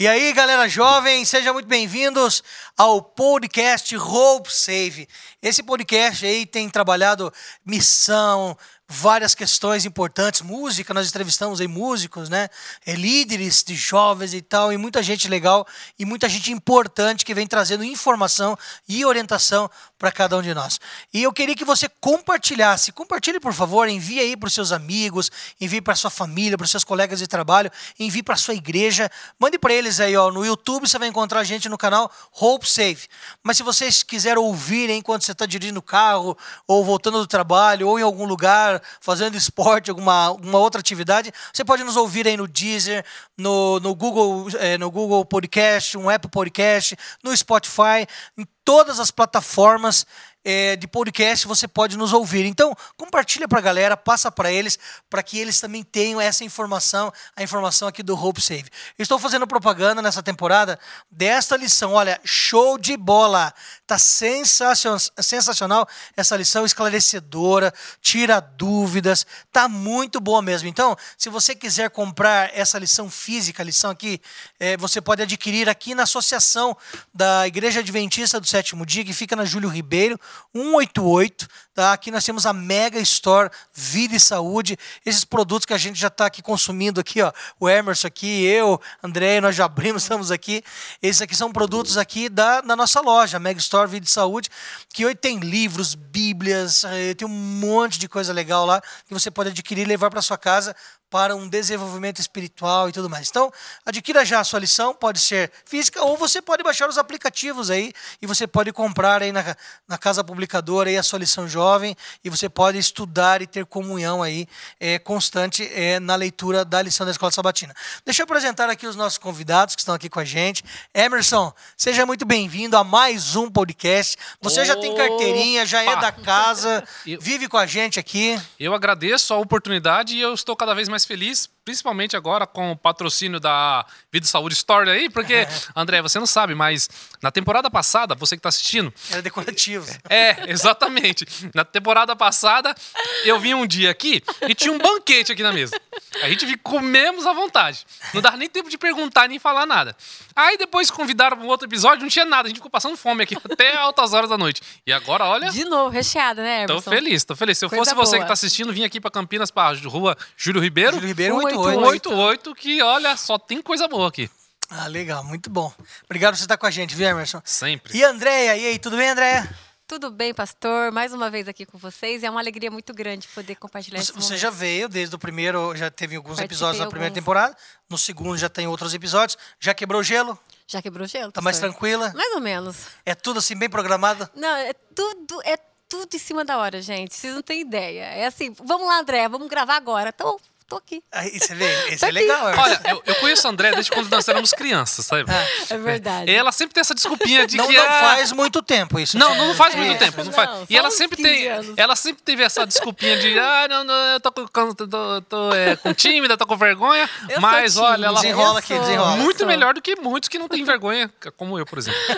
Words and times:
E 0.00 0.06
aí, 0.06 0.32
galera 0.32 0.68
jovem, 0.68 1.24
sejam 1.24 1.52
muito 1.52 1.66
bem-vindos 1.66 2.40
ao 2.76 3.02
podcast 3.02 3.96
Hope 3.96 4.48
Save. 4.52 5.08
Esse 5.42 5.60
podcast 5.60 6.24
aí 6.24 6.46
tem 6.46 6.70
trabalhado 6.70 7.32
missão, 7.66 8.56
várias 8.90 9.34
questões 9.34 9.84
importantes, 9.84 10.40
música, 10.40 10.94
nós 10.94 11.08
entrevistamos 11.08 11.60
aí 11.60 11.68
músicos, 11.68 12.30
né, 12.30 12.48
é, 12.86 12.94
líderes 12.94 13.62
de 13.62 13.74
jovens 13.74 14.32
e 14.32 14.40
tal, 14.40 14.72
e 14.72 14.78
muita 14.78 15.02
gente 15.02 15.28
legal 15.28 15.66
e 15.98 16.06
muita 16.06 16.26
gente 16.26 16.50
importante 16.50 17.22
que 17.22 17.34
vem 17.34 17.46
trazendo 17.46 17.84
informação 17.84 18.56
e 18.88 19.04
orientação 19.04 19.70
para 19.98 20.10
cada 20.10 20.38
um 20.38 20.42
de 20.42 20.54
nós. 20.54 20.80
E 21.12 21.22
eu 21.22 21.32
queria 21.32 21.54
que 21.54 21.64
você 21.64 21.86
compartilhasse, 22.00 22.90
compartilhe 22.92 23.38
por 23.38 23.52
favor, 23.52 23.88
envie 23.88 24.20
aí 24.20 24.36
para 24.36 24.46
os 24.46 24.54
seus 24.54 24.72
amigos, 24.72 25.30
envie 25.60 25.82
para 25.82 25.94
sua 25.94 26.10
família, 26.10 26.56
para 26.56 26.64
os 26.64 26.70
seus 26.70 26.84
colegas 26.84 27.18
de 27.18 27.26
trabalho, 27.26 27.70
envie 27.98 28.22
para 28.22 28.36
sua 28.36 28.54
igreja, 28.54 29.10
mande 29.38 29.58
para 29.58 29.74
eles 29.74 30.00
aí, 30.00 30.16
ó, 30.16 30.30
no 30.30 30.46
YouTube 30.46 30.88
você 30.88 30.98
vai 30.98 31.08
encontrar 31.08 31.40
a 31.40 31.44
gente 31.44 31.68
no 31.68 31.76
canal 31.76 32.10
Hope 32.32 32.70
Save. 32.70 33.06
Mas 33.42 33.58
se 33.58 33.62
vocês 33.62 34.02
quiserem 34.02 34.42
ouvir 34.42 34.88
enquanto 34.88 35.24
você 35.24 35.32
está 35.32 35.44
dirigindo 35.44 35.80
o 35.80 35.82
carro, 35.82 36.38
ou 36.66 36.82
voltando 36.84 37.18
do 37.18 37.26
trabalho, 37.26 37.88
ou 37.88 37.98
em 37.98 38.02
algum 38.02 38.24
lugar, 38.24 38.77
fazendo 39.00 39.36
esporte, 39.36 39.90
alguma, 39.90 40.26
alguma 40.26 40.58
outra 40.58 40.80
atividade, 40.80 41.32
você 41.52 41.64
pode 41.64 41.84
nos 41.84 41.96
ouvir 41.96 42.26
aí 42.26 42.36
no 42.36 42.48
Deezer, 42.48 43.04
no, 43.36 43.80
no, 43.80 43.94
Google, 43.94 44.48
é, 44.58 44.78
no 44.78 44.90
Google 44.90 45.24
Podcast, 45.24 45.96
um 45.96 46.08
Apple 46.08 46.30
Podcast, 46.30 46.96
no 47.22 47.36
Spotify, 47.36 48.06
em 48.36 48.46
todas 48.64 49.00
as 49.00 49.10
plataformas 49.10 50.06
é, 50.44 50.76
de 50.76 50.86
podcast 50.86 51.46
você 51.46 51.68
pode 51.68 51.96
nos 51.96 52.12
ouvir. 52.12 52.46
Então, 52.46 52.74
compartilha 52.96 53.46
para 53.46 53.58
a 53.58 53.62
galera, 53.62 53.96
passa 53.96 54.30
para 54.30 54.50
eles, 54.50 54.78
para 55.10 55.22
que 55.22 55.38
eles 55.38 55.60
também 55.60 55.82
tenham 55.82 56.20
essa 56.20 56.44
informação, 56.44 57.12
a 57.36 57.42
informação 57.42 57.88
aqui 57.88 58.02
do 58.02 58.14
Hope 58.14 58.40
Save. 58.40 58.64
estou 58.98 59.18
fazendo 59.18 59.46
propaganda 59.46 60.00
nessa 60.00 60.22
temporada 60.22 60.78
desta 61.10 61.56
lição. 61.56 61.92
Olha, 61.92 62.20
show 62.24 62.78
de 62.78 62.96
bola! 62.96 63.52
Tá 63.88 63.96
sensacional, 63.96 65.88
essa 66.14 66.36
lição, 66.36 66.66
esclarecedora, 66.66 67.72
tira 68.02 68.38
dúvidas, 68.38 69.26
tá 69.50 69.66
muito 69.66 70.20
boa 70.20 70.42
mesmo. 70.42 70.68
Então, 70.68 70.94
se 71.16 71.30
você 71.30 71.54
quiser 71.54 71.88
comprar 71.88 72.50
essa 72.54 72.78
lição 72.78 73.08
física, 73.08 73.62
a 73.62 73.64
lição 73.64 73.90
aqui, 73.90 74.20
é, 74.60 74.76
você 74.76 75.00
pode 75.00 75.22
adquirir 75.22 75.70
aqui 75.70 75.94
na 75.94 76.02
associação 76.02 76.76
da 77.14 77.46
Igreja 77.46 77.80
Adventista 77.80 78.38
do 78.38 78.46
Sétimo 78.46 78.84
Dia, 78.84 79.02
que 79.02 79.14
fica 79.14 79.34
na 79.34 79.46
Júlio 79.46 79.70
Ribeiro, 79.70 80.20
188. 80.54 81.48
Tá? 81.78 81.92
Aqui 81.92 82.10
nós 82.10 82.24
temos 82.24 82.44
a 82.44 82.52
Mega 82.52 82.98
Store 82.98 83.48
Vida 83.72 84.16
e 84.16 84.20
Saúde. 84.20 84.76
Esses 85.06 85.24
produtos 85.24 85.64
que 85.64 85.72
a 85.72 85.78
gente 85.78 85.98
já 85.98 86.08
está 86.08 86.26
aqui 86.26 86.42
consumindo 86.42 87.00
aqui, 87.00 87.22
ó. 87.22 87.32
O 87.58 87.68
Emerson 87.68 88.08
aqui, 88.08 88.44
eu, 88.44 88.80
André, 89.02 89.40
nós 89.40 89.56
já 89.56 89.64
abrimos, 89.64 90.02
estamos 90.04 90.30
aqui. 90.30 90.62
Esses 91.00 91.22
aqui 91.22 91.34
são 91.34 91.52
produtos 91.52 91.96
aqui 91.96 92.28
da, 92.28 92.60
da 92.60 92.76
nossa 92.76 93.00
loja, 93.00 93.38
Mega 93.38 93.60
Store 93.60 93.77
Vida 93.86 94.06
e 94.06 94.10
Saúde, 94.10 94.48
que 94.92 95.04
hoje 95.04 95.14
tem 95.14 95.38
livros, 95.38 95.94
bíblias, 95.94 96.84
eh, 96.84 97.14
tem 97.14 97.26
um 97.26 97.30
monte 97.30 97.98
de 97.98 98.08
coisa 98.08 98.32
legal 98.32 98.66
lá 98.66 98.80
que 99.06 99.14
você 99.14 99.30
pode 99.30 99.50
adquirir 99.50 99.82
e 99.82 99.84
levar 99.84 100.10
para 100.10 100.22
sua 100.22 100.38
casa 100.38 100.74
para 101.10 101.34
um 101.34 101.48
desenvolvimento 101.48 102.20
espiritual 102.20 102.88
e 102.88 102.92
tudo 102.92 103.08
mais. 103.08 103.28
Então, 103.28 103.52
adquira 103.84 104.24
já 104.24 104.40
a 104.40 104.44
sua 104.44 104.60
lição, 104.60 104.94
pode 104.94 105.18
ser 105.20 105.50
física 105.64 106.02
ou 106.02 106.16
você 106.16 106.42
pode 106.42 106.62
baixar 106.62 106.88
os 106.88 106.98
aplicativos 106.98 107.70
aí 107.70 107.92
e 108.20 108.26
você 108.26 108.46
pode 108.46 108.72
comprar 108.72 109.22
aí 109.22 109.32
na, 109.32 109.56
na 109.86 109.96
casa 109.96 110.22
publicadora 110.22 110.90
aí 110.90 110.96
a 110.96 111.02
sua 111.02 111.18
lição 111.18 111.48
jovem 111.48 111.96
e 112.22 112.28
você 112.28 112.48
pode 112.48 112.78
estudar 112.78 113.40
e 113.40 113.46
ter 113.46 113.64
comunhão 113.64 114.22
aí 114.22 114.46
é, 114.78 114.98
constante 114.98 115.68
é, 115.72 115.98
na 115.98 116.14
leitura 116.14 116.64
da 116.64 116.82
lição 116.82 117.06
da 117.06 117.12
Escola 117.12 117.32
Sabatina. 117.32 117.74
Deixa 118.04 118.22
eu 118.22 118.24
apresentar 118.24 118.68
aqui 118.68 118.86
os 118.86 118.96
nossos 118.96 119.18
convidados 119.18 119.74
que 119.74 119.80
estão 119.80 119.94
aqui 119.94 120.08
com 120.08 120.20
a 120.20 120.24
gente. 120.24 120.62
Emerson, 120.92 121.52
seja 121.76 122.04
muito 122.04 122.26
bem-vindo 122.26 122.76
a 122.76 122.84
mais 122.84 123.34
um 123.34 123.50
podcast. 123.50 124.16
Você 124.42 124.60
Opa! 124.60 124.66
já 124.66 124.76
tem 124.76 124.94
carteirinha, 124.94 125.64
já 125.64 125.82
é 125.82 125.96
da 125.96 126.12
casa, 126.12 126.84
vive 127.20 127.48
com 127.48 127.56
a 127.56 127.66
gente 127.66 127.98
aqui. 127.98 128.38
Eu 128.58 128.74
agradeço 128.74 129.32
a 129.32 129.38
oportunidade 129.38 130.14
e 130.14 130.20
eu 130.20 130.34
estou 130.34 130.54
cada 130.56 130.74
vez 130.74 130.88
mais 130.88 130.97
mais 130.98 131.04
feliz 131.04 131.48
principalmente 131.68 132.16
agora 132.16 132.46
com 132.46 132.72
o 132.72 132.76
patrocínio 132.76 133.38
da 133.38 133.84
Vida 134.10 134.24
e 134.24 134.28
Saúde 134.28 134.54
Store 134.54 134.88
aí, 134.88 135.10
porque, 135.10 135.34
é. 135.34 135.48
André, 135.76 136.00
você 136.00 136.18
não 136.18 136.26
sabe, 136.26 136.54
mas 136.54 136.88
na 137.20 137.30
temporada 137.30 137.70
passada, 137.70 138.14
você 138.14 138.36
que 138.36 138.38
está 138.38 138.48
assistindo. 138.48 138.90
Era 139.10 139.20
decorativo. 139.20 139.86
É, 140.08 140.50
exatamente. 140.50 141.26
Na 141.54 141.66
temporada 141.66 142.16
passada, 142.16 142.74
eu 143.22 143.38
vim 143.38 143.52
um 143.52 143.66
dia 143.66 143.90
aqui 143.90 144.22
e 144.48 144.54
tinha 144.54 144.72
um 144.72 144.78
banquete 144.78 145.32
aqui 145.32 145.42
na 145.42 145.52
mesa. 145.52 145.78
A 146.22 146.28
gente 146.30 146.56
comemos 146.56 147.26
à 147.26 147.34
vontade. 147.34 147.84
Não 148.14 148.22
dava 148.22 148.38
nem 148.38 148.48
tempo 148.48 148.70
de 148.70 148.78
perguntar 148.78 149.28
nem 149.28 149.38
falar 149.38 149.66
nada. 149.66 149.94
Aí 150.34 150.56
depois 150.56 150.90
convidaram 150.90 151.36
para 151.36 151.44
um 151.44 151.48
outro 151.50 151.68
episódio, 151.68 152.00
não 152.00 152.08
tinha 152.08 152.24
nada. 152.24 152.46
A 152.46 152.48
gente 152.48 152.56
ficou 152.56 152.70
passando 152.70 152.96
fome 152.96 153.24
aqui 153.24 153.36
até 153.44 153.76
altas 153.76 154.14
horas 154.14 154.30
da 154.30 154.38
noite. 154.38 154.62
E 154.86 154.92
agora, 154.92 155.26
olha. 155.26 155.50
De 155.50 155.64
novo, 155.64 155.90
recheada, 155.90 156.42
né, 156.42 156.62
Emerson? 156.62 156.76
Tô 156.76 156.90
feliz, 156.90 157.24
tô 157.24 157.36
feliz. 157.36 157.58
Se 157.58 157.64
eu 157.66 157.68
Coisa 157.68 157.84
fosse 157.84 157.94
você 157.94 158.10
boa. 158.12 158.20
que 158.20 158.24
está 158.24 158.32
assistindo, 158.32 158.72
vim 158.72 158.84
aqui 158.84 158.98
para 158.98 159.10
Campinas, 159.10 159.50
para 159.50 159.76
rua 159.80 160.16
Júlio 160.34 160.62
Ribeiro. 160.62 160.87
Júlio 160.94 161.08
Ribeiro, 161.08 161.34
188. 161.40 162.08
188, 162.08 162.54
que 162.54 162.82
olha, 162.82 163.16
só 163.16 163.38
tem 163.38 163.62
coisa 163.62 163.86
boa 163.88 164.08
aqui. 164.08 164.30
Ah, 164.70 164.86
legal, 164.86 165.24
muito 165.24 165.48
bom. 165.48 165.72
Obrigado 166.04 166.32
por 166.32 166.38
você 166.38 166.44
estar 166.44 166.58
com 166.58 166.66
a 166.66 166.70
gente, 166.70 166.94
viu, 166.94 167.08
Emerson? 167.08 167.40
Sempre. 167.44 167.96
E 167.96 168.04
Andréia, 168.04 168.56
e 168.56 168.66
aí, 168.66 168.78
tudo 168.78 168.96
bem, 168.96 169.08
Andréia? 169.08 169.48
Tudo 169.88 170.10
bem, 170.10 170.34
pastor? 170.34 170.92
Mais 170.92 171.14
uma 171.14 171.30
vez 171.30 171.48
aqui 171.48 171.64
com 171.64 171.78
vocês. 171.78 172.22
É 172.22 172.28
uma 172.28 172.40
alegria 172.40 172.70
muito 172.70 172.92
grande 172.92 173.26
poder 173.28 173.54
compartilhar 173.54 173.98
Você, 174.02 174.12
você 174.12 174.36
já 174.36 174.50
veio 174.50 174.86
desde 174.86 175.16
o 175.16 175.18
primeiro, 175.18 175.74
já 175.74 175.90
teve 175.90 176.14
alguns 176.14 176.36
Participei 176.36 176.54
episódios 176.54 176.84
na 176.84 176.90
primeira 176.90 177.14
temporada. 177.14 177.56
No 177.88 177.96
segundo 177.96 178.36
já 178.36 178.50
tem 178.50 178.66
outros 178.66 178.92
episódios. 178.92 179.38
Já 179.58 179.72
quebrou 179.72 180.02
gelo? 180.02 180.38
Já 180.66 180.82
quebrou 180.82 181.06
gelo. 181.06 181.32
Tá 181.32 181.40
pastor. 181.40 181.44
mais 181.44 181.58
tranquila? 181.58 182.12
Mais 182.14 182.34
ou 182.34 182.40
menos. 182.42 182.76
É 183.06 183.14
tudo 183.14 183.38
assim 183.38 183.56
bem 183.56 183.70
programado? 183.70 184.28
Não, 184.36 184.54
é 184.56 184.74
tudo, 184.94 185.40
é 185.42 185.56
tudo 185.88 186.14
em 186.14 186.18
cima 186.18 186.44
da 186.44 186.58
hora, 186.58 186.82
gente. 186.82 187.14
Vocês 187.14 187.34
não 187.34 187.40
têm 187.40 187.62
ideia. 187.62 188.02
É 188.02 188.26
assim, 188.26 188.54
vamos 188.62 188.86
lá, 188.86 189.00
André, 189.00 189.26
vamos 189.26 189.48
gravar 189.48 189.76
agora. 189.76 190.10
Então, 190.14 190.38
tô 190.68 190.76
aqui. 190.76 191.02
Aí 191.10 191.38
você 191.38 191.54
vê, 191.54 191.66
isso 191.94 192.04
é 192.04 192.10
legal. 192.10 192.52
Olha, 192.56 192.80
eu, 192.84 193.02
eu 193.06 193.14
conheço 193.16 193.46
a 193.46 193.50
André 193.50 193.72
desde 193.72 193.90
quando 193.90 194.10
nós 194.10 194.28
éramos 194.28 194.52
crianças, 194.52 195.06
sabe? 195.06 195.24
É, 195.30 195.74
é 195.74 195.78
verdade. 195.78 196.30
E 196.30 196.34
ela 196.34 196.52
sempre 196.52 196.74
tem 196.74 196.82
essa 196.82 196.94
desculpinha 196.94 197.46
de 197.46 197.56
não, 197.56 197.66
que. 197.66 197.74
Não 197.74 197.84
é... 197.84 198.00
faz 198.00 198.32
muito 198.32 198.62
tempo 198.62 199.00
isso. 199.00 199.18
Não, 199.18 199.34
não 199.34 199.54
faz 199.54 199.74
muito 199.74 199.98
tempo. 199.98 200.22
Não 200.22 200.32
faz. 200.32 200.50
Não, 200.50 200.66
e 200.68 200.76
ela 200.76 200.90
sempre 200.90 201.22
tem. 201.22 201.48
Anos. 201.48 201.74
Ela 201.76 201.96
sempre 201.96 202.22
teve 202.22 202.42
essa 202.42 202.66
desculpinha 202.66 203.18
de 203.18 203.38
ah, 203.38 203.66
não, 203.68 203.84
não 203.84 203.94
eu 203.94 204.20
tô, 204.20 204.32
com, 204.32 204.74
tô, 204.74 205.22
tô 205.22 205.54
é, 205.54 205.76
com 205.76 205.94
tímida, 205.94 206.36
tô 206.36 206.46
com 206.46 206.56
vergonha. 206.56 207.08
Eu 207.28 207.40
mas 207.40 207.78
olha, 207.78 208.06
ela 208.06 208.20
desenrola 208.20 208.58
aqui, 208.58 208.78
desenrola. 208.78 209.16
Muito 209.16 209.46
melhor 209.46 209.74
do 209.74 209.80
que 209.80 209.96
muitos 209.96 210.28
que 210.28 210.38
não 210.38 210.48
têm 210.48 210.64
vergonha, 210.64 211.10
como 211.36 211.58
eu, 211.58 211.64
por 211.64 211.78
exemplo. 211.78 211.98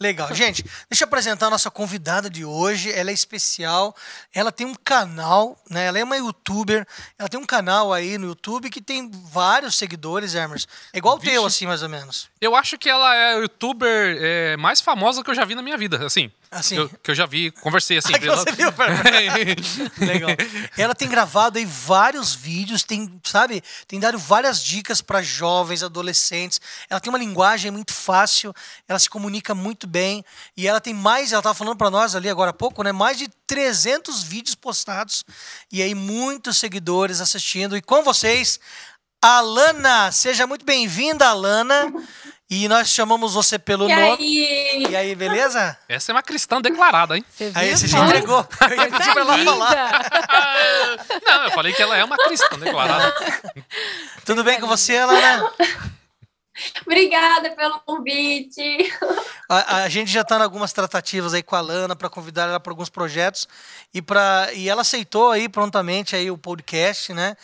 Legal. 0.00 0.34
Gente, 0.34 0.64
deixa 0.88 1.04
eu 1.04 1.06
apresentar 1.06 1.48
a 1.48 1.50
nossa 1.50 1.70
convidada 1.70 2.30
de 2.30 2.42
hoje. 2.42 2.90
Ela 2.90 3.10
é 3.10 3.12
especial. 3.12 3.94
Ela 4.32 4.50
tem 4.50 4.66
um 4.66 4.74
canal, 4.74 5.62
né? 5.68 5.86
Ela 5.86 5.98
é 5.98 6.04
uma 6.04 6.16
youtuber. 6.16 6.39
Ela 7.18 7.28
tem 7.28 7.38
um 7.38 7.46
canal 7.46 7.92
aí 7.92 8.18
no 8.18 8.26
YouTube 8.26 8.70
que 8.70 8.80
tem 8.80 9.10
vários 9.10 9.76
seguidores, 9.76 10.34
Hermes. 10.34 10.66
É 10.92 10.98
igual 10.98 11.16
o 11.16 11.18
teu, 11.18 11.46
assim, 11.46 11.66
mais 11.66 11.82
ou 11.82 11.88
menos. 11.88 12.28
Eu 12.40 12.56
acho 12.56 12.76
que 12.78 12.88
ela 12.88 13.14
é 13.14 13.34
a 13.34 13.38
youtuber 13.38 14.18
é, 14.20 14.56
mais 14.56 14.80
famosa 14.80 15.22
que 15.22 15.30
eu 15.30 15.34
já 15.34 15.44
vi 15.44 15.54
na 15.54 15.62
minha 15.62 15.78
vida, 15.78 16.04
assim. 16.04 16.30
Assim. 16.50 16.74
Que 16.74 16.80
eu, 16.80 16.88
que 17.04 17.10
eu 17.12 17.14
já 17.14 17.26
vi, 17.26 17.50
conversei 17.52 17.98
assim. 17.98 18.12
Ah, 18.14 18.18
que 18.18 18.28
você 18.28 18.52
viu, 18.52 18.72
Legal. 20.04 20.30
Ela 20.76 20.94
tem 20.94 21.08
gravado 21.08 21.58
aí 21.58 21.64
vários 21.64 22.34
vídeos, 22.34 22.82
tem, 22.82 23.20
sabe, 23.24 23.62
tem 23.86 24.00
dado 24.00 24.18
várias 24.18 24.62
dicas 24.62 25.00
para 25.00 25.22
jovens, 25.22 25.82
adolescentes. 25.82 26.60
Ela 26.88 26.98
tem 26.98 27.08
uma 27.08 27.18
linguagem 27.18 27.70
muito 27.70 27.92
fácil, 27.92 28.52
ela 28.88 28.98
se 28.98 29.08
comunica 29.08 29.54
muito 29.54 29.86
bem 29.86 30.24
e 30.56 30.66
ela 30.66 30.80
tem 30.80 30.92
mais, 30.92 31.30
ela 31.30 31.40
estava 31.40 31.54
falando 31.54 31.76
para 31.76 31.90
nós 31.90 32.16
ali 32.16 32.28
agora 32.28 32.50
há 32.50 32.54
pouco, 32.54 32.82
né, 32.82 32.90
mais 32.90 33.16
de 33.16 33.28
300 33.46 34.22
vídeos 34.24 34.56
postados 34.56 35.24
e 35.70 35.80
aí 35.82 35.94
muitos 35.94 36.58
seguidores 36.58 37.20
assistindo 37.20 37.76
e 37.76 37.82
com 37.82 38.02
vocês 38.02 38.58
Alana, 39.22 40.10
seja 40.10 40.46
muito 40.46 40.64
bem-vinda, 40.64 41.28
Alana. 41.28 41.92
E 42.50 42.66
nós 42.66 42.88
chamamos 42.88 43.34
você 43.34 43.60
pelo 43.60 43.88
e 43.88 43.94
nome. 43.94 44.24
Aí? 44.24 44.86
E 44.90 44.96
aí, 44.96 45.14
beleza? 45.14 45.78
Essa 45.88 46.10
é 46.10 46.12
uma 46.12 46.22
cristã 46.22 46.60
declarada, 46.60 47.16
hein? 47.16 47.24
Você 47.30 47.52
aí 47.54 47.70
você 47.70 47.86
já 47.86 48.04
entregou. 48.04 48.44
Eu 48.68 48.76
ia 48.76 48.90
pedir 48.90 49.12
pra 49.12 49.20
ela 49.22 49.38
falar. 49.38 50.10
Não, 51.24 51.44
eu 51.44 51.50
falei 51.52 51.72
que 51.72 51.80
ela 51.80 51.96
é 51.96 52.02
uma 52.02 52.16
cristã 52.16 52.58
declarada. 52.58 53.14
Tudo 54.26 54.42
bem 54.42 54.58
com 54.58 54.66
você, 54.66 54.96
Alana? 54.96 55.52
Obrigada 56.84 57.50
pelo 57.50 57.78
convite. 57.80 58.92
A, 59.48 59.82
a 59.82 59.88
gente 59.88 60.10
já 60.10 60.22
está 60.22 60.36
em 60.36 60.42
algumas 60.42 60.72
tratativas 60.72 61.32
aí 61.32 61.42
com 61.42 61.54
a 61.54 61.60
Lana 61.60 61.94
para 61.94 62.10
convidar 62.10 62.48
ela 62.48 62.60
para 62.60 62.72
alguns 62.72 62.90
projetos 62.90 63.48
e 63.94 64.02
para 64.02 64.48
e 64.52 64.68
ela 64.68 64.82
aceitou 64.82 65.30
aí 65.30 65.48
prontamente 65.48 66.16
aí 66.16 66.30
o 66.30 66.36
podcast, 66.36 67.14
né? 67.14 67.36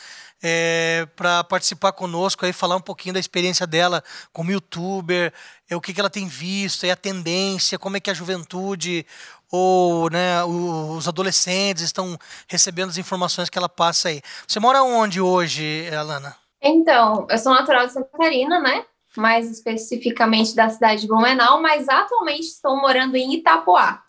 É, 0.48 1.08
para 1.16 1.42
participar 1.42 1.90
conosco 1.90 2.46
aí, 2.46 2.52
falar 2.52 2.76
um 2.76 2.80
pouquinho 2.80 3.14
da 3.14 3.18
experiência 3.18 3.66
dela 3.66 4.00
como 4.32 4.52
youtuber, 4.52 5.32
é, 5.68 5.74
o 5.74 5.80
que, 5.80 5.92
que 5.92 5.98
ela 5.98 6.08
tem 6.08 6.28
visto, 6.28 6.86
é 6.86 6.92
a 6.92 6.96
tendência, 6.96 7.80
como 7.80 7.96
é 7.96 8.00
que 8.00 8.12
a 8.12 8.14
juventude 8.14 9.04
ou 9.50 10.08
né, 10.08 10.44
os 10.44 11.08
adolescentes 11.08 11.82
estão 11.82 12.16
recebendo 12.46 12.90
as 12.90 12.96
informações 12.96 13.50
que 13.50 13.58
ela 13.58 13.68
passa 13.68 14.08
aí. 14.08 14.22
Você 14.46 14.60
mora 14.60 14.84
onde 14.84 15.20
hoje, 15.20 15.88
Alana? 15.92 16.36
Então, 16.62 17.26
eu 17.28 17.38
sou 17.38 17.52
natural 17.52 17.84
de 17.88 17.94
Santa 17.94 18.08
Catarina, 18.12 18.60
né? 18.60 18.84
Mais 19.16 19.50
especificamente 19.50 20.54
da 20.54 20.68
cidade 20.68 21.00
de 21.00 21.08
Blumenau, 21.08 21.60
mas 21.60 21.88
atualmente 21.88 22.42
estou 22.42 22.76
morando 22.76 23.16
em 23.16 23.34
Itapoá, 23.34 24.00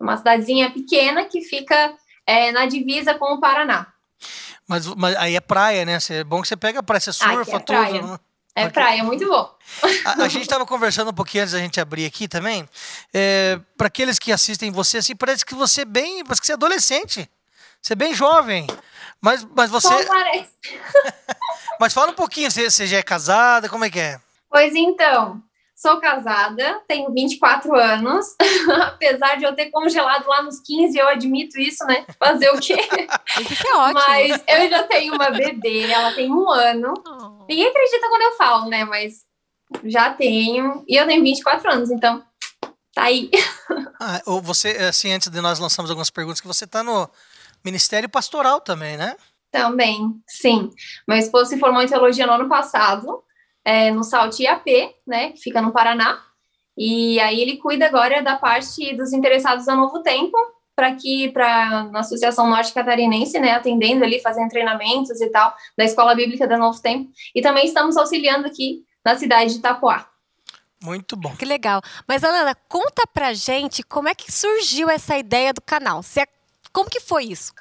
uma 0.00 0.16
cidadezinha 0.16 0.70
pequena 0.70 1.26
que 1.26 1.42
fica 1.42 1.94
é, 2.26 2.50
na 2.50 2.64
divisa 2.64 3.12
com 3.14 3.34
o 3.34 3.40
Paraná. 3.40 3.92
Mas, 4.68 4.86
mas 4.86 5.16
aí 5.16 5.36
é 5.36 5.40
praia, 5.40 5.84
né? 5.84 5.98
É 6.10 6.24
bom 6.24 6.42
que 6.42 6.48
você 6.48 6.56
pega 6.56 6.82
praia, 6.82 7.00
você 7.00 7.12
surfa 7.12 7.56
é 7.56 7.58
tudo. 7.58 7.64
praia. 7.64 8.02
né? 8.02 8.18
É 8.54 8.70
praia, 8.70 9.04
muito 9.04 9.28
bom. 9.28 9.54
A, 10.04 10.24
a 10.24 10.28
gente 10.28 10.42
estava 10.42 10.64
conversando 10.64 11.10
um 11.10 11.14
pouquinho 11.14 11.42
antes 11.42 11.52
da 11.52 11.60
gente 11.60 11.78
abrir 11.78 12.06
aqui 12.06 12.26
também. 12.26 12.66
É, 13.12 13.60
para 13.76 13.88
aqueles 13.88 14.18
que 14.18 14.32
assistem 14.32 14.70
você, 14.70 14.98
assim, 14.98 15.14
parece 15.14 15.44
que 15.44 15.54
você 15.54 15.82
é 15.82 15.84
bem. 15.84 16.24
Parece 16.24 16.40
que 16.40 16.46
você 16.46 16.52
é 16.52 16.54
adolescente. 16.54 17.30
Você 17.82 17.92
é 17.92 17.96
bem 17.96 18.14
jovem. 18.14 18.66
Mas, 19.20 19.46
mas 19.54 19.70
você. 19.70 19.88
Só 19.88 20.06
parece. 20.06 20.50
Mas 21.78 21.92
fala 21.92 22.10
um 22.10 22.14
pouquinho, 22.14 22.50
você, 22.50 22.70
você 22.70 22.86
já 22.86 22.96
é 22.96 23.02
casada? 23.02 23.68
Como 23.68 23.84
é 23.84 23.90
que 23.90 24.00
é? 24.00 24.18
Pois 24.48 24.74
então, 24.74 25.42
sou 25.76 26.00
casada, 26.00 26.80
tenho 26.88 27.12
24 27.12 27.76
anos, 27.76 28.34
apesar 28.80 29.36
de 29.36 29.44
eu 29.44 29.54
ter 29.54 29.66
congelado 29.66 30.26
lá 30.26 30.42
nos 30.42 30.58
15, 30.60 30.96
eu 30.96 31.06
admito 31.06 31.60
isso, 31.60 31.84
né? 31.84 32.06
Fazer 32.18 32.48
o 32.48 32.58
quê? 32.58 32.76
Mas 33.36 33.50
Isso 33.52 33.68
é 33.68 33.76
ótimo. 33.76 33.94
Mas 33.94 34.44
eu 34.48 34.70
já 34.70 34.82
tenho 34.84 35.14
uma 35.14 35.30
bebê, 35.30 35.90
ela 35.90 36.12
tem 36.12 36.32
um 36.32 36.48
ano. 36.48 36.94
Oh. 37.06 37.44
Ninguém 37.46 37.68
acredita 37.68 38.08
quando 38.08 38.22
eu 38.22 38.36
falo, 38.36 38.70
né? 38.70 38.86
Mas 38.86 39.26
já 39.84 40.14
tenho. 40.14 40.82
E 40.88 40.96
eu 40.96 41.06
tenho 41.06 41.22
24 41.22 41.70
anos, 41.70 41.90
então 41.90 42.24
tá 42.94 43.04
aí. 43.04 43.30
Ah, 43.98 44.20
você, 44.42 44.68
assim, 44.88 45.10
antes 45.10 45.28
de 45.28 45.40
nós 45.40 45.58
lançamos 45.58 45.90
algumas 45.90 46.10
perguntas, 46.10 46.38
que 46.38 46.46
você 46.46 46.64
está 46.64 46.82
no 46.82 47.08
Ministério 47.64 48.10
Pastoral 48.10 48.60
também, 48.60 48.96
né? 48.96 49.16
Também, 49.50 50.20
sim. 50.28 50.70
Meu 51.08 51.16
esposo 51.16 51.48
se 51.48 51.58
formou 51.58 51.82
em 51.82 51.88
teologia 51.88 52.26
no 52.26 52.34
ano 52.34 52.46
passado, 52.46 53.24
é, 53.66 53.90
no 53.90 54.04
Salto 54.04 54.40
IAP, 54.40 54.94
né? 55.04 55.32
Que 55.32 55.40
fica 55.40 55.60
no 55.60 55.72
Paraná. 55.72 56.22
E 56.78 57.18
aí 57.18 57.40
ele 57.40 57.56
cuida 57.56 57.86
agora 57.86 58.22
da 58.22 58.36
parte 58.36 58.94
dos 58.94 59.12
interessados 59.12 59.66
a 59.66 59.74
Novo 59.74 60.02
Tempo, 60.02 60.36
para 60.76 60.94
que, 60.94 61.30
para 61.32 61.84
na 61.84 62.00
Associação 62.00 62.48
Norte 62.48 62.72
Catarinense, 62.72 63.40
né? 63.40 63.52
Atendendo 63.52 64.04
ali, 64.04 64.20
fazendo 64.20 64.48
treinamentos 64.48 65.20
e 65.20 65.28
tal, 65.30 65.52
da 65.76 65.84
Escola 65.84 66.14
Bíblica 66.14 66.46
da 66.46 66.56
Novo 66.56 66.80
Tempo. 66.80 67.10
E 67.34 67.42
também 67.42 67.66
estamos 67.66 67.96
auxiliando 67.96 68.46
aqui 68.46 68.84
na 69.04 69.16
cidade 69.16 69.52
de 69.54 69.58
Itapoá. 69.58 70.06
Muito 70.84 71.16
bom. 71.16 71.34
Que 71.34 71.44
legal. 71.44 71.80
Mas, 72.06 72.22
Alana, 72.22 72.54
conta 72.68 73.04
pra 73.12 73.32
gente 73.32 73.82
como 73.82 74.08
é 74.08 74.14
que 74.14 74.30
surgiu 74.30 74.88
essa 74.88 75.16
ideia 75.18 75.52
do 75.52 75.60
canal. 75.62 76.02
Você 76.02 76.20
é- 76.20 76.26
Como 76.72 76.90
que 76.90 77.00
foi 77.00 77.24
isso? 77.24 77.52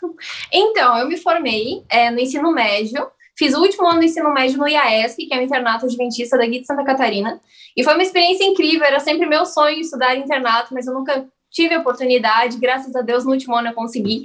Então, 0.52 0.98
eu 0.98 1.08
me 1.08 1.16
formei 1.16 1.86
é, 1.90 2.12
no 2.12 2.20
ensino 2.20 2.52
médio, 2.52 3.10
fiz 3.38 3.54
o 3.54 3.62
último 3.62 3.88
ano 3.88 4.00
do 4.00 4.06
ensino 4.06 4.34
médio 4.34 4.58
no 4.58 4.68
IAESC, 4.68 5.28
que 5.28 5.34
é 5.34 5.40
o 5.40 5.42
Internato 5.42 5.86
Adventista 5.86 6.38
daqui 6.38 6.60
de 6.60 6.66
Santa 6.66 6.84
Catarina, 6.84 7.40
e 7.76 7.84
foi 7.84 7.94
uma 7.94 8.04
experiência 8.04 8.44
incrível, 8.46 8.86
era 8.86 9.00
sempre 9.00 9.26
meu 9.26 9.46
sonho 9.46 9.80
estudar 9.80 10.16
internato, 10.16 10.74
mas 10.74 10.88
eu 10.88 10.94
nunca 10.94 11.28
tive 11.52 11.74
a 11.74 11.80
oportunidade, 11.80 12.58
graças 12.58 12.94
a 12.96 13.02
Deus 13.02 13.24
no 13.24 13.32
último 13.32 13.56
ano 13.56 13.70
eu 13.70 13.74
consegui, 13.74 14.24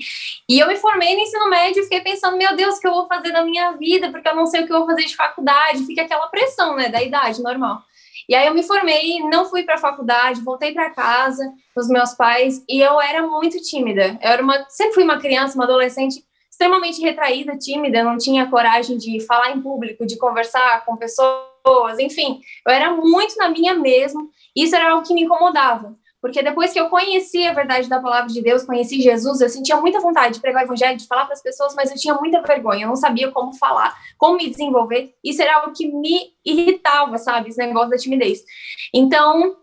e 0.49 0.59
eu 0.59 0.67
me 0.67 0.77
formei 0.77 1.15
no 1.15 1.21
ensino 1.21 1.49
médio 1.49 1.81
e 1.81 1.85
fiquei 1.85 2.01
pensando, 2.01 2.37
meu 2.37 2.57
Deus, 2.57 2.77
o 2.77 2.81
que 2.81 2.89
eu 2.89 2.93
vou 2.93 3.07
fazer 3.07 3.33
da 3.33 3.45
minha 3.45 3.73
vida, 3.73 4.11
porque 4.11 4.29
eu 4.29 4.35
não 4.35 4.47
sei 4.47 4.63
o 4.63 4.67
que 4.67 4.73
eu 4.73 4.79
vou 4.79 4.87
fazer 4.87 5.05
de 5.05 5.15
faculdade, 5.15 5.87
fica 5.87 6.03
aquela 6.03 6.27
pressão, 6.29 6.75
né, 6.75 6.89
da 6.89 7.03
idade 7.03 7.43
normal. 7.43 7.83
E 8.29 8.35
aí 8.35 8.47
eu 8.47 8.55
me 8.55 8.63
formei, 8.63 9.19
não 9.29 9.45
fui 9.45 9.65
para 9.65 9.75
a 9.75 9.79
faculdade, 9.79 10.41
voltei 10.43 10.73
para 10.73 10.91
casa, 10.91 11.43
os 11.77 11.89
meus 11.89 12.15
pais, 12.15 12.63
e 12.69 12.81
eu 12.81 13.01
era 13.01 13.27
muito 13.27 13.61
tímida. 13.61 14.17
Eu 14.23 14.31
era 14.31 14.41
uma, 14.41 14.65
sempre 14.69 14.95
fui 14.95 15.03
uma 15.03 15.19
criança, 15.19 15.57
uma 15.57 15.65
adolescente 15.65 16.25
extremamente 16.61 17.01
retraída, 17.01 17.57
tímida, 17.57 18.05
não 18.05 18.19
tinha 18.19 18.51
coragem 18.51 18.99
de 18.99 19.19
falar 19.21 19.51
em 19.53 19.63
público, 19.63 20.05
de 20.05 20.19
conversar 20.19 20.85
com 20.85 20.95
pessoas, 20.95 21.99
enfim, 21.99 22.39
eu 22.67 22.73
era 22.73 22.95
muito 22.95 23.35
na 23.39 23.49
minha 23.49 23.75
mesmo. 23.75 24.29
Isso 24.55 24.77
era 24.77 24.91
algo 24.91 25.07
que 25.07 25.15
me 25.15 25.23
incomodava, 25.23 25.97
porque 26.21 26.43
depois 26.43 26.71
que 26.71 26.79
eu 26.79 26.91
conheci 26.91 27.47
a 27.47 27.55
verdade 27.55 27.89
da 27.89 27.99
palavra 27.99 28.29
de 28.29 28.43
Deus, 28.43 28.63
conheci 28.63 29.01
Jesus, 29.01 29.41
eu 29.41 29.49
sentia 29.49 29.81
muita 29.81 30.01
vontade 30.01 30.35
de 30.35 30.41
pregar 30.41 30.63
o 30.63 30.67
evangelho, 30.67 30.99
de 30.99 31.07
falar 31.07 31.25
para 31.25 31.33
as 31.33 31.43
pessoas, 31.43 31.75
mas 31.75 31.91
eu 31.91 31.97
tinha 31.97 32.13
muita 32.15 32.43
vergonha, 32.43 32.85
eu 32.85 32.89
não 32.89 32.97
sabia 32.97 33.31
como 33.31 33.55
falar, 33.55 33.97
como 34.19 34.37
me 34.37 34.51
desenvolver. 34.51 35.15
Isso 35.25 35.41
era 35.41 35.61
algo 35.61 35.73
que 35.75 35.91
me 35.91 36.35
irritava, 36.45 37.17
sabe, 37.17 37.49
esse 37.49 37.59
negócio 37.59 37.89
da 37.89 37.97
timidez. 37.97 38.45
Então, 38.93 39.57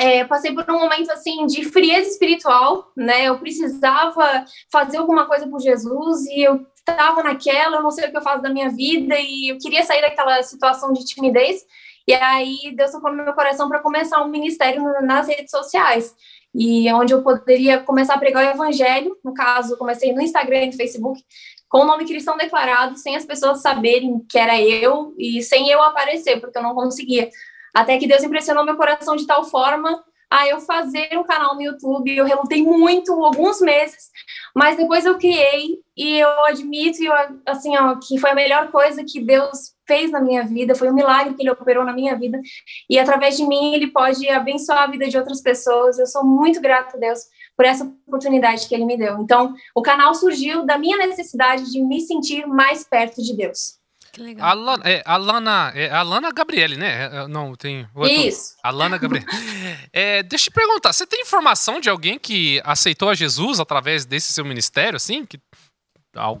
é, 0.00 0.24
passei 0.24 0.54
por 0.54 0.64
um 0.70 0.78
momento 0.78 1.10
assim 1.10 1.44
de 1.44 1.62
frieza 1.64 2.08
espiritual, 2.08 2.90
né? 2.96 3.24
Eu 3.24 3.38
precisava 3.38 4.46
fazer 4.72 4.96
alguma 4.96 5.26
coisa 5.26 5.46
por 5.46 5.60
Jesus 5.60 6.24
e 6.26 6.42
eu 6.42 6.66
estava 6.74 7.22
naquela, 7.22 7.76
eu 7.76 7.82
não 7.82 7.90
sei 7.90 8.08
o 8.08 8.10
que 8.10 8.16
eu 8.16 8.22
faço 8.22 8.42
da 8.42 8.48
minha 8.48 8.70
vida 8.70 9.14
e 9.18 9.52
eu 9.52 9.58
queria 9.58 9.84
sair 9.84 10.00
daquela 10.00 10.42
situação 10.42 10.94
de 10.94 11.04
timidez. 11.04 11.66
E 12.08 12.14
aí 12.14 12.72
Deus 12.74 12.90
tocou 12.92 13.10
no 13.10 13.22
meu 13.22 13.34
coração 13.34 13.68
para 13.68 13.80
começar 13.80 14.24
um 14.24 14.28
ministério 14.28 14.82
nas 15.02 15.28
redes 15.28 15.50
sociais. 15.50 16.14
E 16.54 16.90
onde 16.94 17.12
eu 17.12 17.22
poderia 17.22 17.80
começar 17.80 18.14
a 18.14 18.18
pregar 18.18 18.44
o 18.44 18.50
evangelho, 18.50 19.16
no 19.22 19.34
caso, 19.34 19.76
comecei 19.76 20.14
no 20.14 20.22
Instagram 20.22 20.62
e 20.62 20.66
no 20.68 20.72
Facebook, 20.72 21.22
com 21.68 21.82
o 21.82 21.86
nome 21.86 22.06
cristão 22.06 22.38
declarado, 22.38 22.96
sem 22.96 23.14
as 23.16 23.24
pessoas 23.26 23.60
saberem 23.60 24.18
que 24.28 24.38
era 24.38 24.60
eu 24.60 25.14
e 25.18 25.42
sem 25.42 25.68
eu 25.68 25.82
aparecer, 25.82 26.40
porque 26.40 26.56
eu 26.56 26.62
não 26.62 26.74
conseguia. 26.74 27.30
Até 27.74 27.98
que 27.98 28.06
Deus 28.06 28.22
impressionou 28.22 28.64
meu 28.64 28.76
coração 28.76 29.16
de 29.16 29.26
tal 29.26 29.44
forma 29.44 30.02
a 30.30 30.46
eu 30.46 30.60
fazer 30.60 31.18
um 31.18 31.24
canal 31.24 31.56
no 31.56 31.62
YouTube. 31.62 32.16
Eu 32.16 32.24
relutei 32.24 32.62
muito, 32.62 33.12
alguns 33.12 33.60
meses, 33.60 34.10
mas 34.54 34.76
depois 34.76 35.04
eu 35.04 35.18
criei 35.18 35.80
e 35.96 36.18
eu 36.18 36.44
admito, 36.44 36.98
assim, 37.44 37.76
ó, 37.76 37.96
que 37.96 38.16
foi 38.16 38.30
a 38.30 38.34
melhor 38.34 38.70
coisa 38.70 39.04
que 39.04 39.20
Deus 39.20 39.74
fez 39.88 40.12
na 40.12 40.20
minha 40.20 40.44
vida, 40.44 40.76
foi 40.76 40.88
um 40.88 40.94
milagre 40.94 41.34
que 41.34 41.42
Ele 41.42 41.50
operou 41.50 41.84
na 41.84 41.92
minha 41.92 42.16
vida. 42.16 42.40
E 42.88 42.96
através 42.96 43.36
de 43.36 43.44
mim, 43.44 43.74
Ele 43.74 43.88
pode 43.88 44.28
abençoar 44.28 44.84
a 44.84 44.86
vida 44.86 45.08
de 45.08 45.18
outras 45.18 45.42
pessoas. 45.42 45.98
Eu 45.98 46.06
sou 46.06 46.24
muito 46.24 46.60
grata 46.60 46.96
a 46.96 47.00
Deus 47.00 47.24
por 47.56 47.66
essa 47.66 47.84
oportunidade 48.06 48.68
que 48.68 48.74
Ele 48.74 48.84
me 48.84 48.96
deu. 48.96 49.18
Então, 49.18 49.52
o 49.74 49.82
canal 49.82 50.14
surgiu 50.14 50.64
da 50.64 50.78
minha 50.78 50.96
necessidade 50.96 51.72
de 51.72 51.82
me 51.82 52.00
sentir 52.00 52.46
mais 52.46 52.84
perto 52.84 53.20
de 53.20 53.36
Deus. 53.36 53.79
Que 54.12 54.20
legal. 54.22 54.48
Alana, 54.48 54.82
é, 54.84 55.02
Alana, 55.04 55.72
é 55.74 55.90
Alana 55.90 56.32
Gabriele, 56.32 56.76
né? 56.76 57.02
É, 57.02 57.16
é, 57.16 57.28
Não, 57.28 57.54
tem. 57.54 57.86
ou 57.94 58.04
é 58.04 58.08
tu? 58.08 58.14
Isso. 58.14 58.56
Alana 58.62 58.98
Gabriele. 58.98 59.26
É, 59.92 60.22
deixa 60.22 60.48
eu 60.48 60.52
te 60.52 60.54
perguntar, 60.54 60.92
você 60.92 61.06
tem 61.06 61.22
informação 61.22 61.80
de 61.80 61.90
alguém 61.90 62.18
que 62.18 62.60
aceitou 62.64 63.08
a 63.08 63.14
Jesus 63.14 63.58
através 63.58 64.04
desse 64.04 64.32
seu 64.32 64.44
ministério, 64.44 64.96
assim? 64.96 65.24
Que, 65.24 65.38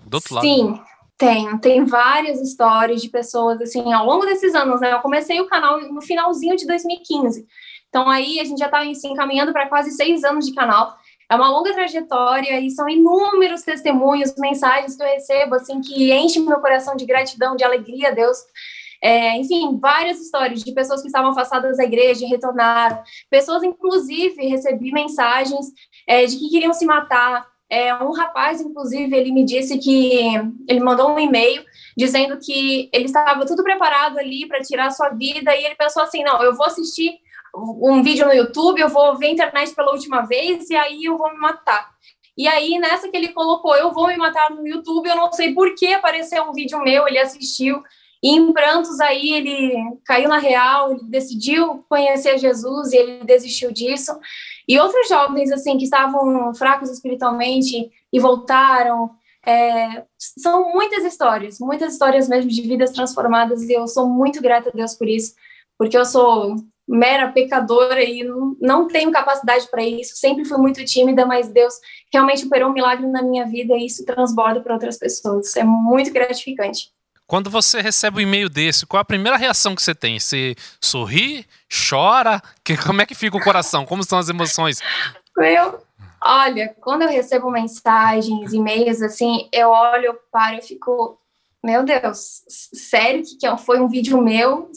do 0.06 0.14
outro 0.14 0.34
lado? 0.34 0.44
Sim, 0.44 0.80
tem. 1.18 1.58
Tem 1.58 1.84
várias 1.84 2.40
histórias 2.40 3.02
de 3.02 3.08
pessoas, 3.08 3.60
assim, 3.60 3.92
ao 3.92 4.06
longo 4.06 4.24
desses 4.24 4.54
anos, 4.54 4.80
né? 4.80 4.92
Eu 4.92 5.00
comecei 5.00 5.40
o 5.40 5.46
canal 5.46 5.80
no 5.80 6.00
finalzinho 6.00 6.56
de 6.56 6.66
2015. 6.66 7.46
Então, 7.88 8.08
aí 8.08 8.38
a 8.38 8.44
gente 8.44 8.58
já 8.58 8.66
está 8.66 8.82
se 8.94 9.08
encaminhando 9.08 9.52
para 9.52 9.68
quase 9.68 9.90
seis 9.90 10.22
anos 10.22 10.46
de 10.46 10.54
canal. 10.54 10.96
É 11.30 11.34
uma 11.36 11.48
longa 11.48 11.72
trajetória 11.72 12.60
e 12.60 12.70
são 12.70 12.88
inúmeros 12.88 13.62
testemunhos, 13.62 14.34
mensagens 14.36 14.96
que 14.96 15.02
eu 15.02 15.06
recebo, 15.06 15.54
assim, 15.54 15.80
que 15.80 16.12
enchem 16.12 16.42
meu 16.44 16.58
coração 16.58 16.96
de 16.96 17.06
gratidão, 17.06 17.54
de 17.54 17.62
alegria 17.62 18.08
a 18.08 18.10
Deus. 18.10 18.36
É, 19.00 19.36
enfim, 19.36 19.78
várias 19.80 20.20
histórias 20.20 20.62
de 20.64 20.72
pessoas 20.72 21.00
que 21.00 21.06
estavam 21.06 21.30
afastadas 21.30 21.76
da 21.76 21.84
igreja 21.84 22.24
e 22.24 22.28
retornaram. 22.28 23.00
Pessoas, 23.30 23.62
inclusive, 23.62 24.44
recebi 24.44 24.90
mensagens 24.90 25.66
é, 26.06 26.26
de 26.26 26.36
que 26.36 26.50
queriam 26.50 26.72
se 26.72 26.84
matar. 26.84 27.46
É, 27.70 27.94
um 27.94 28.10
rapaz, 28.10 28.60
inclusive, 28.60 29.14
ele 29.16 29.30
me 29.30 29.44
disse 29.44 29.78
que 29.78 30.34
ele 30.68 30.80
mandou 30.80 31.12
um 31.12 31.18
e-mail 31.20 31.64
dizendo 31.96 32.38
que 32.40 32.90
ele 32.92 33.04
estava 33.04 33.46
tudo 33.46 33.62
preparado 33.62 34.18
ali 34.18 34.48
para 34.48 34.60
tirar 34.60 34.88
a 34.88 34.90
sua 34.90 35.10
vida 35.10 35.54
e 35.54 35.64
ele 35.64 35.76
pensou 35.76 36.02
assim: 36.02 36.24
não, 36.24 36.42
eu 36.42 36.56
vou 36.56 36.66
assistir 36.66 37.12
um 37.54 38.02
vídeo 38.02 38.26
no 38.26 38.32
YouTube, 38.32 38.80
eu 38.80 38.88
vou 38.88 39.16
ver 39.16 39.26
a 39.26 39.30
internet 39.30 39.74
pela 39.74 39.92
última 39.92 40.22
vez 40.22 40.68
e 40.70 40.76
aí 40.76 41.04
eu 41.04 41.16
vou 41.16 41.30
me 41.30 41.38
matar. 41.38 41.90
E 42.36 42.48
aí, 42.48 42.78
nessa 42.78 43.08
que 43.08 43.16
ele 43.16 43.28
colocou, 43.28 43.76
eu 43.76 43.92
vou 43.92 44.08
me 44.08 44.16
matar 44.16 44.50
no 44.50 44.66
YouTube, 44.66 45.08
eu 45.08 45.16
não 45.16 45.30
sei 45.32 45.52
por 45.52 45.74
que 45.74 45.92
apareceu 45.92 46.44
um 46.44 46.52
vídeo 46.52 46.80
meu, 46.80 47.06
ele 47.06 47.18
assistiu, 47.18 47.82
e 48.22 48.30
em 48.30 48.52
prantos 48.52 49.00
aí 49.00 49.32
ele 49.32 49.98
caiu 50.04 50.28
na 50.28 50.38
real, 50.38 50.92
ele 50.92 51.04
decidiu 51.04 51.84
conhecer 51.88 52.38
Jesus 52.38 52.92
e 52.92 52.96
ele 52.96 53.24
desistiu 53.24 53.72
disso. 53.72 54.18
E 54.68 54.78
outros 54.78 55.08
jovens, 55.08 55.50
assim, 55.50 55.78
que 55.78 55.84
estavam 55.84 56.54
fracos 56.54 56.90
espiritualmente 56.90 57.90
e 58.12 58.20
voltaram. 58.20 59.10
É, 59.44 60.04
são 60.18 60.70
muitas 60.72 61.02
histórias, 61.02 61.58
muitas 61.58 61.94
histórias 61.94 62.28
mesmo 62.28 62.50
de 62.50 62.60
vidas 62.60 62.90
transformadas 62.90 63.62
e 63.62 63.72
eu 63.72 63.88
sou 63.88 64.06
muito 64.06 64.40
grata 64.42 64.68
a 64.68 64.72
Deus 64.72 64.94
por 64.94 65.08
isso, 65.08 65.34
porque 65.78 65.96
eu 65.96 66.04
sou 66.04 66.56
mera 66.90 67.30
pecadora 67.30 68.02
e 68.02 68.24
não, 68.24 68.56
não 68.60 68.88
tenho 68.88 69.12
capacidade 69.12 69.68
para 69.70 69.84
isso, 69.84 70.16
sempre 70.16 70.44
fui 70.44 70.58
muito 70.58 70.84
tímida, 70.84 71.24
mas 71.24 71.48
Deus 71.48 71.74
realmente 72.12 72.44
operou 72.44 72.70
um 72.70 72.72
milagre 72.72 73.06
na 73.06 73.22
minha 73.22 73.46
vida 73.46 73.74
e 73.74 73.86
isso 73.86 74.04
transborda 74.04 74.60
para 74.60 74.74
outras 74.74 74.98
pessoas. 74.98 75.56
É 75.56 75.62
muito 75.62 76.12
gratificante. 76.12 76.90
Quando 77.28 77.48
você 77.48 77.80
recebe 77.80 78.18
um 78.18 78.20
e-mail 78.20 78.48
desse, 78.48 78.84
qual 78.84 79.00
a 79.00 79.04
primeira 79.04 79.36
reação 79.36 79.76
que 79.76 79.82
você 79.82 79.94
tem? 79.94 80.18
Você 80.18 80.56
sorri, 80.80 81.46
chora? 81.88 82.42
Que, 82.64 82.76
como 82.76 83.00
é 83.02 83.06
que 83.06 83.14
fica 83.14 83.36
o 83.36 83.40
coração? 83.40 83.86
Como 83.86 84.02
são 84.02 84.18
as 84.18 84.28
emoções? 84.28 84.80
Eu, 85.38 85.80
olha, 86.20 86.74
quando 86.80 87.02
eu 87.02 87.08
recebo 87.08 87.48
mensagens, 87.52 88.52
e-mails 88.52 89.00
assim, 89.00 89.48
eu 89.52 89.68
olho, 89.68 90.06
eu 90.06 90.18
paro, 90.32 90.56
eu 90.56 90.62
fico 90.62 91.19
meu 91.62 91.84
Deus, 91.84 92.42
sério 92.48 93.22
que 93.38 93.46
é 93.46 93.56
foi 93.56 93.80
um 93.80 93.88
vídeo 93.88 94.20
meu? 94.20 94.70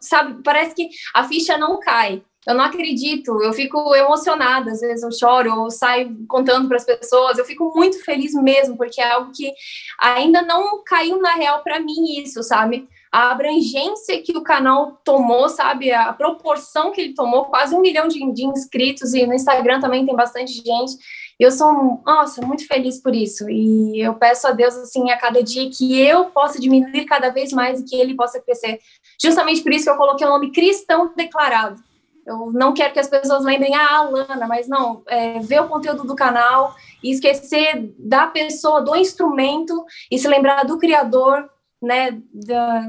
Sabe, 0.00 0.42
parece 0.42 0.74
que 0.74 0.88
a 1.14 1.24
ficha 1.24 1.58
não 1.58 1.78
cai. 1.78 2.22
Eu 2.46 2.54
não 2.54 2.64
acredito, 2.64 3.42
eu 3.42 3.52
fico 3.52 3.94
emocionada, 3.94 4.70
às 4.70 4.80
vezes 4.80 5.02
eu 5.02 5.12
choro, 5.12 5.50
eu 5.50 5.70
saio 5.70 6.16
contando 6.26 6.66
para 6.66 6.78
as 6.78 6.84
pessoas, 6.84 7.36
eu 7.36 7.44
fico 7.44 7.70
muito 7.76 8.02
feliz 8.02 8.32
mesmo, 8.32 8.74
porque 8.74 9.02
é 9.02 9.10
algo 9.10 9.32
que 9.32 9.52
ainda 10.00 10.40
não 10.40 10.82
caiu 10.82 11.20
na 11.20 11.34
real 11.34 11.62
para 11.62 11.78
mim 11.78 12.22
isso, 12.22 12.42
sabe? 12.42 12.88
A 13.12 13.32
abrangência 13.32 14.22
que 14.22 14.34
o 14.34 14.42
canal 14.42 14.98
tomou, 15.04 15.50
sabe? 15.50 15.92
A 15.92 16.10
proporção 16.14 16.90
que 16.90 17.02
ele 17.02 17.14
tomou, 17.14 17.46
quase 17.46 17.74
um 17.74 17.80
milhão 17.82 18.08
de, 18.08 18.18
de 18.32 18.46
inscritos, 18.46 19.12
e 19.12 19.26
no 19.26 19.34
Instagram 19.34 19.78
também 19.78 20.06
tem 20.06 20.16
bastante 20.16 20.52
gente. 20.52 20.96
Eu 21.38 21.52
sou, 21.52 22.02
nossa, 22.04 22.44
muito 22.44 22.66
feliz 22.66 23.00
por 23.00 23.14
isso. 23.14 23.48
E 23.48 24.00
eu 24.00 24.14
peço 24.14 24.48
a 24.48 24.50
Deus, 24.50 24.74
assim, 24.76 25.10
a 25.10 25.16
cada 25.16 25.42
dia 25.42 25.70
que 25.70 26.00
eu 26.00 26.26
possa 26.26 26.60
diminuir 26.60 27.04
cada 27.04 27.30
vez 27.30 27.52
mais 27.52 27.80
e 27.80 27.84
que 27.84 27.94
ele 27.94 28.14
possa 28.14 28.40
crescer. 28.40 28.80
Justamente 29.22 29.62
por 29.62 29.72
isso 29.72 29.84
que 29.84 29.90
eu 29.90 29.96
coloquei 29.96 30.26
o 30.26 30.30
nome 30.30 30.50
cristão 30.50 31.12
declarado. 31.16 31.80
Eu 32.26 32.52
não 32.52 32.74
quero 32.74 32.92
que 32.92 33.00
as 33.00 33.08
pessoas 33.08 33.44
lembrem, 33.44 33.74
ah, 33.74 33.98
Alana, 33.98 34.46
mas 34.46 34.68
não, 34.68 35.02
é, 35.06 35.38
ver 35.38 35.62
o 35.62 35.68
conteúdo 35.68 36.04
do 36.04 36.14
canal 36.14 36.74
e 37.02 37.10
esquecer 37.10 37.94
da 37.98 38.26
pessoa, 38.26 38.82
do 38.82 38.94
instrumento 38.96 39.86
e 40.10 40.18
se 40.18 40.28
lembrar 40.28 40.64
do 40.64 40.76
Criador, 40.76 41.48
né, 41.80 42.20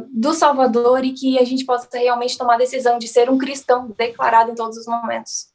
do 0.10 0.34
Salvador 0.34 1.06
e 1.06 1.14
que 1.14 1.38
a 1.38 1.46
gente 1.46 1.64
possa 1.64 1.88
realmente 1.94 2.38
tomar 2.38 2.56
a 2.56 2.58
decisão 2.58 2.98
de 2.98 3.08
ser 3.08 3.30
um 3.30 3.38
cristão 3.38 3.94
declarado 3.96 4.52
em 4.52 4.56
todos 4.56 4.78
os 4.78 4.88
momentos. 4.88 5.49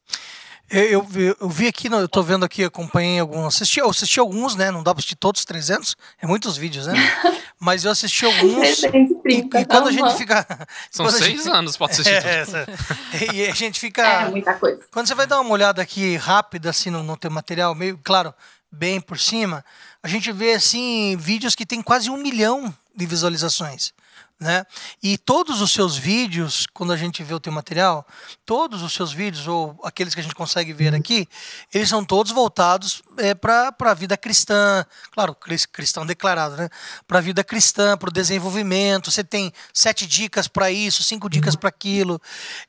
Eu, 0.75 1.07
eu, 1.15 1.37
eu, 1.41 1.49
vi 1.49 1.69
aqui, 1.69 1.87
eu 1.87 2.09
tô 2.09 2.21
vendo 2.21 2.45
aqui, 2.45 2.65
acompanhei 2.65 3.21
alguns, 3.21 3.55
assisti, 3.55 3.79
eu 3.79 3.89
assisti 3.89 4.19
alguns, 4.19 4.57
né? 4.57 4.73
Não 4.73 4.83
dá 4.83 4.93
para 4.93 4.99
assistir 4.99 5.15
todos 5.15 5.41
os 5.41 5.45
300, 5.45 5.97
é 6.21 6.27
muitos 6.27 6.57
vídeos, 6.57 6.89
né? 6.89 6.95
Mas 7.61 7.85
eu 7.85 7.93
assisti 7.93 8.27
alguns. 8.27 8.83
e, 8.83 9.37
e, 9.37 9.43
quando 9.49 9.89
a 9.89 9.93
gente 9.93 10.17
fica. 10.17 10.45
São 10.91 11.09
seis 11.11 11.45
gente, 11.45 11.49
anos, 11.49 11.77
pode 11.77 11.93
assistir. 11.93 12.15
É, 12.25 12.45
tudo. 12.45 13.35
e 13.35 13.47
a 13.47 13.55
gente 13.55 13.79
fica. 13.79 14.03
É 14.03 14.31
muita 14.31 14.55
coisa. 14.55 14.81
Quando 14.91 15.07
você 15.07 15.15
vai 15.15 15.27
dar 15.27 15.41
uma 15.41 15.51
olhada 15.51 15.81
aqui 15.81 16.17
rápida, 16.17 16.71
assim, 16.71 16.91
no, 16.91 17.03
no 17.03 17.17
teu 17.17 17.31
material, 17.31 17.75
meio, 17.75 17.99
claro, 18.03 18.35
bem 18.71 19.01
por 19.01 19.19
cima, 19.19 19.65
a 20.03 20.09
gente 20.09 20.33
vê, 20.33 20.55
assim, 20.55 21.17
vídeos 21.17 21.55
que 21.55 21.65
tem 21.65 21.81
quase 21.81 22.11
um 22.11 22.17
milhão 22.17 22.75
de 22.95 23.07
visualizações. 23.07 23.93
Né? 24.39 24.67
E 25.03 25.17
todos 25.17 25.61
os 25.61 25.71
seus 25.71 25.97
vídeos, 25.97 26.67
quando 26.75 26.93
a 26.93 26.97
gente 26.97 27.23
vê 27.23 27.33
o 27.33 27.41
teu 27.41 27.53
material, 27.53 28.07
todos 28.45 28.83
os 28.83 28.93
seus 28.93 29.13
vídeos, 29.13 29.47
ou 29.47 29.79
aqueles 29.85 30.13
que 30.13 30.21
a 30.21 30.23
gente 30.23 30.35
consegue 30.35 30.73
ver 30.73 30.93
uhum. 30.93 30.99
aqui, 30.99 31.29
eles 31.73 31.89
são 31.89 32.05
todos 32.05 32.33
voltados 32.33 33.01
é, 33.17 33.33
para 33.33 33.73
a 33.79 33.95
vida 33.95 34.17
cristã, 34.17 34.85
claro, 35.13 35.37
cristão 35.73 36.05
declarado, 36.05 36.57
né? 36.57 36.69
Para 37.07 37.19
a 37.19 37.23
vida 37.23 37.45
cristã, 37.45 37.97
para 37.97 38.09
o 38.09 38.13
desenvolvimento. 38.13 39.11
Você 39.11 39.23
tem 39.23 39.53
sete 39.73 40.07
dicas 40.07 40.49
para 40.49 40.71
isso, 40.71 41.03
cinco 41.03 41.31
dicas 41.31 41.55
uhum. 41.55 41.61
para 41.61 41.69
aquilo. 41.69 42.21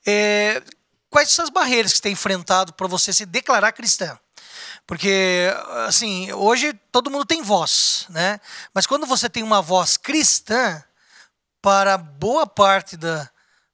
É, 0.06 0.62
quais 1.10 1.32
são 1.32 1.44
as 1.44 1.50
barreiras 1.50 1.92
que 1.92 1.98
você 1.98 2.04
tem 2.04 2.14
enfrentado 2.14 2.74
para 2.74 2.88
você 2.88 3.12
se 3.12 3.26
declarar 3.26 3.72
cristã? 3.72 4.18
Porque, 4.86 5.52
assim, 5.88 6.32
hoje 6.32 6.74
todo 6.92 7.10
mundo 7.10 7.26
tem 7.26 7.42
voz, 7.42 8.06
né? 8.10 8.40
Mas 8.74 8.86
quando 8.86 9.08
você 9.08 9.28
tem 9.28 9.42
uma 9.42 9.62
voz 9.62 9.98
cristã, 9.98 10.84
para 11.66 11.98
boa 11.98 12.46
parte 12.46 12.96
da, 12.96 13.28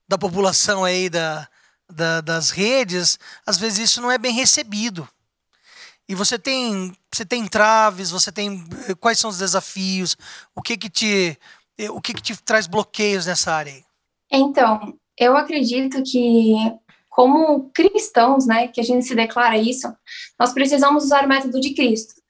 da 0.07 0.17
população 0.17 0.85
aí 0.85 1.09
da, 1.09 1.45
da, 1.89 2.21
das 2.21 2.49
redes, 2.49 3.19
às 3.45 3.57
vezes 3.57 3.79
isso 3.79 4.01
não 4.01 4.09
é 4.09 4.17
bem 4.17 4.31
recebido. 4.31 5.05
E 6.07 6.15
você 6.15 6.39
tem, 6.39 6.95
você 7.11 7.25
tem 7.25 7.45
traves, 7.45 8.09
você 8.09 8.31
tem 8.31 8.63
quais 8.97 9.19
são 9.19 9.29
os 9.29 9.39
desafios, 9.39 10.15
o 10.55 10.61
que 10.61 10.77
que 10.77 10.89
te, 10.89 11.37
o 11.89 11.99
que 11.99 12.13
que 12.13 12.21
te 12.21 12.41
traz 12.41 12.65
bloqueios 12.65 13.25
nessa 13.25 13.51
área? 13.51 13.73
Aí? 13.73 13.83
Então, 14.31 14.97
eu 15.17 15.35
acredito 15.35 16.01
que 16.01 16.55
como 17.09 17.71
cristãos, 17.73 18.47
né, 18.47 18.69
que 18.69 18.79
a 18.79 18.85
gente 18.85 19.05
se 19.05 19.13
declara 19.13 19.57
isso, 19.57 19.93
nós 20.39 20.53
precisamos 20.53 21.03
usar 21.03 21.25
o 21.25 21.27
método 21.27 21.59
de 21.59 21.73
Cristo. 21.73 22.20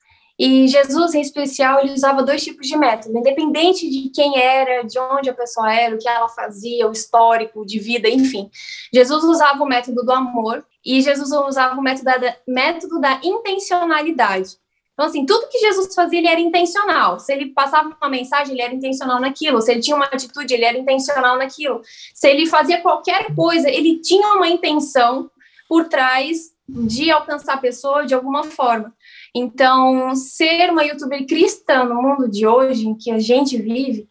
E 0.43 0.67
Jesus, 0.67 1.13
em 1.13 1.21
especial, 1.21 1.81
ele 1.81 1.93
usava 1.93 2.23
dois 2.23 2.43
tipos 2.43 2.67
de 2.67 2.75
método, 2.75 3.15
independente 3.15 3.87
de 3.87 4.09
quem 4.09 4.39
era, 4.39 4.81
de 4.81 4.97
onde 4.97 5.29
a 5.29 5.35
pessoa 5.35 5.71
era, 5.71 5.93
o 5.93 5.99
que 5.99 6.09
ela 6.09 6.27
fazia, 6.29 6.89
o 6.89 6.91
histórico 6.91 7.63
de 7.63 7.77
vida, 7.77 8.09
enfim. 8.09 8.49
Jesus 8.91 9.23
usava 9.23 9.63
o 9.63 9.67
método 9.67 10.03
do 10.03 10.11
amor 10.11 10.65
e 10.83 10.99
Jesus 10.99 11.31
usava 11.31 11.79
o 11.79 11.83
método 11.83 12.05
da, 12.05 12.35
método 12.47 12.99
da 12.99 13.21
intencionalidade. 13.23 14.57
Então, 14.93 15.05
assim, 15.05 15.27
tudo 15.27 15.47
que 15.47 15.59
Jesus 15.59 15.93
fazia, 15.93 16.17
ele 16.17 16.27
era 16.27 16.41
intencional. 16.41 17.19
Se 17.19 17.31
ele 17.31 17.53
passava 17.53 17.95
uma 18.01 18.09
mensagem, 18.09 18.53
ele 18.53 18.63
era 18.63 18.73
intencional 18.73 19.21
naquilo. 19.21 19.61
Se 19.61 19.71
ele 19.71 19.81
tinha 19.81 19.95
uma 19.95 20.05
atitude, 20.05 20.55
ele 20.55 20.65
era 20.65 20.75
intencional 20.75 21.37
naquilo. 21.37 21.83
Se 22.15 22.27
ele 22.27 22.47
fazia 22.47 22.81
qualquer 22.81 23.35
coisa, 23.35 23.69
ele 23.69 23.99
tinha 23.99 24.33
uma 24.33 24.47
intenção 24.47 25.29
por 25.69 25.87
trás 25.87 26.51
de 26.67 27.11
alcançar 27.11 27.53
a 27.53 27.57
pessoa 27.57 28.05
de 28.05 28.15
alguma 28.15 28.43
forma. 28.43 28.91
Então, 29.33 30.13
ser 30.15 30.69
uma 30.71 30.83
youtuber 30.83 31.25
cristã 31.25 31.83
no 31.83 32.01
mundo 32.01 32.29
de 32.29 32.45
hoje, 32.45 32.87
em 32.87 32.95
que 32.95 33.11
a 33.11 33.19
gente 33.19 33.57
vive, 33.57 34.09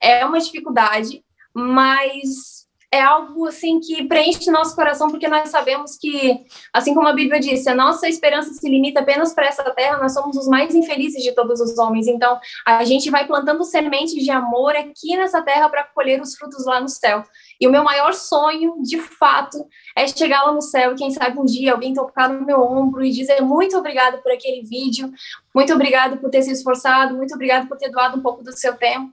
é 0.00 0.24
uma 0.24 0.40
dificuldade, 0.40 1.22
mas 1.54 2.62
é 2.92 3.00
algo 3.00 3.46
assim 3.46 3.80
que 3.80 4.04
preenche 4.04 4.50
nosso 4.50 4.76
coração, 4.76 5.08
porque 5.08 5.26
nós 5.26 5.48
sabemos 5.48 5.96
que, 5.96 6.44
assim 6.70 6.94
como 6.94 7.08
a 7.08 7.14
Bíblia 7.14 7.40
disse, 7.40 7.66
a 7.70 7.74
nossa 7.74 8.06
esperança 8.06 8.52
se 8.52 8.68
limita 8.68 9.00
apenas 9.00 9.32
para 9.32 9.46
essa 9.46 9.64
terra, 9.70 9.96
nós 9.96 10.12
somos 10.12 10.36
os 10.36 10.46
mais 10.46 10.74
infelizes 10.74 11.22
de 11.22 11.32
todos 11.32 11.58
os 11.58 11.78
homens. 11.78 12.06
Então, 12.06 12.38
a 12.66 12.84
gente 12.84 13.10
vai 13.10 13.26
plantando 13.26 13.64
sementes 13.64 14.22
de 14.22 14.30
amor 14.30 14.76
aqui 14.76 15.16
nessa 15.16 15.40
terra 15.40 15.70
para 15.70 15.84
colher 15.84 16.20
os 16.20 16.34
frutos 16.36 16.66
lá 16.66 16.82
no 16.82 16.88
céu. 16.88 17.24
E 17.62 17.66
o 17.68 17.70
meu 17.70 17.84
maior 17.84 18.12
sonho, 18.12 18.82
de 18.82 18.98
fato, 18.98 19.56
é 19.94 20.04
chegar 20.08 20.42
lá 20.42 20.52
no 20.52 20.60
céu 20.60 20.90
e 20.90 20.94
quem 20.96 21.12
sabe 21.12 21.38
um 21.38 21.44
dia 21.44 21.72
alguém 21.72 21.94
tocar 21.94 22.28
no 22.28 22.44
meu 22.44 22.60
ombro 22.60 23.04
e 23.04 23.10
dizer 23.12 23.40
muito 23.40 23.78
obrigado 23.78 24.20
por 24.20 24.32
aquele 24.32 24.62
vídeo, 24.62 25.12
muito 25.54 25.72
obrigado 25.72 26.16
por 26.16 26.28
ter 26.28 26.42
se 26.42 26.50
esforçado, 26.50 27.14
muito 27.14 27.32
obrigado 27.32 27.68
por 27.68 27.78
ter 27.78 27.88
doado 27.88 28.18
um 28.18 28.20
pouco 28.20 28.42
do 28.42 28.50
seu 28.50 28.74
tempo, 28.76 29.12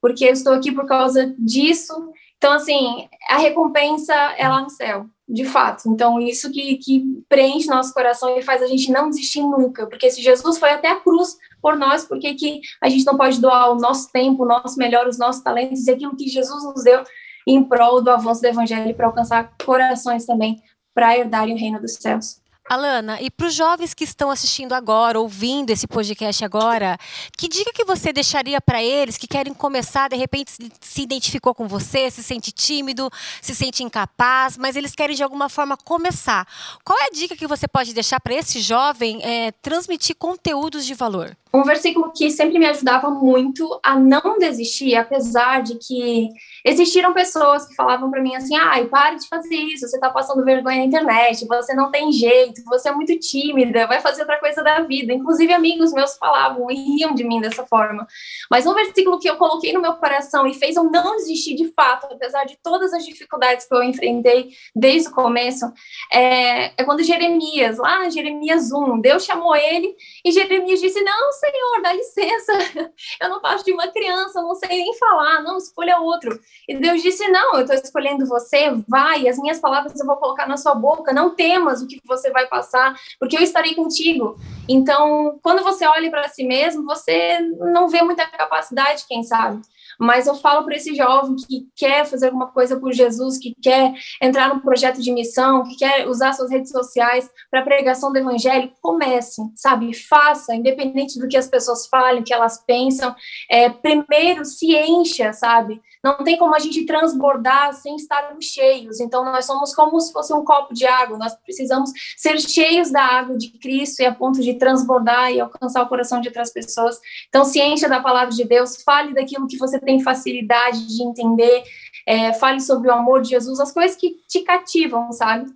porque 0.00 0.26
eu 0.26 0.32
estou 0.32 0.52
aqui 0.52 0.70
por 0.70 0.86
causa 0.86 1.34
disso. 1.36 1.92
Então, 2.36 2.52
assim, 2.52 3.08
a 3.28 3.38
recompensa 3.38 4.14
é 4.14 4.48
lá 4.48 4.62
no 4.62 4.70
céu, 4.70 5.06
de 5.28 5.44
fato. 5.44 5.88
Então, 5.88 6.20
isso 6.20 6.52
que, 6.52 6.76
que 6.76 7.02
preenche 7.28 7.66
nosso 7.66 7.92
coração 7.92 8.38
e 8.38 8.42
faz 8.42 8.62
a 8.62 8.68
gente 8.68 8.92
não 8.92 9.10
desistir 9.10 9.40
nunca, 9.40 9.88
porque 9.88 10.08
se 10.08 10.22
Jesus 10.22 10.56
foi 10.56 10.70
até 10.70 10.88
a 10.88 11.00
cruz 11.00 11.36
por 11.60 11.76
nós, 11.76 12.04
por 12.04 12.20
que, 12.20 12.32
que 12.34 12.60
a 12.80 12.88
gente 12.88 13.04
não 13.04 13.16
pode 13.16 13.40
doar 13.40 13.72
o 13.72 13.80
nosso 13.80 14.12
tempo, 14.12 14.44
o 14.44 14.46
nosso 14.46 14.78
melhor, 14.78 15.08
os 15.08 15.18
nossos 15.18 15.42
talentos 15.42 15.84
e 15.84 15.90
aquilo 15.90 16.14
que 16.14 16.28
Jesus 16.28 16.62
nos 16.62 16.84
deu 16.84 17.02
em 17.48 17.64
prol 17.64 18.02
do 18.02 18.10
avanço 18.10 18.42
do 18.42 18.46
evangelho 18.46 18.94
para 18.94 19.06
alcançar 19.06 19.54
corações 19.64 20.26
também 20.26 20.62
para 20.94 21.16
herdarem 21.16 21.54
o 21.54 21.58
reino 21.58 21.80
dos 21.80 21.94
céus. 21.94 22.42
Alana, 22.68 23.18
e 23.22 23.30
para 23.30 23.46
os 23.46 23.54
jovens 23.54 23.94
que 23.94 24.04
estão 24.04 24.30
assistindo 24.30 24.74
agora, 24.74 25.18
ouvindo 25.18 25.70
esse 25.70 25.86
podcast 25.86 26.44
agora, 26.44 26.98
que 27.36 27.48
dica 27.48 27.72
que 27.72 27.82
você 27.82 28.12
deixaria 28.12 28.60
para 28.60 28.82
eles 28.82 29.16
que 29.16 29.26
querem 29.26 29.54
começar, 29.54 30.08
de 30.08 30.16
repente 30.16 30.52
se 30.78 31.02
identificou 31.02 31.54
com 31.54 31.66
você, 31.66 32.10
se 32.10 32.22
sente 32.22 32.52
tímido, 32.52 33.10
se 33.40 33.54
sente 33.54 33.82
incapaz, 33.82 34.58
mas 34.58 34.76
eles 34.76 34.94
querem 34.94 35.16
de 35.16 35.22
alguma 35.22 35.48
forma 35.48 35.78
começar? 35.78 36.46
Qual 36.84 36.98
é 36.98 37.06
a 37.06 37.10
dica 37.10 37.34
que 37.34 37.46
você 37.46 37.66
pode 37.66 37.94
deixar 37.94 38.20
para 38.20 38.34
esse 38.34 38.60
jovem 38.60 39.24
é, 39.24 39.50
transmitir 39.62 40.14
conteúdos 40.16 40.84
de 40.84 40.92
valor? 40.92 41.34
Um 41.52 41.62
versículo 41.62 42.12
que 42.12 42.30
sempre 42.30 42.58
me 42.58 42.66
ajudava 42.66 43.08
muito 43.08 43.80
a 43.82 43.98
não 43.98 44.38
desistir, 44.38 44.94
apesar 44.94 45.62
de 45.62 45.76
que 45.76 46.28
existiram 46.62 47.14
pessoas 47.14 47.66
que 47.66 47.74
falavam 47.74 48.10
para 48.10 48.22
mim 48.22 48.36
assim: 48.36 48.54
ai, 48.54 48.86
pare 48.86 49.16
de 49.16 49.26
fazer 49.26 49.56
isso, 49.56 49.88
você 49.88 49.96
está 49.96 50.10
passando 50.10 50.44
vergonha 50.44 50.80
na 50.80 50.84
internet, 50.84 51.46
você 51.46 51.72
não 51.72 51.90
tem 51.90 52.12
jeito, 52.12 52.57
você 52.64 52.88
é 52.88 52.92
muito 52.92 53.18
tímida, 53.18 53.86
vai 53.86 54.00
fazer 54.00 54.22
outra 54.22 54.38
coisa 54.38 54.62
da 54.62 54.80
vida. 54.80 55.12
Inclusive, 55.12 55.52
amigos 55.52 55.92
meus 55.92 56.16
falavam 56.16 56.70
e 56.70 56.74
riam 56.74 57.14
de 57.14 57.24
mim 57.24 57.40
dessa 57.40 57.66
forma. 57.66 58.06
Mas 58.50 58.66
um 58.66 58.74
versículo 58.74 59.18
que 59.18 59.28
eu 59.28 59.36
coloquei 59.36 59.72
no 59.72 59.80
meu 59.80 59.94
coração 59.94 60.46
e 60.46 60.54
fez 60.54 60.76
eu 60.76 60.84
não 60.84 61.16
desistir 61.16 61.54
de 61.54 61.72
fato, 61.72 62.06
apesar 62.10 62.44
de 62.44 62.58
todas 62.62 62.92
as 62.92 63.04
dificuldades 63.04 63.66
que 63.66 63.74
eu 63.74 63.82
enfrentei 63.82 64.50
desde 64.74 65.08
o 65.08 65.12
começo, 65.12 65.70
é, 66.12 66.72
é 66.80 66.84
quando 66.84 67.02
Jeremias, 67.02 67.78
lá 67.78 68.06
em 68.06 68.10
Jeremias 68.10 68.72
1, 68.72 69.00
Deus 69.00 69.24
chamou 69.24 69.54
ele 69.54 69.94
e 70.24 70.32
Jeremias 70.32 70.80
disse: 70.80 71.00
Não, 71.02 71.32
Senhor, 71.32 71.82
dá 71.82 71.92
licença, 71.92 72.52
eu 73.20 73.28
não 73.28 73.40
passo 73.40 73.64
de 73.64 73.72
uma 73.72 73.88
criança, 73.88 74.42
não 74.42 74.54
sei 74.54 74.68
nem 74.68 74.94
falar, 74.96 75.42
não, 75.42 75.56
escolha 75.58 75.98
outro. 75.98 76.38
E 76.68 76.74
Deus 76.76 77.02
disse: 77.02 77.28
Não, 77.28 77.54
eu 77.54 77.60
estou 77.60 77.76
escolhendo 77.76 78.26
você, 78.26 78.70
vai, 78.86 79.28
as 79.28 79.38
minhas 79.38 79.60
palavras 79.60 79.98
eu 79.98 80.06
vou 80.06 80.16
colocar 80.16 80.46
na 80.46 80.56
sua 80.56 80.74
boca, 80.74 81.12
não 81.12 81.34
temas 81.34 81.82
o 81.82 81.86
que 81.86 82.00
você 82.04 82.30
vai 82.30 82.47
passar, 82.48 82.94
porque 83.20 83.36
eu 83.36 83.42
estarei 83.42 83.74
contigo. 83.74 84.36
Então, 84.68 85.38
quando 85.42 85.62
você 85.62 85.86
olha 85.86 86.10
para 86.10 86.28
si 86.28 86.44
mesmo, 86.44 86.84
você 86.84 87.38
não 87.72 87.88
vê 87.88 88.02
muita 88.02 88.26
capacidade, 88.26 89.04
quem 89.08 89.22
sabe. 89.22 89.60
mas 89.98 90.28
eu 90.28 90.34
falo 90.36 90.64
para 90.64 90.76
esse 90.76 90.94
jovem 90.94 91.34
que 91.34 91.66
quer 91.74 92.06
fazer 92.06 92.26
alguma 92.26 92.46
coisa 92.52 92.78
por 92.78 92.92
Jesus, 92.92 93.36
que 93.36 93.54
quer 93.60 93.92
entrar 94.22 94.48
num 94.48 94.60
projeto 94.60 95.00
de 95.02 95.10
missão, 95.10 95.64
que 95.64 95.76
quer 95.76 96.06
usar 96.06 96.32
suas 96.32 96.50
redes 96.50 96.70
sociais 96.70 97.28
para 97.50 97.62
pregação 97.62 98.12
do 98.12 98.18
evangelho, 98.18 98.70
comece, 98.80 99.42
sabe? 99.56 99.92
Faça, 99.94 100.54
independente 100.54 101.18
do 101.18 101.26
que 101.26 101.36
as 101.36 101.48
pessoas 101.48 101.88
falem, 101.88 102.22
que 102.22 102.32
elas 102.32 102.64
pensam. 102.64 103.14
É, 103.50 103.68
primeiro, 103.68 104.44
se 104.44 104.76
encha, 104.76 105.32
sabe? 105.32 105.80
Não 106.02 106.22
tem 106.24 106.36
como 106.36 106.54
a 106.54 106.58
gente 106.58 106.84
transbordar 106.86 107.72
sem 107.74 107.96
estarmos 107.96 108.44
cheios. 108.44 109.00
Então, 109.00 109.24
nós 109.24 109.44
somos 109.44 109.74
como 109.74 110.00
se 110.00 110.12
fosse 110.12 110.32
um 110.32 110.44
copo 110.44 110.72
de 110.72 110.86
água. 110.86 111.18
Nós 111.18 111.34
precisamos 111.34 111.90
ser 112.16 112.40
cheios 112.40 112.90
da 112.90 113.02
água 113.02 113.36
de 113.36 113.50
Cristo 113.58 114.00
e 114.00 114.06
a 114.06 114.14
ponto 114.14 114.40
de 114.40 114.54
transbordar 114.54 115.32
e 115.32 115.40
alcançar 115.40 115.82
o 115.82 115.88
coração 115.88 116.20
de 116.20 116.28
outras 116.28 116.52
pessoas. 116.52 116.98
Então, 117.28 117.44
se 117.44 117.60
encha 117.60 117.88
da 117.88 118.00
palavra 118.00 118.34
de 118.34 118.44
Deus, 118.44 118.82
fale 118.82 119.14
daquilo 119.14 119.46
que 119.46 119.58
você 119.58 119.78
tem 119.78 120.02
facilidade 120.02 120.86
de 120.86 121.02
entender, 121.02 121.64
é, 122.06 122.32
fale 122.32 122.60
sobre 122.60 122.88
o 122.88 122.92
amor 122.92 123.22
de 123.22 123.30
Jesus, 123.30 123.60
as 123.60 123.72
coisas 123.72 123.96
que 123.96 124.16
te 124.28 124.40
cativam, 124.40 125.12
sabe? 125.12 125.50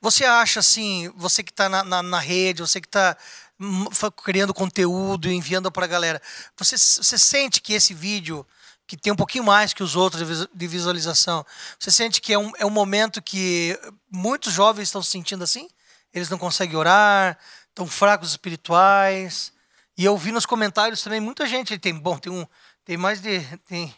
Você 0.00 0.24
acha 0.24 0.60
assim, 0.60 1.10
você 1.16 1.42
que 1.42 1.50
está 1.50 1.68
na, 1.68 1.82
na, 1.82 2.02
na, 2.02 2.18
rede, 2.18 2.60
você 2.60 2.80
que 2.80 2.86
está 2.86 3.16
hum, 3.58 3.86
criando 4.22 4.52
conteúdo, 4.52 5.30
enviando 5.30 5.72
para 5.72 5.86
a 5.86 5.88
galera, 5.88 6.20
você, 6.56 6.76
você 6.76 7.16
sente 7.16 7.62
que 7.62 7.72
esse 7.72 7.94
vídeo, 7.94 8.46
que 8.86 8.94
tem 8.94 9.12
um 9.12 9.16
pouquinho 9.16 9.44
mais 9.44 9.72
que 9.72 9.82
os 9.82 9.96
outros 9.96 10.46
de 10.52 10.66
visualização, 10.68 11.46
você 11.78 11.90
sente 11.90 12.20
que 12.20 12.34
é 12.34 12.38
um, 12.38 12.52
é 12.58 12.66
um 12.66 12.70
momento 12.70 13.22
que 13.22 13.78
muitos 14.10 14.52
jovens 14.52 14.88
estão 14.88 15.02
se 15.02 15.10
sentindo 15.10 15.42
assim? 15.42 15.66
Eles 16.12 16.28
não 16.28 16.36
conseguem 16.36 16.76
orar, 16.76 17.38
estão 17.72 17.86
fracos 17.86 18.30
espirituais. 18.30 19.52
E 19.96 20.04
eu 20.04 20.16
vi 20.16 20.30
nos 20.32 20.46
comentários 20.46 21.02
também 21.02 21.20
muita 21.20 21.46
gente. 21.46 21.78
Tem, 21.78 21.94
bom, 21.94 22.18
tem, 22.18 22.32
um, 22.32 22.46
tem 22.84 22.96
mais 22.96 23.20
de. 23.20 23.40
Tem 23.66 23.94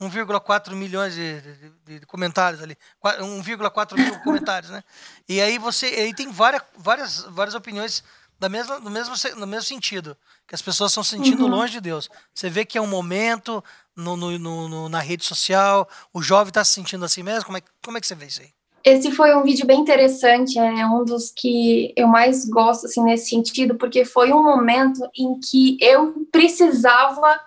1,4 0.00 0.74
milhões 0.74 1.14
de, 1.14 1.40
de, 1.40 2.00
de, 2.00 2.06
comentários 2.06 2.62
ali. 2.62 2.76
1,4 3.02 3.96
mil 3.96 4.20
comentários, 4.22 4.70
né? 4.70 4.82
E 5.28 5.40
aí 5.40 5.58
você. 5.58 5.86
Aí 5.86 6.14
tem 6.14 6.30
várias, 6.30 6.62
várias, 6.76 7.22
várias 7.24 7.54
opiniões 7.54 8.04
da 8.38 8.48
mesma, 8.48 8.78
no, 8.80 8.90
mesmo, 8.90 9.14
no 9.36 9.46
mesmo 9.46 9.66
sentido. 9.66 10.16
Que 10.46 10.54
as 10.54 10.62
pessoas 10.62 10.90
estão 10.90 11.02
se 11.02 11.10
sentindo 11.10 11.44
uhum. 11.44 11.50
longe 11.50 11.74
de 11.74 11.80
Deus. 11.80 12.10
Você 12.34 12.50
vê 12.50 12.64
que 12.64 12.76
é 12.76 12.80
um 12.80 12.86
momento 12.86 13.64
no, 13.96 14.16
no, 14.16 14.38
no 14.38 14.88
na 14.88 15.00
rede 15.00 15.24
social, 15.24 15.88
o 16.12 16.22
jovem 16.22 16.48
está 16.48 16.64
se 16.64 16.72
sentindo 16.72 17.04
assim 17.04 17.22
mesmo. 17.22 17.46
Como 17.46 17.58
é, 17.58 17.62
como 17.82 17.96
é 17.96 18.00
que 18.00 18.06
você 18.06 18.14
vê 18.14 18.26
isso 18.26 18.42
aí? 18.42 18.52
Esse 18.84 19.10
foi 19.10 19.34
um 19.34 19.42
vídeo 19.42 19.66
bem 19.66 19.80
interessante, 19.80 20.58
é 20.58 20.86
um 20.86 21.04
dos 21.06 21.32
que 21.34 21.94
eu 21.96 22.06
mais 22.06 22.44
gosto 22.44 22.84
assim 22.84 23.02
nesse 23.02 23.30
sentido, 23.30 23.76
porque 23.76 24.04
foi 24.04 24.30
um 24.30 24.42
momento 24.42 25.00
em 25.16 25.40
que 25.40 25.78
eu 25.80 26.26
precisava 26.30 27.40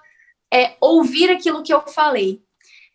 é, 0.52 0.76
ouvir 0.82 1.30
aquilo 1.30 1.62
que 1.62 1.72
eu 1.72 1.82
falei. 1.82 2.42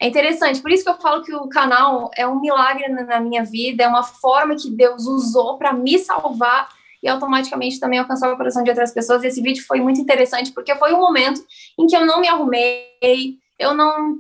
É 0.00 0.09
interessante, 0.09 0.61
por 0.61 0.72
isso 0.72 0.83
que 0.83 0.90
eu 0.90 1.00
falo 1.00 1.22
que 1.22 1.33
o 1.33 1.48
canal 1.48 2.11
é 2.16 2.26
um 2.26 2.40
milagre 2.40 2.88
na 2.88 3.20
minha 3.20 3.44
vida, 3.44 3.85
é 3.85 3.88
uma 3.88 4.02
forma 4.02 4.57
que 4.57 4.68
Deus 4.68 5.07
usou 5.07 5.57
para 5.57 5.72
me 5.72 5.96
salvar 6.00 6.68
e 7.00 7.09
automaticamente 7.09 7.78
também 7.78 8.00
alcançar 8.00 8.33
o 8.33 8.37
coração 8.37 8.64
de 8.64 8.70
outras 8.70 8.92
pessoas. 8.92 9.22
Esse 9.22 9.40
vídeo 9.40 9.64
foi 9.64 9.81
muito 9.81 10.00
interessante 10.00 10.50
porque 10.50 10.74
foi 10.74 10.92
um 10.92 11.00
momento 11.00 11.40
em 11.78 11.87
que 11.87 11.96
eu 11.96 12.05
não 12.05 12.20
me 12.20 12.26
arrumei, 12.26 13.38
eu 13.57 13.72
não 13.72 14.18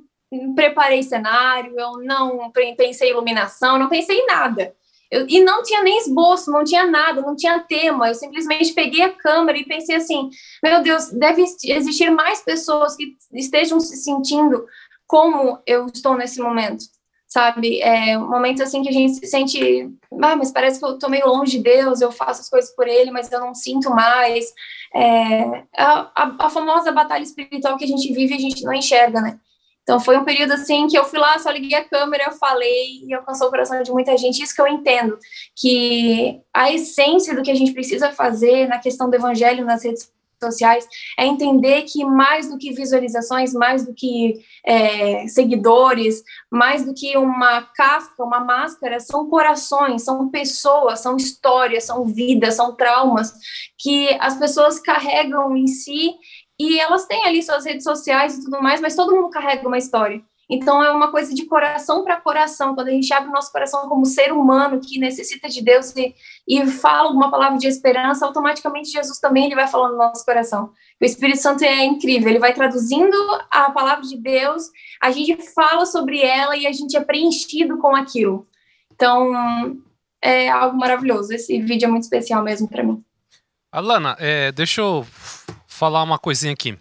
preparei 0.54 1.02
cenário, 1.02 1.78
eu 1.78 1.98
não 2.02 2.50
pensei 2.76 3.08
em 3.08 3.12
iluminação, 3.12 3.78
não 3.78 3.88
pensei 3.88 4.18
em 4.18 4.26
nada. 4.26 4.74
Eu, 5.12 5.26
e 5.28 5.44
não 5.44 5.62
tinha 5.62 5.82
nem 5.82 5.98
esboço, 5.98 6.50
não 6.50 6.64
tinha 6.64 6.86
nada, 6.86 7.20
não 7.20 7.36
tinha 7.36 7.60
tema. 7.60 8.08
Eu 8.08 8.14
simplesmente 8.14 8.72
peguei 8.72 9.02
a 9.02 9.12
câmera 9.12 9.58
e 9.58 9.66
pensei 9.66 9.96
assim: 9.96 10.30
meu 10.62 10.82
Deus, 10.82 11.10
deve 11.10 11.42
existir 11.42 12.10
mais 12.10 12.40
pessoas 12.40 12.96
que 12.96 13.14
estejam 13.34 13.78
se 13.78 13.96
sentindo 13.98 14.64
como 15.06 15.60
eu 15.66 15.86
estou 15.92 16.16
nesse 16.16 16.40
momento, 16.40 16.84
sabe? 17.28 17.82
É 17.82 18.16
um 18.16 18.30
momento 18.30 18.62
assim 18.62 18.82
que 18.82 18.88
a 18.88 18.92
gente 18.92 19.12
se 19.12 19.26
sente, 19.26 19.90
ah, 20.22 20.34
mas 20.34 20.50
parece 20.50 20.78
que 20.78 20.86
eu 20.86 20.94
estou 20.94 21.10
meio 21.10 21.26
longe 21.26 21.58
de 21.58 21.62
Deus, 21.62 22.00
eu 22.00 22.10
faço 22.10 22.40
as 22.40 22.48
coisas 22.48 22.74
por 22.74 22.88
Ele, 22.88 23.10
mas 23.10 23.30
eu 23.30 23.38
não 23.38 23.54
sinto 23.54 23.90
mais. 23.90 24.46
É, 24.94 25.64
a, 25.76 26.10
a, 26.14 26.36
a 26.38 26.48
famosa 26.48 26.90
batalha 26.90 27.22
espiritual 27.22 27.76
que 27.76 27.84
a 27.84 27.88
gente 27.88 28.10
vive, 28.14 28.34
a 28.34 28.38
gente 28.38 28.64
não 28.64 28.72
enxerga, 28.72 29.20
né? 29.20 29.38
Então 29.82 29.98
foi 29.98 30.16
um 30.16 30.24
período 30.24 30.52
assim 30.52 30.86
que 30.86 30.96
eu 30.96 31.04
fui 31.04 31.18
lá, 31.18 31.38
só 31.38 31.50
liguei 31.50 31.76
a 31.76 31.84
câmera, 31.84 32.24
eu 32.24 32.32
falei 32.32 33.04
e 33.04 33.12
alcançou 33.12 33.48
o 33.48 33.50
coração 33.50 33.82
de 33.82 33.90
muita 33.90 34.16
gente. 34.16 34.42
Isso 34.42 34.54
que 34.54 34.60
eu 34.60 34.68
entendo, 34.68 35.18
que 35.56 36.40
a 36.54 36.72
essência 36.72 37.34
do 37.34 37.42
que 37.42 37.50
a 37.50 37.54
gente 37.54 37.72
precisa 37.72 38.12
fazer 38.12 38.68
na 38.68 38.78
questão 38.78 39.10
do 39.10 39.16
evangelho 39.16 39.64
nas 39.64 39.84
redes 39.84 40.10
sociais 40.42 40.86
é 41.16 41.24
entender 41.24 41.82
que 41.82 42.04
mais 42.04 42.48
do 42.48 42.58
que 42.58 42.72
visualizações, 42.72 43.52
mais 43.52 43.86
do 43.86 43.94
que 43.94 44.40
é, 44.66 45.26
seguidores, 45.28 46.22
mais 46.50 46.84
do 46.84 46.92
que 46.92 47.16
uma 47.16 47.62
casca, 47.62 48.24
uma 48.24 48.40
máscara, 48.40 48.98
são 48.98 49.28
corações, 49.28 50.02
são 50.02 50.28
pessoas, 50.28 51.00
são 51.00 51.16
histórias, 51.16 51.84
são 51.84 52.04
vidas, 52.04 52.54
são 52.54 52.74
traumas 52.74 53.32
que 53.78 54.08
as 54.20 54.36
pessoas 54.36 54.80
carregam 54.80 55.56
em 55.56 55.66
si 55.66 56.14
e 56.62 56.78
elas 56.78 57.06
têm 57.06 57.24
ali 57.24 57.42
suas 57.42 57.64
redes 57.64 57.82
sociais 57.82 58.38
e 58.38 58.44
tudo 58.44 58.62
mais, 58.62 58.80
mas 58.80 58.94
todo 58.94 59.14
mundo 59.14 59.30
carrega 59.30 59.66
uma 59.66 59.78
história. 59.78 60.22
Então 60.48 60.82
é 60.82 60.90
uma 60.90 61.10
coisa 61.10 61.34
de 61.34 61.46
coração 61.46 62.04
para 62.04 62.20
coração, 62.20 62.74
quando 62.74 62.88
a 62.88 62.90
gente 62.90 63.12
abre 63.12 63.30
o 63.30 63.32
nosso 63.32 63.50
coração 63.50 63.88
como 63.88 64.04
ser 64.04 64.32
humano 64.32 64.80
que 64.80 64.98
necessita 64.98 65.48
de 65.48 65.62
Deus 65.62 65.96
e, 65.96 66.14
e 66.46 66.66
fala 66.66 67.10
uma 67.10 67.30
palavra 67.30 67.58
de 67.58 67.66
esperança, 67.66 68.26
automaticamente 68.26 68.90
Jesus 68.90 69.18
também 69.18 69.46
ele 69.46 69.54
vai 69.54 69.66
falando 69.66 69.92
no 69.92 69.98
nosso 69.98 70.24
coração. 70.24 70.70
O 71.00 71.04
Espírito 71.04 71.38
Santo 71.38 71.64
é 71.64 71.84
incrível, 71.84 72.28
ele 72.28 72.38
vai 72.38 72.52
traduzindo 72.52 73.16
a 73.50 73.70
palavra 73.70 74.04
de 74.04 74.16
Deus, 74.16 74.64
a 75.00 75.10
gente 75.10 75.36
fala 75.54 75.86
sobre 75.86 76.20
ela 76.20 76.56
e 76.56 76.66
a 76.66 76.72
gente 76.72 76.96
é 76.96 77.00
preenchido 77.00 77.78
com 77.78 77.96
aquilo. 77.96 78.46
Então 78.92 79.32
é 80.20 80.48
algo 80.48 80.76
maravilhoso. 80.76 81.32
Esse 81.32 81.60
vídeo 81.60 81.86
é 81.86 81.90
muito 81.90 82.04
especial 82.04 82.42
mesmo 82.42 82.68
para 82.68 82.84
mim. 82.84 83.02
Alana, 83.72 84.14
é, 84.20 84.52
deixa 84.52 84.82
eu 84.82 85.02
falar 85.82 86.04
uma 86.04 86.16
coisinha 86.16 86.52
aqui. 86.52 86.78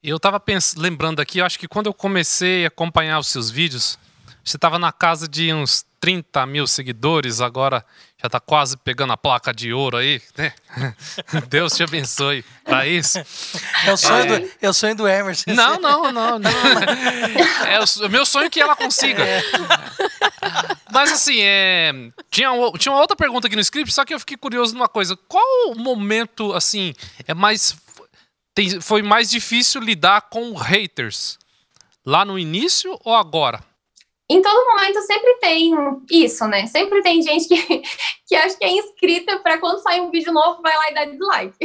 Eu 0.00 0.16
estava 0.16 0.40
lembrando 0.76 1.18
aqui, 1.18 1.40
acho 1.40 1.58
que 1.58 1.66
quando 1.66 1.86
eu 1.86 1.92
comecei 1.92 2.64
a 2.64 2.68
acompanhar 2.68 3.18
os 3.18 3.26
seus 3.26 3.50
vídeos, 3.50 3.98
você 4.44 4.56
estava 4.56 4.78
na 4.78 4.92
casa 4.92 5.26
de 5.26 5.52
uns 5.52 5.84
30 5.98 6.46
mil 6.46 6.64
seguidores, 6.68 7.40
agora 7.40 7.84
já 8.20 8.28
está 8.28 8.38
quase 8.38 8.76
pegando 8.76 9.12
a 9.12 9.16
placa 9.16 9.52
de 9.52 9.72
ouro 9.72 9.96
aí, 9.96 10.22
né? 10.38 10.52
Deus 11.50 11.74
te 11.74 11.82
abençoe 11.82 12.44
para 12.62 12.86
isso. 12.86 13.18
É 13.84 13.92
o 13.92 13.96
sonho, 13.96 14.34
é... 14.34 14.38
Do, 14.38 14.50
é 14.62 14.68
o 14.68 14.72
sonho 14.72 14.94
do 14.94 15.08
Emerson. 15.08 15.52
Não, 15.52 15.80
não, 15.80 16.12
não. 16.12 16.38
não. 16.38 16.50
É 17.66 17.80
o 17.80 18.08
meu 18.08 18.24
sonho 18.24 18.48
que 18.48 18.60
ela 18.60 18.76
consiga. 18.76 19.24
É. 19.24 19.42
Mas 20.92 21.10
assim, 21.10 21.40
é... 21.40 21.92
tinha, 22.30 22.50
tinha 22.78 22.92
uma 22.92 23.00
outra 23.00 23.16
pergunta 23.16 23.48
aqui 23.48 23.56
no 23.56 23.62
script, 23.62 23.92
só 23.92 24.04
que 24.04 24.14
eu 24.14 24.20
fiquei 24.20 24.36
curioso 24.36 24.74
numa 24.74 24.88
coisa. 24.88 25.16
Qual 25.26 25.72
o 25.72 25.74
momento, 25.74 26.52
assim, 26.52 26.94
é 27.26 27.34
mais 27.34 27.81
tem, 28.54 28.80
foi 28.80 29.02
mais 29.02 29.30
difícil 29.30 29.80
lidar 29.80 30.22
com 30.22 30.52
haters. 30.54 31.38
Lá 32.04 32.24
no 32.24 32.38
início 32.38 32.98
ou 33.04 33.14
agora? 33.14 33.62
Em 34.28 34.40
todo 34.40 34.66
momento 34.66 35.00
sempre 35.02 35.34
tem 35.40 35.72
isso, 36.10 36.46
né? 36.46 36.66
Sempre 36.66 37.02
tem 37.02 37.20
gente 37.20 37.46
que, 37.46 37.82
que 38.26 38.34
acha 38.34 38.56
que 38.56 38.64
é 38.64 38.70
inscrita 38.70 39.38
para 39.40 39.58
quando 39.58 39.80
sai 39.82 40.00
um 40.00 40.10
vídeo 40.10 40.32
novo 40.32 40.62
vai 40.62 40.76
lá 40.76 40.90
e 40.90 40.94
dá 40.94 41.04
dislike. 41.04 41.56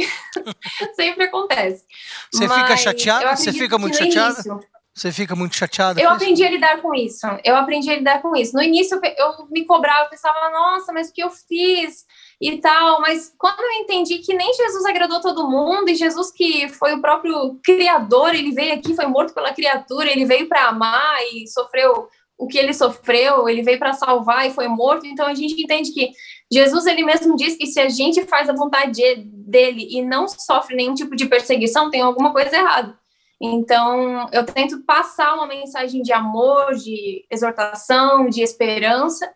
sempre 0.94 1.24
acontece. 1.24 1.84
Você 2.32 2.46
Mas 2.46 2.60
fica 2.60 2.76
chateada? 2.76 3.36
Você 3.36 3.52
fica 3.52 3.78
muito 3.78 3.96
chateada? 3.96 4.34
início- 4.34 4.60
Você 4.94 5.12
fica 5.12 5.34
muito 5.34 5.56
chateada? 5.56 5.98
Eu 6.00 6.08
com 6.10 6.14
isso? 6.14 6.22
aprendi 6.22 6.44
a 6.44 6.50
lidar 6.50 6.82
com 6.82 6.94
isso. 6.94 7.26
Eu 7.42 7.56
aprendi 7.56 7.90
a 7.90 7.96
lidar 7.96 8.20
com 8.20 8.36
isso. 8.36 8.54
No 8.54 8.62
início 8.62 9.00
eu, 9.02 9.12
eu 9.16 9.46
me 9.50 9.64
cobrava, 9.64 10.04
eu 10.04 10.10
pensava, 10.10 10.50
nossa, 10.50 10.92
mas 10.92 11.08
o 11.08 11.12
que 11.12 11.22
eu 11.22 11.30
fiz 11.30 12.04
e 12.40 12.58
tal. 12.58 13.00
Mas 13.00 13.32
quando 13.38 13.60
eu 13.60 13.82
entendi 13.82 14.18
que 14.18 14.34
nem 14.34 14.52
Jesus 14.54 14.84
agradou 14.84 15.20
todo 15.20 15.48
mundo 15.48 15.88
e 15.88 15.94
Jesus 15.94 16.30
que 16.30 16.68
foi 16.68 16.94
o 16.94 17.00
próprio 17.00 17.58
criador, 17.64 18.34
ele 18.34 18.52
veio 18.52 18.74
aqui, 18.74 18.94
foi 18.94 19.06
morto 19.06 19.34
pela 19.34 19.52
criatura, 19.52 20.10
ele 20.10 20.24
veio 20.24 20.48
para 20.48 20.68
amar 20.68 21.18
e 21.32 21.46
sofreu 21.48 22.08
o 22.38 22.46
que 22.46 22.56
ele 22.56 22.72
sofreu, 22.72 23.48
ele 23.48 23.62
veio 23.62 23.80
para 23.80 23.92
salvar 23.92 24.46
e 24.46 24.52
foi 24.52 24.68
morto. 24.68 25.04
Então 25.06 25.26
a 25.26 25.34
gente 25.34 25.60
entende 25.60 25.92
que 25.92 26.12
Jesus 26.50 26.86
ele 26.86 27.04
mesmo 27.04 27.34
diz 27.36 27.56
que 27.56 27.66
se 27.66 27.80
a 27.80 27.88
gente 27.88 28.24
faz 28.26 28.48
a 28.48 28.54
vontade 28.54 28.92
de- 28.92 29.16
dele 29.16 29.88
e 29.90 30.02
não 30.02 30.28
sofre 30.28 30.76
nenhum 30.76 30.94
tipo 30.94 31.16
de 31.16 31.26
perseguição, 31.26 31.90
tem 31.90 32.00
alguma 32.00 32.32
coisa 32.32 32.56
errada. 32.56 32.96
Então, 33.40 34.28
eu 34.32 34.44
tento 34.44 34.82
passar 34.84 35.34
uma 35.34 35.46
mensagem 35.46 36.02
de 36.02 36.12
amor, 36.12 36.74
de 36.74 37.24
exortação, 37.30 38.28
de 38.28 38.42
esperança, 38.42 39.30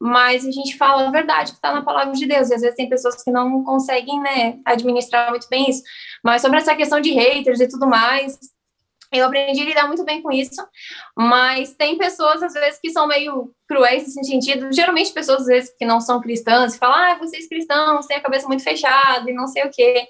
mas 0.00 0.46
a 0.46 0.50
gente 0.50 0.76
fala 0.76 1.08
a 1.08 1.10
verdade 1.10 1.50
que 1.50 1.58
está 1.58 1.72
na 1.72 1.82
palavra 1.82 2.12
de 2.14 2.26
Deus. 2.26 2.50
E 2.50 2.54
às 2.54 2.60
vezes 2.60 2.76
tem 2.76 2.88
pessoas 2.88 3.22
que 3.22 3.30
não 3.30 3.64
conseguem 3.64 4.20
né, 4.20 4.58
administrar 4.64 5.30
muito 5.30 5.48
bem 5.48 5.68
isso. 5.68 5.82
Mas 6.22 6.42
sobre 6.42 6.58
essa 6.58 6.76
questão 6.76 7.00
de 7.00 7.10
haters 7.12 7.60
e 7.60 7.68
tudo 7.68 7.86
mais, 7.86 8.38
eu 9.12 9.26
aprendi 9.26 9.60
a 9.60 9.64
lidar 9.64 9.86
muito 9.88 10.04
bem 10.04 10.22
com 10.22 10.30
isso. 10.30 10.60
Mas 11.16 11.74
tem 11.74 11.98
pessoas, 11.98 12.42
às 12.42 12.52
vezes, 12.52 12.78
que 12.80 12.90
são 12.90 13.08
meio 13.08 13.52
cruéis 13.66 14.04
nesse 14.04 14.24
sentido. 14.24 14.72
Geralmente, 14.72 15.12
pessoas, 15.12 15.40
às 15.40 15.46
vezes, 15.46 15.74
que 15.76 15.84
não 15.84 16.00
são 16.00 16.20
cristãs, 16.20 16.76
falam, 16.76 16.96
ah, 16.96 17.18
vocês 17.18 17.48
cristãos 17.48 18.06
têm 18.06 18.18
a 18.18 18.22
cabeça 18.22 18.46
muito 18.46 18.62
fechada 18.62 19.28
e 19.28 19.34
não 19.34 19.46
sei 19.48 19.64
o 19.64 19.70
quê. 19.70 20.06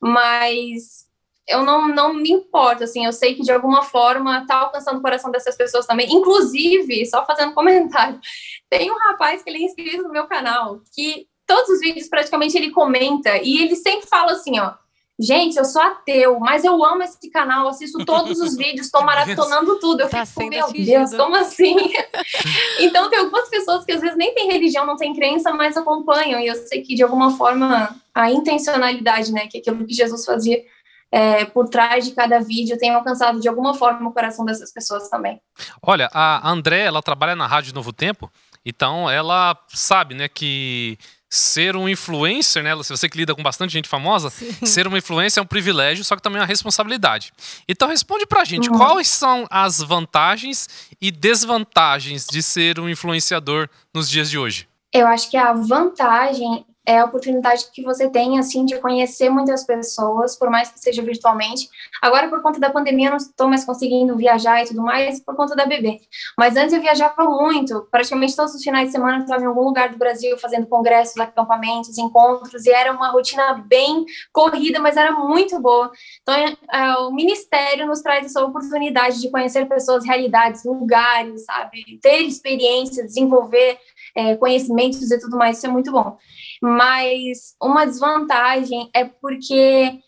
Mas 0.00 1.07
eu 1.48 1.62
não, 1.62 1.88
não 1.88 2.12
me 2.12 2.30
importo, 2.30 2.84
assim, 2.84 3.06
eu 3.06 3.12
sei 3.12 3.34
que 3.34 3.42
de 3.42 3.50
alguma 3.50 3.82
forma 3.82 4.46
tá 4.46 4.56
alcançando 4.56 4.98
o 4.98 5.02
coração 5.02 5.30
dessas 5.30 5.56
pessoas 5.56 5.86
também. 5.86 6.12
Inclusive, 6.12 7.06
só 7.06 7.24
fazendo 7.24 7.54
comentário, 7.54 8.20
tem 8.68 8.90
um 8.90 8.98
rapaz 8.98 9.42
que 9.42 9.48
ele 9.48 9.62
é 9.62 9.66
inscrito 9.66 10.02
no 10.02 10.12
meu 10.12 10.26
canal, 10.26 10.82
que 10.94 11.26
todos 11.46 11.70
os 11.70 11.80
vídeos 11.80 12.06
praticamente 12.08 12.56
ele 12.56 12.70
comenta, 12.70 13.38
e 13.38 13.62
ele 13.62 13.74
sempre 13.74 14.06
fala 14.06 14.32
assim, 14.32 14.60
ó, 14.60 14.74
gente, 15.18 15.56
eu 15.56 15.64
sou 15.64 15.80
ateu, 15.80 16.38
mas 16.38 16.62
eu 16.62 16.84
amo 16.84 17.02
esse 17.02 17.30
canal, 17.30 17.66
assisto 17.66 18.04
todos 18.04 18.38
os 18.38 18.54
vídeos, 18.56 18.90
tô 18.90 19.00
maratonando 19.00 19.78
tudo. 19.80 20.02
Eu 20.02 20.08
Tá 20.10 20.26
fico, 20.26 20.50
meu 20.50 20.66
atingido. 20.66 20.98
Deus, 20.98 21.14
como 21.16 21.34
assim? 21.34 21.74
então 22.78 23.08
tem 23.08 23.18
algumas 23.18 23.48
pessoas 23.48 23.86
que 23.86 23.92
às 23.92 24.02
vezes 24.02 24.18
nem 24.18 24.34
têm 24.34 24.52
religião, 24.52 24.84
não 24.84 24.96
têm 24.96 25.14
crença, 25.14 25.50
mas 25.52 25.78
acompanham, 25.78 26.38
e 26.38 26.46
eu 26.46 26.54
sei 26.54 26.82
que 26.82 26.94
de 26.94 27.02
alguma 27.02 27.30
forma 27.36 27.96
a 28.14 28.30
intencionalidade, 28.30 29.32
né, 29.32 29.46
que 29.46 29.58
é 29.58 29.60
aquilo 29.60 29.86
que 29.86 29.94
Jesus 29.94 30.24
fazia, 30.24 30.62
é, 31.10 31.44
por 31.44 31.68
trás 31.68 32.04
de 32.06 32.14
cada 32.14 32.38
vídeo 32.40 32.78
tem 32.78 32.90
alcançado 32.90 33.40
de 33.40 33.48
alguma 33.48 33.74
forma 33.74 34.08
o 34.08 34.12
coração 34.12 34.44
dessas 34.44 34.72
pessoas 34.72 35.08
também. 35.08 35.40
Olha, 35.82 36.08
a 36.12 36.48
André, 36.50 36.82
ela 36.84 37.02
trabalha 37.02 37.34
na 37.34 37.46
Rádio 37.46 37.74
Novo 37.74 37.92
Tempo, 37.92 38.30
então 38.64 39.08
ela 39.08 39.56
sabe, 39.68 40.14
né, 40.14 40.28
que 40.28 40.98
ser 41.30 41.76
um 41.76 41.86
influencer, 41.88 42.62
né, 42.62 42.70
se 42.82 42.90
você 42.90 43.06
que 43.08 43.18
lida 43.18 43.34
com 43.34 43.42
bastante 43.42 43.70
gente 43.72 43.88
famosa, 43.88 44.30
ser 44.64 44.86
uma 44.86 44.96
influencer 44.96 45.40
é 45.40 45.44
um 45.44 45.46
privilégio, 45.46 46.02
só 46.02 46.16
que 46.16 46.22
também 46.22 46.38
é 46.38 46.40
uma 46.40 46.46
responsabilidade. 46.46 47.32
Então 47.68 47.86
responde 47.88 48.26
pra 48.26 48.44
gente, 48.44 48.70
Uhum. 48.70 48.78
quais 48.78 49.08
são 49.08 49.46
as 49.50 49.78
vantagens 49.82 50.88
e 51.00 51.10
desvantagens 51.10 52.26
de 52.26 52.42
ser 52.42 52.80
um 52.80 52.88
influenciador 52.88 53.68
nos 53.94 54.08
dias 54.08 54.30
de 54.30 54.38
hoje? 54.38 54.66
Eu 54.92 55.06
acho 55.06 55.30
que 55.30 55.36
a 55.36 55.52
vantagem 55.52 56.64
é 56.88 57.00
a 57.00 57.04
oportunidade 57.04 57.66
que 57.70 57.82
você 57.82 58.08
tem, 58.08 58.38
assim, 58.38 58.64
de 58.64 58.78
conhecer 58.78 59.28
muitas 59.28 59.62
pessoas, 59.62 60.34
por 60.34 60.48
mais 60.48 60.70
que 60.70 60.80
seja 60.80 61.02
virtualmente. 61.02 61.68
Agora, 62.00 62.30
por 62.30 62.40
conta 62.40 62.58
da 62.58 62.70
pandemia, 62.70 63.08
eu 63.08 63.10
não 63.10 63.18
estou 63.18 63.46
mais 63.46 63.62
conseguindo 63.62 64.16
viajar 64.16 64.62
e 64.62 64.68
tudo 64.68 64.80
mais, 64.80 65.20
por 65.20 65.36
conta 65.36 65.54
da 65.54 65.66
bebê. 65.66 66.00
Mas 66.38 66.56
antes 66.56 66.72
eu 66.72 66.80
viajava 66.80 67.24
muito, 67.24 67.86
praticamente 67.90 68.34
todos 68.34 68.54
os 68.54 68.62
finais 68.62 68.86
de 68.86 68.92
semana 68.92 69.18
eu 69.18 69.24
estava 69.24 69.42
em 69.42 69.46
algum 69.46 69.64
lugar 69.64 69.90
do 69.90 69.98
Brasil 69.98 70.38
fazendo 70.38 70.66
congressos, 70.66 71.18
acampamentos, 71.18 71.98
encontros, 71.98 72.64
e 72.64 72.70
era 72.70 72.90
uma 72.90 73.10
rotina 73.10 73.52
bem 73.66 74.06
corrida, 74.32 74.80
mas 74.80 74.96
era 74.96 75.12
muito 75.12 75.60
boa. 75.60 75.92
Então, 76.22 76.34
é, 76.34 76.56
o 77.00 77.10
Ministério 77.10 77.86
nos 77.86 78.00
traz 78.00 78.24
essa 78.24 78.42
oportunidade 78.42 79.20
de 79.20 79.30
conhecer 79.30 79.68
pessoas, 79.68 80.06
realidades, 80.06 80.64
lugares, 80.64 81.44
sabe? 81.44 81.98
Ter 82.00 82.22
experiência, 82.22 83.04
desenvolver 83.04 83.78
é, 84.14 84.36
conhecimentos 84.36 85.10
e 85.10 85.20
tudo 85.20 85.36
mais, 85.36 85.58
isso 85.58 85.66
é 85.66 85.70
muito 85.70 85.92
bom. 85.92 86.16
Mas 86.60 87.54
uma 87.62 87.84
desvantagem 87.84 88.90
é 88.92 89.04
porque 89.04 90.00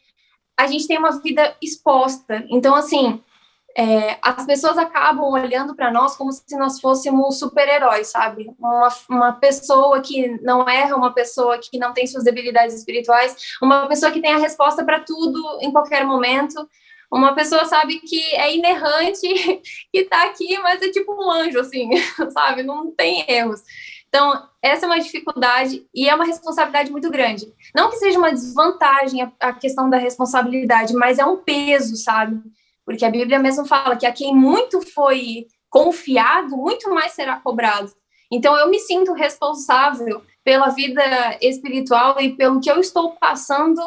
a 0.58 0.66
gente 0.66 0.86
tem 0.86 0.98
uma 0.98 1.20
vida 1.20 1.56
exposta. 1.62 2.44
Então, 2.48 2.74
assim, 2.74 3.22
é, 3.76 4.18
as 4.22 4.44
pessoas 4.44 4.76
acabam 4.76 5.24
olhando 5.24 5.74
para 5.74 5.90
nós 5.90 6.16
como 6.16 6.32
se 6.32 6.56
nós 6.56 6.80
fôssemos 6.80 7.38
super-heróis, 7.38 8.08
sabe? 8.08 8.50
Uma, 8.58 8.88
uma 9.08 9.32
pessoa 9.32 10.00
que 10.00 10.28
não 10.42 10.68
erra, 10.68 10.96
uma 10.96 11.14
pessoa 11.14 11.58
que 11.58 11.78
não 11.78 11.92
tem 11.92 12.06
suas 12.06 12.24
debilidades 12.24 12.74
espirituais, 12.74 13.36
uma 13.62 13.86
pessoa 13.86 14.10
que 14.12 14.20
tem 14.20 14.32
a 14.32 14.38
resposta 14.38 14.84
para 14.84 15.00
tudo 15.00 15.58
em 15.60 15.70
qualquer 15.70 16.04
momento. 16.04 16.68
Uma 17.12 17.34
pessoa, 17.34 17.64
sabe, 17.64 17.98
que 18.00 18.22
é 18.34 18.54
inerrante, 18.54 19.26
que 19.92 20.04
tá 20.04 20.24
aqui, 20.24 20.58
mas 20.58 20.80
é 20.82 20.90
tipo 20.90 21.12
um 21.12 21.30
anjo, 21.30 21.58
assim, 21.58 21.90
sabe? 22.30 22.62
Não 22.62 22.92
tem 22.92 23.24
erros. 23.28 23.60
Então, 24.10 24.48
essa 24.60 24.84
é 24.84 24.88
uma 24.88 24.98
dificuldade 24.98 25.86
e 25.94 26.08
é 26.08 26.14
uma 26.14 26.24
responsabilidade 26.24 26.90
muito 26.90 27.08
grande. 27.10 27.46
Não 27.72 27.90
que 27.90 27.96
seja 27.96 28.18
uma 28.18 28.32
desvantagem 28.32 29.22
a, 29.22 29.32
a 29.38 29.52
questão 29.52 29.88
da 29.88 29.96
responsabilidade, 29.96 30.92
mas 30.94 31.20
é 31.20 31.24
um 31.24 31.36
peso, 31.36 31.96
sabe? 31.96 32.42
Porque 32.84 33.04
a 33.04 33.10
Bíblia 33.10 33.38
mesmo 33.38 33.64
fala 33.64 33.96
que 33.96 34.04
a 34.04 34.12
quem 34.12 34.34
muito 34.34 34.82
foi 34.82 35.46
confiado, 35.70 36.56
muito 36.56 36.90
mais 36.92 37.12
será 37.12 37.36
cobrado. 37.36 37.92
Então, 38.32 38.56
eu 38.58 38.68
me 38.68 38.80
sinto 38.80 39.12
responsável 39.12 40.22
pela 40.42 40.70
vida 40.70 41.02
espiritual 41.40 42.20
e 42.20 42.34
pelo 42.34 42.60
que 42.60 42.70
eu 42.70 42.80
estou 42.80 43.12
passando 43.12 43.80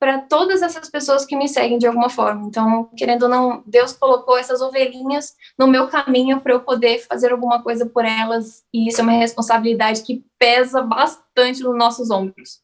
para 0.00 0.18
todas 0.22 0.62
essas 0.62 0.88
pessoas 0.88 1.26
que 1.26 1.36
me 1.36 1.46
seguem 1.46 1.78
de 1.78 1.86
alguma 1.86 2.08
forma. 2.08 2.46
Então, 2.46 2.88
querendo 2.96 3.24
ou 3.24 3.28
não, 3.28 3.62
Deus 3.66 3.92
colocou 3.92 4.38
essas 4.38 4.62
ovelhinhas 4.62 5.34
no 5.58 5.66
meu 5.66 5.88
caminho 5.88 6.40
para 6.40 6.54
eu 6.54 6.60
poder 6.60 7.06
fazer 7.06 7.30
alguma 7.30 7.62
coisa 7.62 7.84
por 7.84 8.06
elas, 8.06 8.64
e 8.72 8.88
isso 8.88 9.02
é 9.02 9.04
uma 9.04 9.12
responsabilidade 9.12 10.00
que 10.02 10.24
pesa 10.38 10.80
bastante 10.80 11.62
nos 11.62 11.76
nossos 11.76 12.10
ombros. 12.10 12.60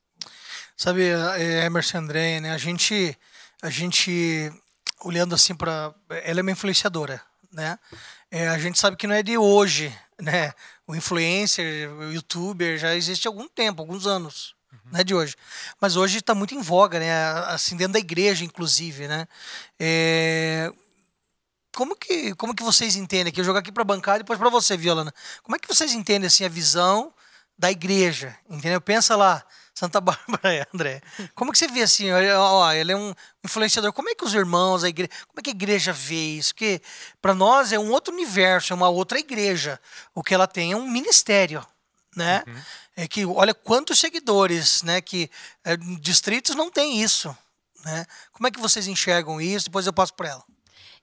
Sabe, 0.74 1.10
é, 1.36 1.66
Emerson 1.66 1.98
André, 1.98 2.40
né? 2.40 2.52
A 2.52 2.58
gente, 2.58 3.16
a 3.62 3.68
gente 3.68 4.50
olhando 5.04 5.34
assim 5.34 5.54
para, 5.54 5.94
ela 6.24 6.40
é 6.40 6.42
uma 6.42 6.52
influenciadora, 6.52 7.20
né? 7.52 7.78
É, 8.30 8.48
a 8.48 8.58
gente 8.58 8.78
sabe 8.78 8.96
que 8.96 9.06
não 9.06 9.14
é 9.14 9.22
de 9.22 9.36
hoje, 9.36 9.94
né? 10.18 10.52
O 10.86 10.96
influencer, 10.96 11.92
o 11.92 12.12
youtuber 12.12 12.78
já 12.78 12.94
existe 12.94 13.28
há 13.28 13.30
algum 13.30 13.46
tempo, 13.46 13.82
alguns 13.82 14.06
anos, 14.06 14.55
não 14.90 15.00
é 15.00 15.04
de 15.04 15.14
hoje. 15.14 15.34
Mas 15.80 15.96
hoje 15.96 16.18
está 16.18 16.34
muito 16.34 16.54
em 16.54 16.60
voga, 16.60 16.98
né? 16.98 17.12
Assim 17.46 17.76
dentro 17.76 17.94
da 17.94 17.98
igreja, 17.98 18.44
inclusive, 18.44 19.08
né? 19.08 19.26
É, 19.78 20.72
como 21.76 21.94
que, 21.94 22.34
como 22.36 22.54
que 22.54 22.62
vocês 22.62 22.96
entendem 22.96 23.28
aqui? 23.28 23.40
Eu 23.40 23.44
jogo 23.44 23.58
aqui 23.58 23.70
para 23.70 23.82
a 23.82 23.84
bancada 23.84 24.18
e 24.18 24.22
depois 24.22 24.38
para 24.38 24.48
você, 24.48 24.76
Violana. 24.76 25.12
Como 25.42 25.54
é 25.54 25.58
que 25.58 25.68
vocês 25.68 25.92
entendem 25.92 26.26
assim 26.26 26.44
a 26.44 26.48
visão 26.48 27.12
da 27.58 27.70
igreja? 27.70 28.34
Entendeu? 28.48 28.80
Pensa 28.80 29.14
lá, 29.14 29.44
Santa 29.74 30.00
Bárbara, 30.00 30.66
André. 30.74 31.02
Como 31.34 31.52
que 31.52 31.58
você 31.58 31.68
vê 31.68 31.82
assim? 31.82 32.10
Ó, 32.10 32.72
ele 32.72 32.92
é 32.92 32.96
um 32.96 33.12
influenciador. 33.44 33.92
Como 33.92 34.08
é 34.08 34.14
que 34.14 34.24
os 34.24 34.32
irmãos, 34.32 34.84
a 34.84 34.88
igreja, 34.88 35.10
como 35.28 35.38
é 35.38 35.42
que 35.42 35.50
a 35.50 35.52
igreja 35.52 35.92
vê 35.92 36.38
isso? 36.38 36.54
Porque 36.54 36.80
para 37.20 37.34
nós 37.34 37.72
é 37.72 37.78
um 37.78 37.90
outro 37.90 38.12
universo, 38.14 38.72
é 38.72 38.76
uma 38.76 38.88
outra 38.88 39.18
igreja. 39.18 39.78
O 40.14 40.22
que 40.22 40.32
ela 40.32 40.46
tem 40.46 40.72
é 40.72 40.76
um 40.76 40.88
ministério, 40.88 41.64
né? 42.16 42.42
Uhum. 42.46 42.54
É 42.96 43.06
que 43.06 43.26
olha 43.26 43.52
quantos 43.52 43.98
seguidores, 43.98 44.82
né? 44.82 45.00
Que 45.02 45.30
é, 45.62 45.76
distritos 46.00 46.56
não 46.56 46.70
tem 46.70 47.02
isso, 47.02 47.36
né? 47.84 48.06
Como 48.32 48.48
é 48.48 48.50
que 48.50 48.58
vocês 48.58 48.86
enxergam 48.86 49.38
isso? 49.40 49.66
Depois 49.66 49.86
eu 49.86 49.92
passo 49.92 50.14
para 50.14 50.30
ela. 50.30 50.44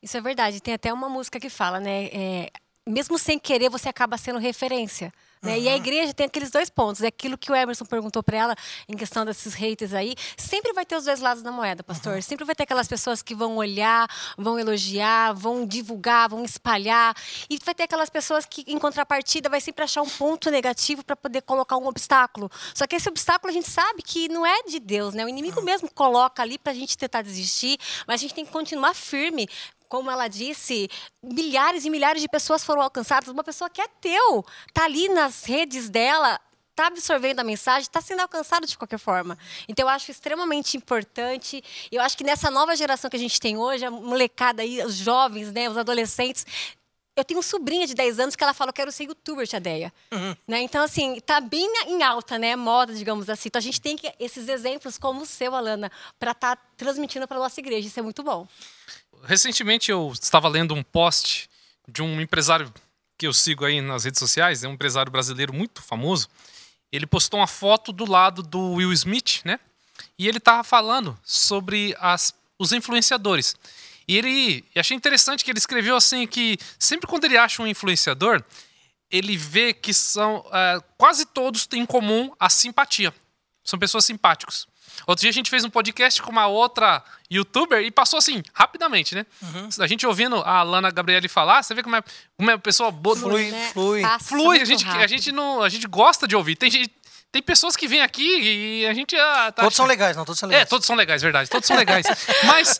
Isso 0.02 0.18
é 0.18 0.22
verdade. 0.22 0.60
Tem 0.60 0.74
até 0.74 0.92
uma 0.92 1.08
música 1.08 1.40
que 1.40 1.50
fala, 1.50 1.80
né? 1.80 2.06
É, 2.08 2.52
mesmo 2.88 3.18
sem 3.18 3.40
querer, 3.40 3.70
você 3.70 3.90
acaba 3.90 4.18
sendo 4.18 4.40
referência. 4.40 5.14
Né? 5.44 5.58
Uhum. 5.58 5.64
E 5.64 5.70
a 5.70 5.76
igreja 5.76 6.14
tem 6.14 6.26
aqueles 6.26 6.50
dois 6.50 6.70
pontos. 6.70 7.02
É 7.04 7.08
aquilo 7.08 7.38
que 7.38 7.52
o 7.52 7.56
Emerson 7.56 7.86
perguntou 7.86 8.24
para 8.24 8.38
ela 8.38 8.56
em 8.88 8.96
questão 8.96 9.26
desses 9.26 9.54
haters 9.54 9.94
aí. 9.94 10.16
Sempre 10.38 10.72
vai 10.72 10.86
ter 10.86 10.96
os 10.96 11.04
dois 11.04 11.20
lados 11.20 11.44
da 11.44 11.52
moeda, 11.52 11.84
pastor. 11.84 12.16
Uhum. 12.16 12.22
Sempre 12.22 12.46
vai 12.46 12.56
ter 12.56 12.64
aquelas 12.64 12.88
pessoas 12.88 13.22
que 13.22 13.36
vão 13.36 13.58
olhar, 13.58 14.08
vão 14.38 14.58
elogiar, 14.58 15.34
vão 15.34 15.66
divulgar, 15.66 16.30
vão 16.30 16.44
espalhar. 16.46 17.16
E 17.50 17.58
vai 17.64 17.76
ter 17.76 17.84
aquelas 17.84 18.10
pessoas 18.10 18.46
que, 18.46 18.64
em 18.68 18.80
contrapartida, 18.80 19.50
vai 19.50 19.60
sempre 19.60 19.84
achar 19.84 20.02
um 20.02 20.10
ponto 20.10 20.50
negativo 20.50 21.04
para 21.04 21.16
poder 21.16 21.42
colocar 21.42 21.78
um 21.78 21.88
obstáculo. 21.88 22.50
Só 22.74 22.88
que 22.88 22.96
esse 22.96 23.10
obstáculo 23.10 23.52
a 23.52 23.54
gente 23.54 23.70
sabe 23.70 24.02
que 24.02 24.30
não 24.30 24.46
é 24.46 24.64
de 24.64 24.80
Deus, 24.80 25.14
né? 25.14 25.26
O 25.26 25.30
inimigo 25.30 25.60
uhum. 25.60 25.66
mesmo 25.66 25.90
coloca 25.92 26.42
ali 26.42 26.58
para 26.58 26.72
a 26.72 26.76
gente 26.76 26.98
tentar 26.98 27.22
desistir, 27.22 27.78
mas 28.08 28.16
a 28.16 28.22
gente 28.22 28.34
tem 28.34 28.46
que 28.46 28.52
continuar 28.52 28.94
firme 28.94 29.50
como 29.94 30.10
ela 30.10 30.28
disse, 30.28 30.90
milhares 31.22 31.86
e 31.86 31.90
milhares 31.92 32.20
de 32.20 32.28
pessoas 32.28 32.64
foram 32.64 32.82
alcançadas. 32.82 33.30
Uma 33.30 33.44
pessoa 33.44 33.70
que 33.70 33.80
é 33.80 33.88
teu, 34.02 34.44
tá 34.74 34.86
ali 34.86 35.08
nas 35.08 35.44
redes 35.44 35.88
dela, 35.88 36.40
está 36.72 36.88
absorvendo 36.88 37.42
a 37.42 37.44
mensagem, 37.44 37.84
está 37.84 38.02
sendo 38.02 38.22
alcançado 38.22 38.66
de 38.66 38.76
qualquer 38.76 38.98
forma. 38.98 39.38
Então, 39.70 39.86
eu 39.86 39.90
acho 39.90 40.10
extremamente 40.10 40.76
importante. 40.78 41.64
Eu 41.92 42.02
acho 42.02 42.18
que 42.18 42.24
nessa 42.24 42.50
nova 42.50 42.76
geração 42.76 43.08
que 43.08 43.18
a 43.18 43.20
gente 43.20 43.40
tem 43.40 43.56
hoje, 43.56 43.86
a 43.86 43.92
molecada 43.92 44.64
aí, 44.64 44.84
os 44.84 44.96
jovens, 44.96 45.52
né, 45.52 45.70
os 45.70 45.78
adolescentes, 45.78 46.44
eu 47.16 47.24
tenho 47.24 47.38
uma 47.38 47.44
sobrinha 47.44 47.86
de 47.86 47.94
10 47.94 48.20
anos 48.20 48.36
que 48.36 48.44
ela 48.44 48.54
fala, 48.54 48.70
eu 48.70 48.74
quero 48.74 48.92
ser 48.92 49.04
youtuber, 49.04 49.48
tia 49.48 49.60
Deia. 49.60 49.94
Uhum. 50.12 50.36
Né? 50.48 50.62
Então, 50.62 50.84
assim, 50.84 51.20
tá 51.20 51.40
bem 51.40 51.68
em 51.88 52.02
alta, 52.02 52.40
né? 52.40 52.56
Moda, 52.56 52.94
digamos 52.94 53.30
assim. 53.30 53.50
Então, 53.50 53.60
a 53.60 53.64
gente 53.64 53.80
tem 53.80 53.96
que, 53.96 54.12
esses 54.20 54.48
exemplos 54.48 54.98
como 54.98 55.22
o 55.22 55.26
seu, 55.26 55.54
Alana, 55.56 55.92
para 56.20 56.32
estar 56.32 56.56
tá 56.56 56.62
transmitindo 56.76 57.28
para 57.28 57.38
nossa 57.38 57.60
igreja. 57.60 57.88
Isso 57.88 58.00
é 58.00 58.04
muito 58.04 58.24
bom. 58.24 58.48
Recentemente, 59.24 59.92
eu 59.92 60.12
estava 60.12 60.48
lendo 60.48 60.74
um 60.74 60.84
post 60.84 61.50
de 61.88 62.02
um 62.02 62.20
empresário 62.20 62.74
que 63.18 63.28
eu 63.28 63.34
sigo 63.34 63.64
aí 63.64 63.80
nas 63.80 64.04
redes 64.04 64.20
sociais, 64.20 64.64
é 64.64 64.68
um 64.68 64.74
empresário 64.74 65.12
brasileiro 65.12 65.54
muito 65.54 65.82
famoso. 65.82 66.28
Ele 66.92 67.06
postou 67.06 67.40
uma 67.40 67.48
foto 67.48 67.92
do 67.92 68.10
lado 68.10 68.42
do 68.42 68.74
Will 68.74 68.92
Smith, 68.94 69.42
né? 69.46 69.60
E 70.18 70.28
ele 70.28 70.40
estava 70.40 70.64
falando 70.64 71.18
sobre 71.24 71.96
as, 72.00 72.34
os 72.58 72.72
influenciadores. 72.72 73.56
E 74.08 74.18
ele 74.18 74.66
e 74.76 74.80
achei 74.80 74.96
interessante 74.96 75.44
que 75.44 75.52
ele 75.52 75.60
escreveu 75.60 75.96
assim 75.96 76.28
que 76.28 76.58
sempre 76.78 77.08
quando 77.08 77.26
ele 77.26 77.38
acha 77.38 77.62
um 77.62 77.68
influenciador, 77.68 78.44
ele 79.10 79.38
vê 79.38 79.74
que 79.74 79.94
são 79.94 80.46
é, 80.52 80.80
quase 80.98 81.26
todos 81.26 81.66
têm 81.66 81.82
em 81.82 81.86
comum 81.86 82.32
a 82.40 82.50
simpatia. 82.50 83.14
São 83.64 83.80
pessoas 83.80 84.04
simpáticos. 84.06 84.68
Outro 85.08 85.22
dia 85.22 85.30
a 85.30 85.34
gente 85.34 85.50
fez 85.50 85.64
um 85.64 85.70
podcast 85.70 86.22
com 86.22 86.32
uma 86.32 86.48
outra 86.48 87.04
youtuber 87.30 87.82
e 87.82 87.90
passou 87.90 88.18
assim, 88.18 88.44
rapidamente, 88.54 89.16
né? 89.16 89.26
Uhum. 89.42 89.70
A 89.80 89.88
gente 89.88 90.06
ouvindo 90.06 90.36
a 90.38 90.62
Lana 90.62 90.92
Gabriele 90.92 91.28
falar, 91.28 91.64
você 91.64 91.74
vê 91.74 91.82
como 91.82 91.96
é, 91.96 92.04
como 92.38 92.52
é 92.52 92.54
uma 92.54 92.60
pessoa 92.60 92.92
boa. 92.92 93.16
Flui, 93.16 93.52
né? 93.52 93.70
flui. 93.74 94.02
Flui, 94.22 94.62
a 94.62 94.66
gente, 94.66 94.88
a, 94.88 95.08
gente 95.08 95.32
não, 95.32 95.62
a 95.62 95.70
gente 95.70 95.88
gosta 95.88 96.28
de 96.28 96.36
ouvir. 96.36 96.56
Tem 96.56 96.70
gente, 96.70 96.94
tem 97.34 97.42
pessoas 97.42 97.76
que 97.76 97.88
vêm 97.88 98.00
aqui 98.00 98.42
e 98.42 98.86
a 98.86 98.94
gente. 98.94 99.16
Ah, 99.16 99.52
tá 99.52 99.64
todos 99.64 99.76
são 99.76 99.88
legais, 99.88 100.16
não? 100.16 100.24
Todos 100.24 100.40
são 100.40 100.48
legais. 100.48 100.68
É, 100.68 100.70
todos 100.70 100.86
são 100.86 100.96
legais, 100.96 101.20
verdade. 101.20 101.50
Todos 101.50 101.66
são 101.66 101.76
legais. 101.76 102.06
Mas 102.46 102.80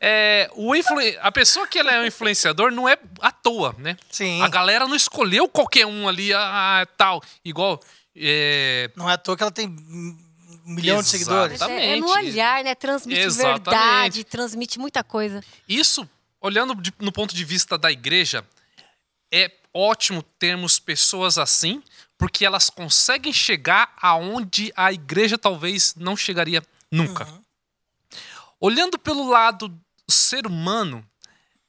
é, 0.00 0.50
o 0.56 0.74
influ... 0.74 0.98
a 1.20 1.30
pessoa 1.30 1.68
que 1.68 1.78
ela 1.78 1.92
é 1.92 2.00
um 2.00 2.06
influenciador 2.06 2.72
não 2.72 2.88
é 2.88 2.98
à 3.20 3.30
toa, 3.30 3.76
né? 3.78 3.96
Sim. 4.10 4.42
A 4.42 4.48
galera 4.48 4.88
não 4.88 4.96
escolheu 4.96 5.48
qualquer 5.48 5.86
um 5.86 6.08
ali, 6.08 6.34
ah, 6.34 6.84
tal. 6.96 7.22
Igual. 7.44 7.80
É... 8.16 8.90
Não 8.96 9.08
é 9.08 9.12
à 9.12 9.18
toa 9.18 9.36
que 9.36 9.44
ela 9.44 9.52
tem 9.52 9.68
um 9.68 10.18
milhão 10.66 10.98
Exatamente. 10.98 11.04
de 11.04 11.10
seguidores. 11.10 11.62
É, 11.62 11.92
é 11.92 11.96
no 12.00 12.08
olhar, 12.08 12.64
né? 12.64 12.74
Transmite 12.74 13.20
Exatamente. 13.20 13.62
verdade, 13.62 14.24
transmite 14.24 14.80
muita 14.80 15.04
coisa. 15.04 15.40
Isso, 15.68 16.10
olhando 16.40 16.74
de, 16.74 16.92
no 16.98 17.12
ponto 17.12 17.32
de 17.32 17.44
vista 17.44 17.78
da 17.78 17.92
igreja, 17.92 18.44
é 19.32 19.48
ótimo 19.72 20.24
termos 20.40 20.80
pessoas 20.80 21.38
assim, 21.38 21.80
porque 22.22 22.46
elas 22.46 22.70
conseguem 22.70 23.32
chegar 23.32 23.92
aonde 24.00 24.72
a 24.76 24.92
igreja 24.92 25.36
talvez 25.36 25.92
não 25.96 26.16
chegaria 26.16 26.62
nunca. 26.88 27.26
Uhum. 27.26 27.42
Olhando 28.60 28.96
pelo 28.96 29.28
lado 29.28 29.76
ser 30.08 30.46
humano, 30.46 31.04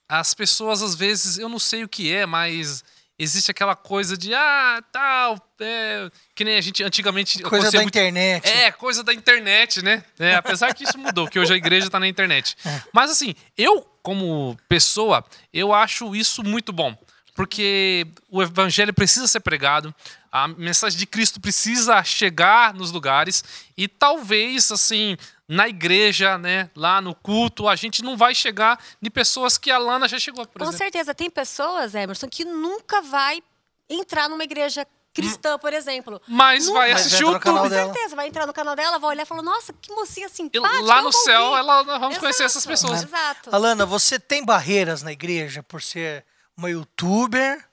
as 0.07 0.35
pessoas 0.35 0.83
às 0.83 0.93
vezes, 0.93 1.39
eu 1.39 1.49
não 1.49 1.57
sei 1.57 1.83
o 1.83 1.89
que 1.89 2.13
é, 2.13 2.27
mas 2.27 2.83
existe 3.17 3.49
aquela 3.49 3.75
coisa 3.75 4.15
de 4.15 4.31
ah, 4.35 4.83
tal, 4.91 5.43
é, 5.59 6.07
que 6.35 6.45
nem 6.45 6.55
a 6.55 6.61
gente 6.61 6.83
antigamente 6.83 7.41
coisa 7.41 7.71
da 7.71 7.79
muito, 7.79 7.89
internet. 7.89 8.47
É, 8.47 8.71
coisa 8.71 9.03
da 9.03 9.11
internet, 9.11 9.83
né? 9.83 10.05
É, 10.19 10.35
apesar 10.35 10.71
que 10.75 10.83
isso 10.83 10.99
mudou, 10.99 11.27
que 11.27 11.39
hoje 11.39 11.51
a 11.51 11.57
igreja 11.57 11.87
está 11.87 11.99
na 11.99 12.07
internet. 12.07 12.55
É. 12.63 12.83
Mas 12.93 13.09
assim, 13.09 13.33
eu 13.57 13.81
como 14.03 14.55
pessoa, 14.69 15.25
eu 15.51 15.73
acho 15.73 16.15
isso 16.15 16.43
muito 16.43 16.71
bom 16.71 16.95
porque 17.35 18.05
o 18.29 18.41
evangelho 18.41 18.93
precisa 18.93 19.27
ser 19.27 19.39
pregado, 19.39 19.93
a 20.35 20.47
mensagem 20.47 20.97
de 20.97 21.05
Cristo 21.05 21.39
precisa 21.39 22.03
chegar 22.03 22.73
nos 22.73 22.89
lugares 22.89 23.43
e 23.77 23.87
talvez 23.87 24.71
assim 24.71 25.15
na 25.47 25.69
igreja, 25.69 26.39
né, 26.39 26.71
lá 26.75 26.99
no 26.99 27.13
culto, 27.13 27.67
a 27.67 27.75
gente 27.75 28.01
não 28.01 28.17
vai 28.17 28.33
chegar 28.33 28.79
de 28.99 29.11
pessoas 29.11 29.59
que 29.59 29.69
a 29.69 29.77
Lana 29.77 30.07
já 30.07 30.17
chegou, 30.17 30.43
por 30.47 30.57
Com 30.57 30.63
exemplo. 30.63 30.77
certeza, 30.79 31.13
tem 31.13 31.29
pessoas, 31.29 31.93
Emerson, 31.93 32.27
que 32.27 32.43
nunca 32.43 33.03
vai 33.03 33.43
entrar 33.87 34.27
numa 34.27 34.43
igreja 34.43 34.87
cristã, 35.13 35.59
por 35.59 35.71
exemplo. 35.71 36.19
Mas 36.27 36.65
vai 36.67 36.91
assistir 36.91 37.23
o 37.23 37.33
YouTube. 37.33 37.59
Com 37.59 37.69
certeza, 37.69 38.15
vai 38.15 38.27
entrar 38.27 38.47
no 38.47 38.53
canal 38.53 38.75
dela, 38.75 38.97
vai 38.97 39.11
olhar 39.11 39.23
e 39.23 39.25
falar, 39.27 39.43
nossa, 39.43 39.71
que 39.73 39.93
mocinha 39.93 40.27
simpática. 40.29 40.79
E 40.79 40.81
lá 40.81 41.03
no 41.03 41.11
céu, 41.11 41.55
ela, 41.55 41.83
nós 41.83 41.99
vamos 41.99 42.13
Exato. 42.13 42.19
conhecer 42.19 42.43
essas 42.43 42.65
pessoas. 42.65 43.03
Exato. 43.03 43.55
Alana, 43.55 43.85
você 43.85 44.17
tem 44.17 44.43
barreiras 44.43 45.03
na 45.03 45.11
igreja 45.11 45.61
por 45.61 45.79
ser 45.79 46.25
uma 46.57 46.71
youtuber. 46.71 47.63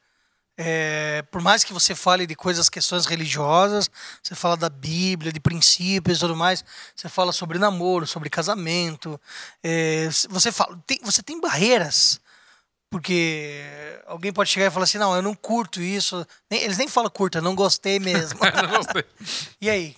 É, 0.62 1.22
por 1.30 1.40
mais 1.40 1.64
que 1.64 1.72
você 1.72 1.94
fale 1.94 2.26
de 2.26 2.34
coisas, 2.34 2.68
questões 2.68 3.06
religiosas, 3.06 3.90
você 4.22 4.34
fala 4.34 4.58
da 4.58 4.68
Bíblia, 4.68 5.32
de 5.32 5.40
princípios 5.40 6.18
e 6.18 6.20
tudo 6.20 6.36
mais, 6.36 6.62
você 6.94 7.08
fala 7.08 7.32
sobre 7.32 7.58
namoro, 7.58 8.06
sobre 8.06 8.28
casamento, 8.28 9.18
é, 9.64 10.06
você 10.28 10.52
fala, 10.52 10.78
tem, 10.86 11.00
você 11.02 11.22
tem 11.22 11.40
barreiras, 11.40 12.20
porque 12.90 13.58
alguém 14.06 14.34
pode 14.34 14.50
chegar 14.50 14.66
e 14.66 14.70
falar 14.70 14.84
assim, 14.84 14.98
não, 14.98 15.16
eu 15.16 15.22
não 15.22 15.34
curto 15.34 15.80
isso, 15.80 16.26
nem, 16.50 16.60
eles 16.60 16.76
nem 16.76 16.88
falam 16.88 17.08
curta, 17.08 17.40
não 17.40 17.54
gostei 17.54 17.98
mesmo. 17.98 18.38
não 18.62 18.76
gostei. 18.76 19.04
E 19.62 19.70
aí? 19.70 19.96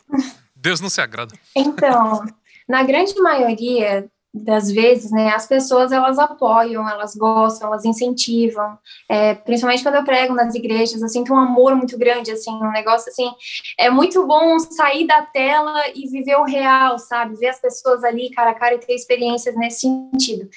Deus 0.54 0.80
não 0.80 0.88
se 0.88 1.00
agrada. 1.00 1.34
Então, 1.56 2.24
na 2.68 2.84
grande 2.84 3.20
maioria 3.20 4.08
das 4.34 4.70
vezes, 4.70 5.10
né, 5.10 5.28
as 5.34 5.46
pessoas 5.46 5.92
elas 5.92 6.18
apoiam, 6.18 6.88
elas 6.88 7.14
gostam, 7.14 7.68
elas 7.68 7.84
incentivam, 7.84 8.78
é, 9.06 9.34
principalmente 9.34 9.82
quando 9.82 9.96
eu 9.96 10.04
prego 10.04 10.34
nas 10.34 10.54
igrejas, 10.54 11.02
eu 11.02 11.08
sinto 11.08 11.34
um 11.34 11.36
amor 11.36 11.74
muito 11.76 11.98
grande, 11.98 12.30
assim, 12.30 12.50
um 12.50 12.72
negócio 12.72 13.10
assim, 13.10 13.30
é 13.78 13.90
muito 13.90 14.26
bom 14.26 14.58
sair 14.58 15.06
da 15.06 15.20
tela 15.20 15.82
e 15.94 16.08
viver 16.08 16.36
o 16.36 16.44
real, 16.44 16.98
sabe, 16.98 17.36
ver 17.36 17.48
as 17.48 17.60
pessoas 17.60 18.02
ali 18.04 18.30
cara 18.30 18.52
a 18.52 18.54
cara 18.54 18.74
e 18.74 18.78
ter 18.78 18.94
experiências 18.94 19.54
nesse 19.54 19.80
sentido. 19.80 20.48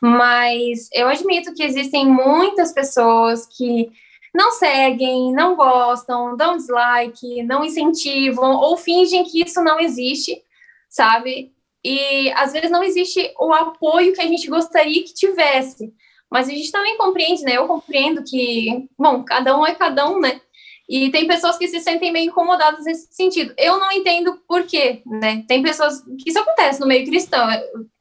Mas 0.00 0.88
eu 0.92 1.08
admito 1.08 1.54
que 1.54 1.62
existem 1.62 2.06
muitas 2.06 2.72
pessoas 2.72 3.46
que 3.46 3.90
não 4.34 4.52
seguem, 4.52 5.32
não 5.32 5.56
gostam, 5.56 6.36
dão 6.36 6.56
dislike, 6.56 7.42
não 7.42 7.64
incentivam 7.64 8.56
ou 8.56 8.76
fingem 8.76 9.24
que 9.24 9.42
isso 9.42 9.62
não 9.62 9.80
existe, 9.80 10.42
sabe? 10.88 11.53
E 11.84 12.32
às 12.32 12.52
vezes 12.52 12.70
não 12.70 12.82
existe 12.82 13.32
o 13.38 13.52
apoio 13.52 14.14
que 14.14 14.20
a 14.22 14.26
gente 14.26 14.48
gostaria 14.48 15.04
que 15.04 15.12
tivesse. 15.12 15.92
Mas 16.30 16.48
a 16.48 16.50
gente 16.50 16.72
também 16.72 16.96
compreende, 16.96 17.42
né? 17.42 17.58
Eu 17.58 17.66
compreendo 17.66 18.24
que, 18.24 18.88
bom, 18.98 19.22
cada 19.22 19.56
um 19.56 19.66
é 19.66 19.74
cada 19.74 20.08
um, 20.08 20.18
né? 20.18 20.40
E 20.88 21.10
tem 21.10 21.26
pessoas 21.26 21.56
que 21.56 21.68
se 21.68 21.80
sentem 21.80 22.12
meio 22.12 22.28
incomodadas 22.28 22.84
nesse 22.84 23.08
sentido. 23.12 23.54
Eu 23.56 23.78
não 23.78 23.92
entendo 23.92 24.38
por 24.48 24.64
quê, 24.64 25.02
né? 25.06 25.44
Tem 25.46 25.62
pessoas 25.62 26.00
que 26.18 26.30
isso 26.30 26.38
acontece 26.38 26.80
no 26.80 26.86
meio 26.86 27.06
cristão. 27.06 27.48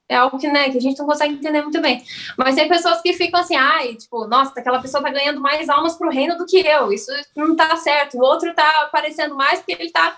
É, 0.09 0.15
algo 0.15 0.37
que, 0.37 0.47
né, 0.47 0.69
que 0.69 0.77
a 0.77 0.81
gente 0.81 0.99
não 0.99 1.05
consegue 1.05 1.33
entender 1.33 1.61
muito 1.61 1.79
bem. 1.81 2.03
Mas 2.37 2.55
tem 2.55 2.67
pessoas 2.67 3.01
que 3.01 3.13
ficam 3.13 3.39
assim, 3.39 3.55
ai, 3.55 3.95
tipo, 3.95 4.27
nossa, 4.27 4.59
aquela 4.59 4.81
pessoa 4.81 5.01
tá 5.01 5.09
ganhando 5.09 5.39
mais 5.39 5.69
almas 5.69 5.95
pro 5.95 6.09
reino 6.09 6.37
do 6.37 6.45
que 6.45 6.59
eu. 6.59 6.91
Isso 6.91 7.11
não 7.35 7.55
tá 7.55 7.75
certo. 7.77 8.17
O 8.17 8.21
outro 8.21 8.53
tá 8.53 8.81
aparecendo 8.81 9.35
mais 9.35 9.59
porque 9.59 9.81
ele 9.81 9.91
tá 9.91 10.17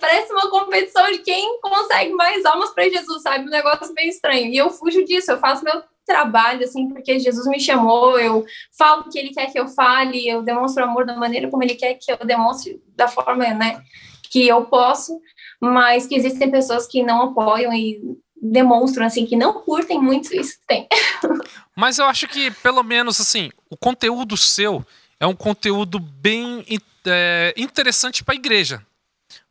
Parece 0.00 0.32
uma 0.32 0.50
competição 0.50 1.10
de 1.10 1.18
quem 1.18 1.60
consegue 1.60 2.12
mais 2.14 2.44
almas 2.44 2.70
para 2.70 2.88
Jesus, 2.88 3.22
sabe? 3.22 3.46
Um 3.46 3.50
negócio 3.50 3.92
meio 3.94 4.08
estranho. 4.08 4.46
E 4.46 4.56
eu 4.56 4.70
fujo 4.70 5.04
disso, 5.04 5.30
eu 5.30 5.38
faço 5.38 5.64
meu 5.64 5.82
trabalho, 6.06 6.64
assim, 6.64 6.88
porque 6.88 7.20
Jesus 7.20 7.46
me 7.46 7.60
chamou, 7.60 8.18
eu 8.18 8.44
falo 8.76 9.02
o 9.02 9.10
que 9.10 9.18
ele 9.18 9.30
quer 9.30 9.52
que 9.52 9.60
eu 9.60 9.68
fale, 9.68 10.28
eu 10.28 10.42
demonstro 10.42 10.82
amor 10.82 11.06
da 11.06 11.16
maneira 11.16 11.48
como 11.48 11.62
ele 11.62 11.74
quer 11.74 11.94
que 11.94 12.10
eu 12.10 12.18
demonstre, 12.24 12.82
da 12.96 13.06
forma, 13.06 13.46
né, 13.54 13.80
que 14.28 14.48
eu 14.48 14.64
posso, 14.64 15.20
mas 15.60 16.06
que 16.06 16.16
existem 16.16 16.50
pessoas 16.50 16.86
que 16.86 17.02
não 17.02 17.22
apoiam 17.22 17.72
e 17.72 18.00
demonstram, 18.42 19.06
assim, 19.06 19.26
que 19.26 19.36
não 19.36 19.52
curtem 19.52 20.00
muito, 20.00 20.34
isso 20.34 20.58
tem. 20.66 20.88
Mas 21.76 21.98
eu 21.98 22.06
acho 22.06 22.26
que, 22.26 22.50
pelo 22.50 22.82
menos, 22.82 23.20
assim, 23.20 23.50
o 23.68 23.76
conteúdo 23.76 24.36
seu 24.36 24.84
é 25.18 25.26
um 25.26 25.36
conteúdo 25.36 25.98
bem 25.98 26.64
é, 27.06 27.54
interessante 27.56 28.24
para 28.24 28.34
a 28.34 28.36
igreja. 28.36 28.84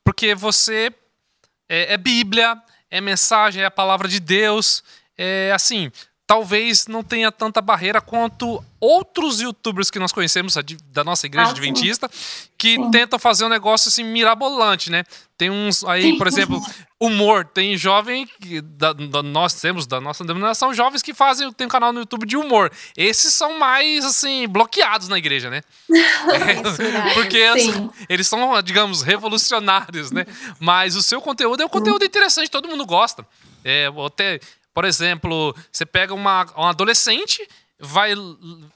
Porque 0.03 0.35
você 0.35 0.93
é, 1.67 1.93
é 1.93 1.97
Bíblia, 1.97 2.61
é 2.89 2.99
mensagem, 2.99 3.61
é 3.63 3.65
a 3.65 3.71
palavra 3.71 4.07
de 4.07 4.19
Deus. 4.19 4.83
É 5.17 5.51
assim, 5.53 5.91
talvez 6.29 6.85
não 6.85 7.03
tenha 7.03 7.31
tanta 7.31 7.59
barreira 7.59 7.99
quanto 7.99 8.63
outros 8.79 9.41
youtubers 9.41 9.89
que 9.89 9.97
nós 9.97 10.11
conhecemos 10.11 10.53
da 10.91 11.03
nossa 11.03 11.25
igreja 11.25 11.47
ah, 11.47 11.49
adventista 11.49 12.07
que 12.55 12.75
sim. 12.75 12.91
tentam 12.91 13.17
fazer 13.17 13.45
um 13.45 13.49
negócio 13.49 13.89
assim 13.89 14.03
mirabolante, 14.03 14.91
né? 14.91 15.03
Tem 15.35 15.49
uns 15.49 15.83
aí, 15.83 16.19
por 16.19 16.27
exemplo, 16.27 16.61
humor. 16.99 17.45
Tem 17.45 17.75
jovem 17.75 18.29
que 18.39 18.61
da, 18.61 18.93
da, 18.93 19.23
nós 19.23 19.55
temos 19.55 19.87
da 19.87 19.99
nossa 19.99 20.23
denominação 20.23 20.71
jovens 20.71 21.01
que 21.01 21.15
fazem 21.15 21.51
tem 21.51 21.65
um 21.65 21.69
canal 21.69 21.91
no 21.91 22.01
YouTube 22.01 22.27
de 22.27 22.37
humor. 22.37 22.71
Esses 22.95 23.33
são 23.33 23.57
mais 23.57 24.05
assim 24.05 24.47
bloqueados 24.47 25.07
na 25.07 25.17
igreja, 25.17 25.49
né? 25.49 25.63
é, 25.89 27.13
porque 27.15 27.37
eles, 27.37 27.65
eles 28.07 28.27
são, 28.27 28.61
digamos, 28.61 29.01
revolucionários, 29.01 30.11
né? 30.11 30.27
Mas 30.59 30.95
o 30.95 31.01
seu 31.01 31.19
conteúdo 31.21 31.63
é 31.63 31.65
um 31.65 31.69
conteúdo 31.69 32.05
interessante, 32.05 32.51
todo 32.51 32.69
mundo 32.69 32.85
gosta. 32.85 33.25
É, 33.63 33.87
até 34.05 34.39
Por 34.79 34.85
exemplo, 34.85 35.53
você 35.69 35.85
pega 35.85 36.13
uma, 36.13 36.47
um 36.55 36.63
adolescente, 36.63 37.45
vai 37.77 38.13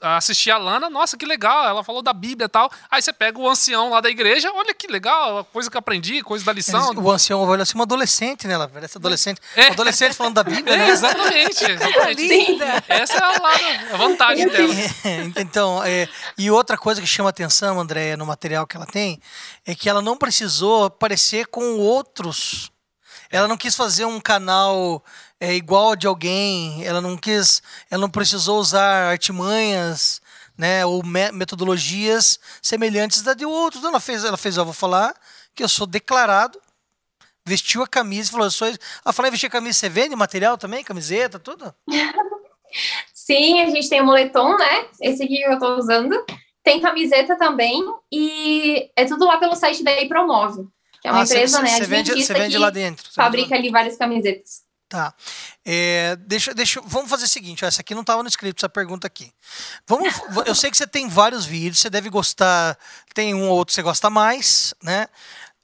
assistir 0.02 0.50
a 0.50 0.58
Lana, 0.58 0.90
nossa, 0.90 1.16
que 1.16 1.24
legal, 1.24 1.66
ela 1.66 1.82
falou 1.82 2.02
da 2.02 2.12
Bíblia 2.12 2.44
e 2.44 2.48
tal. 2.50 2.70
Aí 2.90 3.00
você 3.00 3.10
pega 3.10 3.38
o 3.38 3.48
ancião 3.48 3.88
lá 3.88 4.02
da 4.02 4.10
igreja, 4.10 4.52
olha 4.52 4.74
que 4.74 4.86
legal, 4.86 5.38
a 5.38 5.44
coisa 5.44 5.70
que 5.70 5.78
eu 5.78 5.78
aprendi, 5.78 6.20
coisa 6.20 6.44
da 6.44 6.52
lição. 6.52 6.92
O 6.94 7.10
ancião 7.10 7.46
vai 7.46 7.58
assim, 7.58 7.74
uma 7.74 7.84
adolescente, 7.84 8.46
né? 8.46 8.52
Ela 8.52 8.68
parece 8.68 8.98
adolescente. 8.98 9.40
É. 9.56 9.68
Adolescente 9.68 10.12
falando 10.12 10.34
da 10.34 10.44
Bíblia, 10.44 10.74
É, 10.74 10.76
né? 10.76 10.88
exatamente, 10.90 11.64
exatamente. 11.64 12.28
Linda! 12.28 12.84
Essa 12.86 13.14
é 13.14 13.22
a, 13.22 13.40
lado, 13.40 13.64
a 13.94 13.96
vantagem 13.96 14.46
dela. 14.46 14.74
então, 15.40 15.82
é, 15.84 16.06
e 16.36 16.50
outra 16.50 16.76
coisa 16.76 17.00
que 17.00 17.06
chama 17.06 17.30
atenção, 17.30 17.80
Andréia, 17.80 18.14
no 18.14 18.26
material 18.26 18.66
que 18.66 18.76
ela 18.76 18.84
tem, 18.84 19.18
é 19.64 19.74
que 19.74 19.88
ela 19.88 20.02
não 20.02 20.18
precisou 20.18 20.90
parecer 20.90 21.46
com 21.46 21.78
outros. 21.78 22.73
Ela 23.34 23.48
não 23.48 23.56
quis 23.56 23.74
fazer 23.74 24.04
um 24.04 24.20
canal 24.20 25.04
é, 25.40 25.52
igual 25.54 25.96
de 25.96 26.06
alguém. 26.06 26.84
Ela 26.86 27.00
não 27.00 27.16
quis, 27.16 27.60
ela 27.90 28.00
não 28.00 28.08
precisou 28.08 28.60
usar 28.60 29.10
artimanhas, 29.10 30.22
né, 30.56 30.86
ou 30.86 31.04
me- 31.04 31.32
metodologias 31.32 32.38
semelhantes 32.62 33.22
da 33.22 33.34
de 33.34 33.44
outros. 33.44 33.82
Ela 33.82 33.98
fez, 33.98 34.24
ela 34.24 34.36
fez, 34.36 34.56
eu 34.56 34.64
vou 34.64 34.72
falar 34.72 35.12
que 35.52 35.64
eu 35.64 35.68
sou 35.68 35.84
declarado. 35.84 36.60
Vestiu 37.44 37.82
a 37.82 37.88
camisa 37.88 38.28
e 38.28 38.30
falou, 38.30 38.46
eu 38.46 38.52
sou. 38.52 38.68
Ela 38.68 39.12
falou, 39.12 39.32
vestir 39.32 39.48
a 39.48 39.50
camisa, 39.50 39.80
você 39.80 39.88
vende 39.88 40.14
material 40.14 40.56
também, 40.56 40.84
camiseta, 40.84 41.36
tudo? 41.36 41.74
Sim, 43.12 43.62
a 43.62 43.70
gente 43.70 43.88
tem 43.88 44.00
o 44.00 44.06
moletom, 44.06 44.56
né? 44.56 44.86
Esse 45.00 45.24
aqui 45.24 45.38
que 45.38 45.44
eu 45.44 45.58
tô 45.58 45.76
usando. 45.76 46.24
Tem 46.62 46.80
camiseta 46.80 47.36
também. 47.36 47.82
E 48.12 48.90
é 48.94 49.04
tudo 49.04 49.24
lá 49.26 49.38
pelo 49.38 49.56
site 49.56 49.82
da 49.82 49.90
Promove. 50.06 50.68
Que 51.04 51.08
é 51.08 51.12
uma 51.12 51.20
Ah, 51.20 51.24
empresa, 51.24 51.60
né? 51.60 51.68
você 51.68 51.84
vende, 51.84 52.14
vende 52.14 52.56
lá 52.56 52.70
dentro. 52.70 53.04
vende 53.04 53.18
lá- 53.18 53.24
Fabrica 53.26 53.54
ali 53.54 53.70
várias 53.70 53.94
camisetas. 53.98 54.62
Tá. 54.88 55.12
É, 55.62 56.16
deixa, 56.16 56.54
deixa, 56.54 56.80
vamos 56.82 57.10
fazer 57.10 57.26
o 57.26 57.28
seguinte, 57.28 57.62
ó, 57.62 57.68
essa 57.68 57.82
aqui 57.82 57.94
não 57.94 58.00
estava 58.00 58.22
no 58.22 58.28
script, 58.30 58.58
essa 58.58 58.70
pergunta 58.70 59.06
aqui. 59.06 59.30
Vamos, 59.86 60.08
eu 60.48 60.54
sei 60.54 60.70
que 60.70 60.78
você 60.78 60.86
tem 60.86 61.06
vários 61.06 61.44
vídeos, 61.44 61.80
você 61.80 61.90
deve 61.90 62.08
gostar, 62.08 62.78
tem 63.12 63.34
um 63.34 63.50
ou 63.50 63.54
outro 63.58 63.72
que 63.72 63.74
você 63.74 63.82
gosta 63.82 64.08
mais, 64.08 64.72
né? 64.82 65.06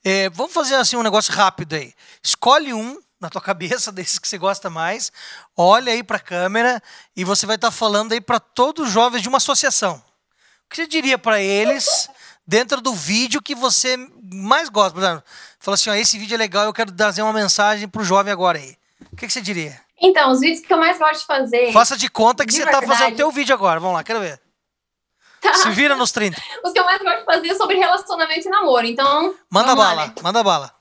É, 0.05 0.29
vamos 0.29 0.53
fazer 0.53 0.75
assim 0.75 0.97
um 0.97 1.03
negócio 1.03 1.33
rápido 1.33 1.73
aí. 1.75 1.95
Escolhe 2.23 2.75
um 2.75 3.01
na 3.19 3.31
tua 3.31 3.41
cabeça 3.81 3.91
desses 3.91 4.19
que 4.19 4.29
você 4.29 4.37
gosta 4.37 4.69
mais, 4.69 5.11
olha 5.57 5.91
aí 5.91 6.03
para 6.03 6.19
a 6.19 6.21
câmera 6.21 6.83
e 7.17 7.25
você 7.25 7.47
vai 7.47 7.57
estar 7.57 7.71
falando 7.71 8.13
aí 8.13 8.21
para 8.21 8.39
todos 8.41 8.89
os 8.89 8.93
jovens 8.93 9.23
de 9.23 9.29
uma 9.31 9.39
associação. 9.39 10.05
O 10.67 10.69
que 10.69 10.77
você 10.77 10.87
diria 10.87 11.17
para 11.17 11.41
eles 11.41 12.11
dentro 12.47 12.81
do 12.81 12.93
vídeo 12.93 13.43
que 13.43 13.55
você 13.55 13.97
mais 14.33 14.69
gosta? 14.69 14.93
Por 14.93 15.03
exemplo, 15.03 15.25
fala 15.59 15.75
assim, 15.75 15.91
ó, 15.91 15.95
esse 15.95 16.19
vídeo 16.19 16.35
é 16.35 16.39
legal, 16.39 16.65
eu 16.65 16.73
quero 16.73 16.93
trazer 16.93 17.23
uma 17.23 17.33
mensagem 17.33 17.89
pro 17.89 18.05
jovem 18.05 18.33
agora 18.33 18.59
aí. 18.59 18.77
O 19.13 19.17
que, 19.17 19.27
que 19.27 19.33
você 19.33 19.41
diria? 19.41 19.81
Então, 20.01 20.31
os 20.31 20.41
vídeos 20.41 20.65
que 20.65 20.73
eu 20.73 20.79
mais 20.79 20.99
gosto 20.99 21.21
de 21.21 21.27
fazer. 21.27 21.73
Faça 21.73 21.97
de 21.97 22.09
conta 22.09 22.45
que 22.45 22.53
De 22.53 22.59
você 22.59 22.65
tá 22.65 22.81
verdade. 22.81 22.99
fazendo 22.99 23.17
teu 23.17 23.31
vídeo 23.31 23.55
agora. 23.55 23.79
Vamos 23.79 23.97
lá, 23.97 24.03
quero 24.05 24.21
ver. 24.21 24.41
Tá. 25.41 25.55
Se 25.55 25.71
vira 25.71 25.95
nos 25.97 26.13
30. 26.13 26.41
Os 26.65 26.73
que 26.73 26.79
eu 26.79 26.85
mais 26.85 27.01
gosto 27.03 27.19
de 27.21 27.25
fazer 27.25 27.49
é 27.49 27.55
sobre 27.55 27.77
relacionamento 27.79 28.47
e 28.47 28.51
namoro. 28.51 28.87
Então. 28.87 29.35
Manda 29.51 29.75
vamos 29.75 29.85
lá, 29.85 29.95
bala, 29.95 30.07
né? 30.07 30.15
manda 30.23 30.43
bala. 30.43 30.75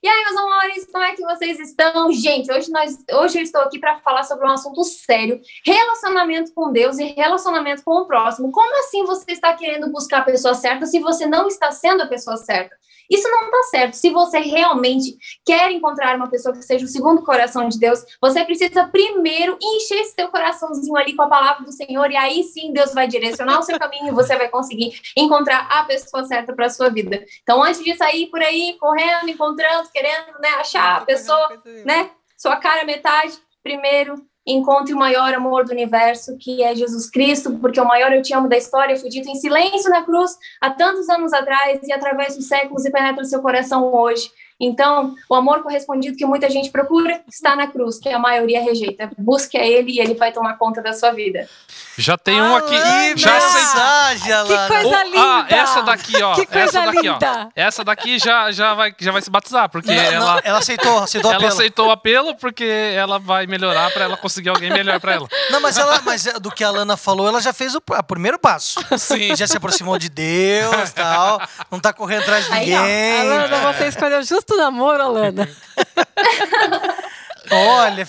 E 0.00 0.06
aí, 0.06 0.24
meus 0.26 0.36
amores, 0.36 0.86
como 0.92 1.02
é 1.02 1.12
que 1.12 1.22
vocês 1.22 1.58
estão? 1.58 2.12
Gente, 2.12 2.52
hoje, 2.52 2.70
nós, 2.70 2.96
hoje 3.14 3.38
eu 3.38 3.42
estou 3.42 3.60
aqui 3.62 3.80
para 3.80 3.98
falar 3.98 4.22
sobre 4.22 4.46
um 4.46 4.52
assunto 4.52 4.84
sério: 4.84 5.40
relacionamento 5.64 6.52
com 6.54 6.72
Deus 6.72 6.98
e 6.98 7.04
relacionamento 7.04 7.82
com 7.82 8.02
o 8.02 8.06
próximo. 8.06 8.52
Como 8.52 8.78
assim 8.78 9.04
você 9.04 9.32
está 9.32 9.54
querendo 9.54 9.90
buscar 9.90 10.18
a 10.18 10.24
pessoa 10.24 10.54
certa 10.54 10.86
se 10.86 11.00
você 11.00 11.26
não 11.26 11.48
está 11.48 11.72
sendo 11.72 12.02
a 12.02 12.06
pessoa 12.06 12.36
certa? 12.36 12.76
Isso 13.10 13.28
não 13.28 13.44
está 13.44 13.62
certo. 13.64 13.94
Se 13.94 14.10
você 14.10 14.38
realmente 14.38 15.16
quer 15.44 15.70
encontrar 15.70 16.16
uma 16.16 16.28
pessoa 16.28 16.54
que 16.54 16.62
seja 16.62 16.84
o 16.84 16.88
segundo 16.88 17.22
coração 17.22 17.68
de 17.68 17.78
Deus, 17.78 18.04
você 18.20 18.44
precisa 18.44 18.86
primeiro 18.88 19.58
encher 19.62 20.00
esse 20.00 20.14
seu 20.14 20.28
coraçãozinho 20.28 20.96
ali 20.96 21.14
com 21.14 21.22
a 21.22 21.28
palavra 21.28 21.64
do 21.64 21.72
Senhor, 21.72 22.10
e 22.10 22.16
aí 22.16 22.42
sim 22.42 22.72
Deus 22.72 22.92
vai 22.92 23.08
direcionar 23.08 23.58
o 23.58 23.62
seu 23.62 23.78
caminho 23.80 24.08
e 24.08 24.14
você 24.14 24.36
vai 24.36 24.48
conseguir 24.48 25.00
encontrar 25.16 25.66
a 25.70 25.84
pessoa 25.84 26.24
certa 26.24 26.54
para 26.54 26.66
a 26.66 26.70
sua 26.70 26.90
vida. 26.90 27.24
Então, 27.42 27.62
antes 27.62 27.82
de 27.82 27.96
sair 27.96 28.26
por 28.26 28.42
aí, 28.42 28.76
correndo, 28.78 29.28
encontrando, 29.28 29.88
querendo 29.90 30.38
né, 30.40 30.48
achar 30.56 30.98
a 30.98 31.00
pessoa, 31.04 31.62
né? 31.84 32.10
Sua 32.36 32.56
cara 32.56 32.84
metade, 32.84 33.32
primeiro 33.62 34.27
encontre 34.52 34.94
o 34.94 34.98
maior 34.98 35.32
amor 35.34 35.64
do 35.64 35.72
universo, 35.72 36.36
que 36.38 36.62
é 36.62 36.74
Jesus 36.74 37.10
Cristo, 37.10 37.58
porque 37.58 37.80
o 37.80 37.84
maior 37.84 38.12
eu 38.12 38.22
te 38.22 38.32
amo 38.32 38.48
da 38.48 38.56
história 38.56 38.96
foi 38.96 39.10
dito 39.10 39.28
em 39.28 39.34
silêncio 39.34 39.90
na 39.90 40.02
cruz 40.02 40.36
há 40.60 40.70
tantos 40.70 41.08
anos 41.08 41.32
atrás 41.32 41.80
e 41.82 41.92
através 41.92 42.36
dos 42.36 42.46
séculos 42.46 42.84
e 42.84 42.90
penetra 42.90 43.22
o 43.22 43.26
seu 43.26 43.42
coração 43.42 43.92
hoje. 43.94 44.30
Então, 44.60 45.14
o 45.28 45.34
amor 45.34 45.62
correspondido 45.62 46.16
que 46.16 46.26
muita 46.26 46.50
gente 46.50 46.70
procura 46.70 47.20
está 47.28 47.54
na 47.54 47.66
cruz, 47.68 47.98
que 47.98 48.08
a 48.08 48.18
maioria 48.18 48.60
rejeita. 48.62 49.08
Busque 49.16 49.56
a 49.56 49.64
ele 49.64 49.92
e 49.92 50.00
ele 50.00 50.14
vai 50.14 50.32
tomar 50.32 50.54
conta 50.58 50.82
da 50.82 50.92
sua 50.92 51.12
vida. 51.12 51.48
Já 51.96 52.16
tem 52.16 52.40
um 52.40 52.54
aqui. 52.56 52.74
Alana, 52.76 53.16
Já 53.16 53.36
aceitou. 53.36 53.60
mensagem, 53.60 54.24
Que 54.26 54.32
Alana. 54.32 54.68
coisa 54.68 54.88
Oh, 54.88 55.18
ah, 55.18 55.42
linda! 55.42 55.56
essa 55.56 55.82
daqui, 55.82 56.22
ó. 56.22 56.34
Que 56.34 56.46
coisa 56.46 56.64
essa 56.80 56.82
daqui, 56.86 57.00
linda! 57.08 57.46
ó. 57.46 57.48
Essa 57.54 57.84
daqui 57.84 58.18
já, 58.18 58.50
já, 58.52 58.74
vai, 58.74 58.94
já 58.98 59.12
vai 59.12 59.22
se 59.22 59.30
batizar, 59.30 59.68
porque 59.68 59.88
Não, 59.92 59.96
não, 59.96 60.02
ela, 60.12 60.40
ela 60.44 60.58
aceitou, 60.58 60.98
aceitou 60.98 61.30
o 61.30 61.34
ela 61.34 61.42
apelo. 61.42 61.52
aceitou 61.54 61.86
o 61.88 61.90
apelo 61.90 62.34
porque 62.36 62.64
ela 62.64 63.18
vai 63.18 63.46
melhorar 63.46 63.90
pra 63.92 64.04
ela 64.04 64.16
conseguir 64.16 64.48
alguém 64.48 64.70
melhor 64.70 65.00
pra 65.00 65.14
ela. 65.14 65.28
Não, 65.50 65.60
mas, 65.60 65.76
ela, 65.78 66.00
mas 66.02 66.26
é, 66.26 66.32
do 66.38 66.50
que 66.50 66.62
a 66.62 66.68
Alana 66.68 66.96
falou, 66.96 67.26
ela 67.28 67.40
já 67.40 67.52
fez 67.52 67.74
o, 67.74 67.80
primeiro 68.06 68.38
passo. 68.38 68.80
Sim. 68.98 69.34
Já 69.36 69.46
se 69.46 69.56
aproximou 69.56 69.98
de 69.98 70.08
Deus 70.08 70.92
tal. 70.92 71.40
Não 71.70 71.78
tá 71.80 71.92
correndo 71.92 72.22
atrás 72.22 72.44
de 72.46 72.52
Aí, 72.52 72.74
ó, 72.74 72.80
ninguém. 72.80 73.20
Alana, 73.20 73.72
você 73.72 73.86
escolheu 73.88 74.22
justo 74.22 74.47
o 74.54 74.56
namoro, 74.58 75.02
Alana. 75.02 75.48
Olha, 77.50 78.06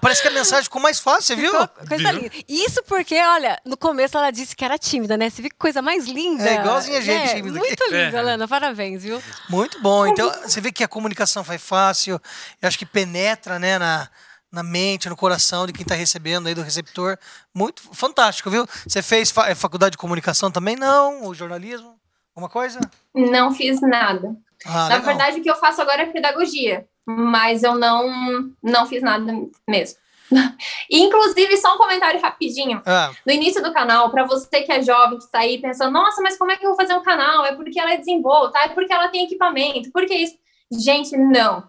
parece 0.00 0.22
que 0.22 0.28
a 0.28 0.30
mensagem 0.30 0.64
ficou 0.64 0.80
mais 0.80 0.98
fácil, 0.98 1.22
você 1.22 1.36
viu? 1.36 1.50
Ficou 1.50 1.68
Coisa 1.86 2.12
linda. 2.12 2.30
Isso 2.48 2.82
porque, 2.84 3.20
olha, 3.20 3.60
no 3.62 3.76
começo 3.76 4.16
ela 4.16 4.30
disse 4.30 4.56
que 4.56 4.64
era 4.64 4.78
tímida, 4.78 5.18
né? 5.18 5.28
Você 5.28 5.42
viu 5.42 5.50
que 5.50 5.56
coisa 5.58 5.82
mais 5.82 6.06
linda. 6.08 6.48
É, 6.48 6.60
igualzinha 6.60 6.96
a 6.98 7.00
gente 7.02 7.30
É, 7.30 7.34
tímida 7.34 7.58
Muito 7.58 7.82
aqui. 7.84 7.92
lindo, 7.92 8.16
É. 8.16 8.18
Alana. 8.18 8.48
Parabéns, 8.48 9.02
viu? 9.02 9.22
Muito 9.50 9.78
bom. 9.82 10.06
Então, 10.06 10.30
você 10.42 10.62
vê 10.62 10.72
que 10.72 10.82
a 10.82 10.88
comunicação 10.88 11.44
foi 11.44 11.58
fácil. 11.58 12.18
Eu 12.62 12.66
acho 12.68 12.78
que 12.78 12.86
penetra, 12.86 13.58
né, 13.58 13.78
na, 13.78 14.08
na 14.50 14.62
mente, 14.62 15.10
no 15.10 15.16
coração 15.16 15.66
de 15.66 15.74
quem 15.74 15.82
está 15.82 15.94
recebendo 15.94 16.46
aí, 16.46 16.54
do 16.54 16.62
receptor. 16.62 17.18
Muito 17.54 17.82
fantástico, 17.92 18.48
viu? 18.48 18.66
Você 18.86 19.02
fez 19.02 19.30
eh, 19.46 19.54
faculdade 19.54 19.92
de 19.92 19.98
comunicação 19.98 20.50
também? 20.50 20.74
Não? 20.74 21.24
Ou 21.24 21.34
jornalismo? 21.34 21.98
Alguma 22.34 22.48
coisa? 22.48 22.80
Não 23.14 23.52
fiz 23.54 23.78
nada. 23.82 24.34
Ah, 24.66 24.88
Na 24.88 24.96
legal. 24.96 25.02
verdade, 25.02 25.40
o 25.40 25.42
que 25.42 25.50
eu 25.50 25.56
faço 25.56 25.80
agora 25.80 26.02
é 26.02 26.06
pedagogia, 26.06 26.86
mas 27.06 27.62
eu 27.62 27.74
não, 27.76 28.50
não 28.62 28.86
fiz 28.86 29.02
nada 29.02 29.32
mesmo. 29.68 29.98
Inclusive, 30.90 31.56
só 31.56 31.74
um 31.74 31.78
comentário 31.78 32.20
rapidinho. 32.20 32.80
Ah, 32.86 33.10
No 33.26 33.32
início 33.32 33.62
do 33.62 33.72
canal, 33.72 34.10
para 34.10 34.24
você 34.24 34.62
que 34.62 34.70
é 34.72 34.82
jovem, 34.82 35.18
que 35.18 35.24
está 35.24 35.40
aí 35.40 35.58
pensando, 35.58 35.92
nossa, 35.92 36.22
mas 36.22 36.36
como 36.38 36.52
é 36.52 36.56
que 36.56 36.64
eu 36.64 36.70
vou 36.70 36.76
fazer 36.76 36.94
um 36.94 37.02
canal? 37.02 37.44
É 37.44 37.54
porque 37.54 37.80
ela 37.80 37.92
é 37.92 37.96
desenvolta, 37.96 38.58
é 38.60 38.68
porque 38.68 38.92
ela 38.92 39.08
tem 39.08 39.24
equipamento, 39.24 39.90
por 39.90 40.06
que 40.06 40.14
isso? 40.14 40.36
Gente, 40.70 41.16
não. 41.16 41.64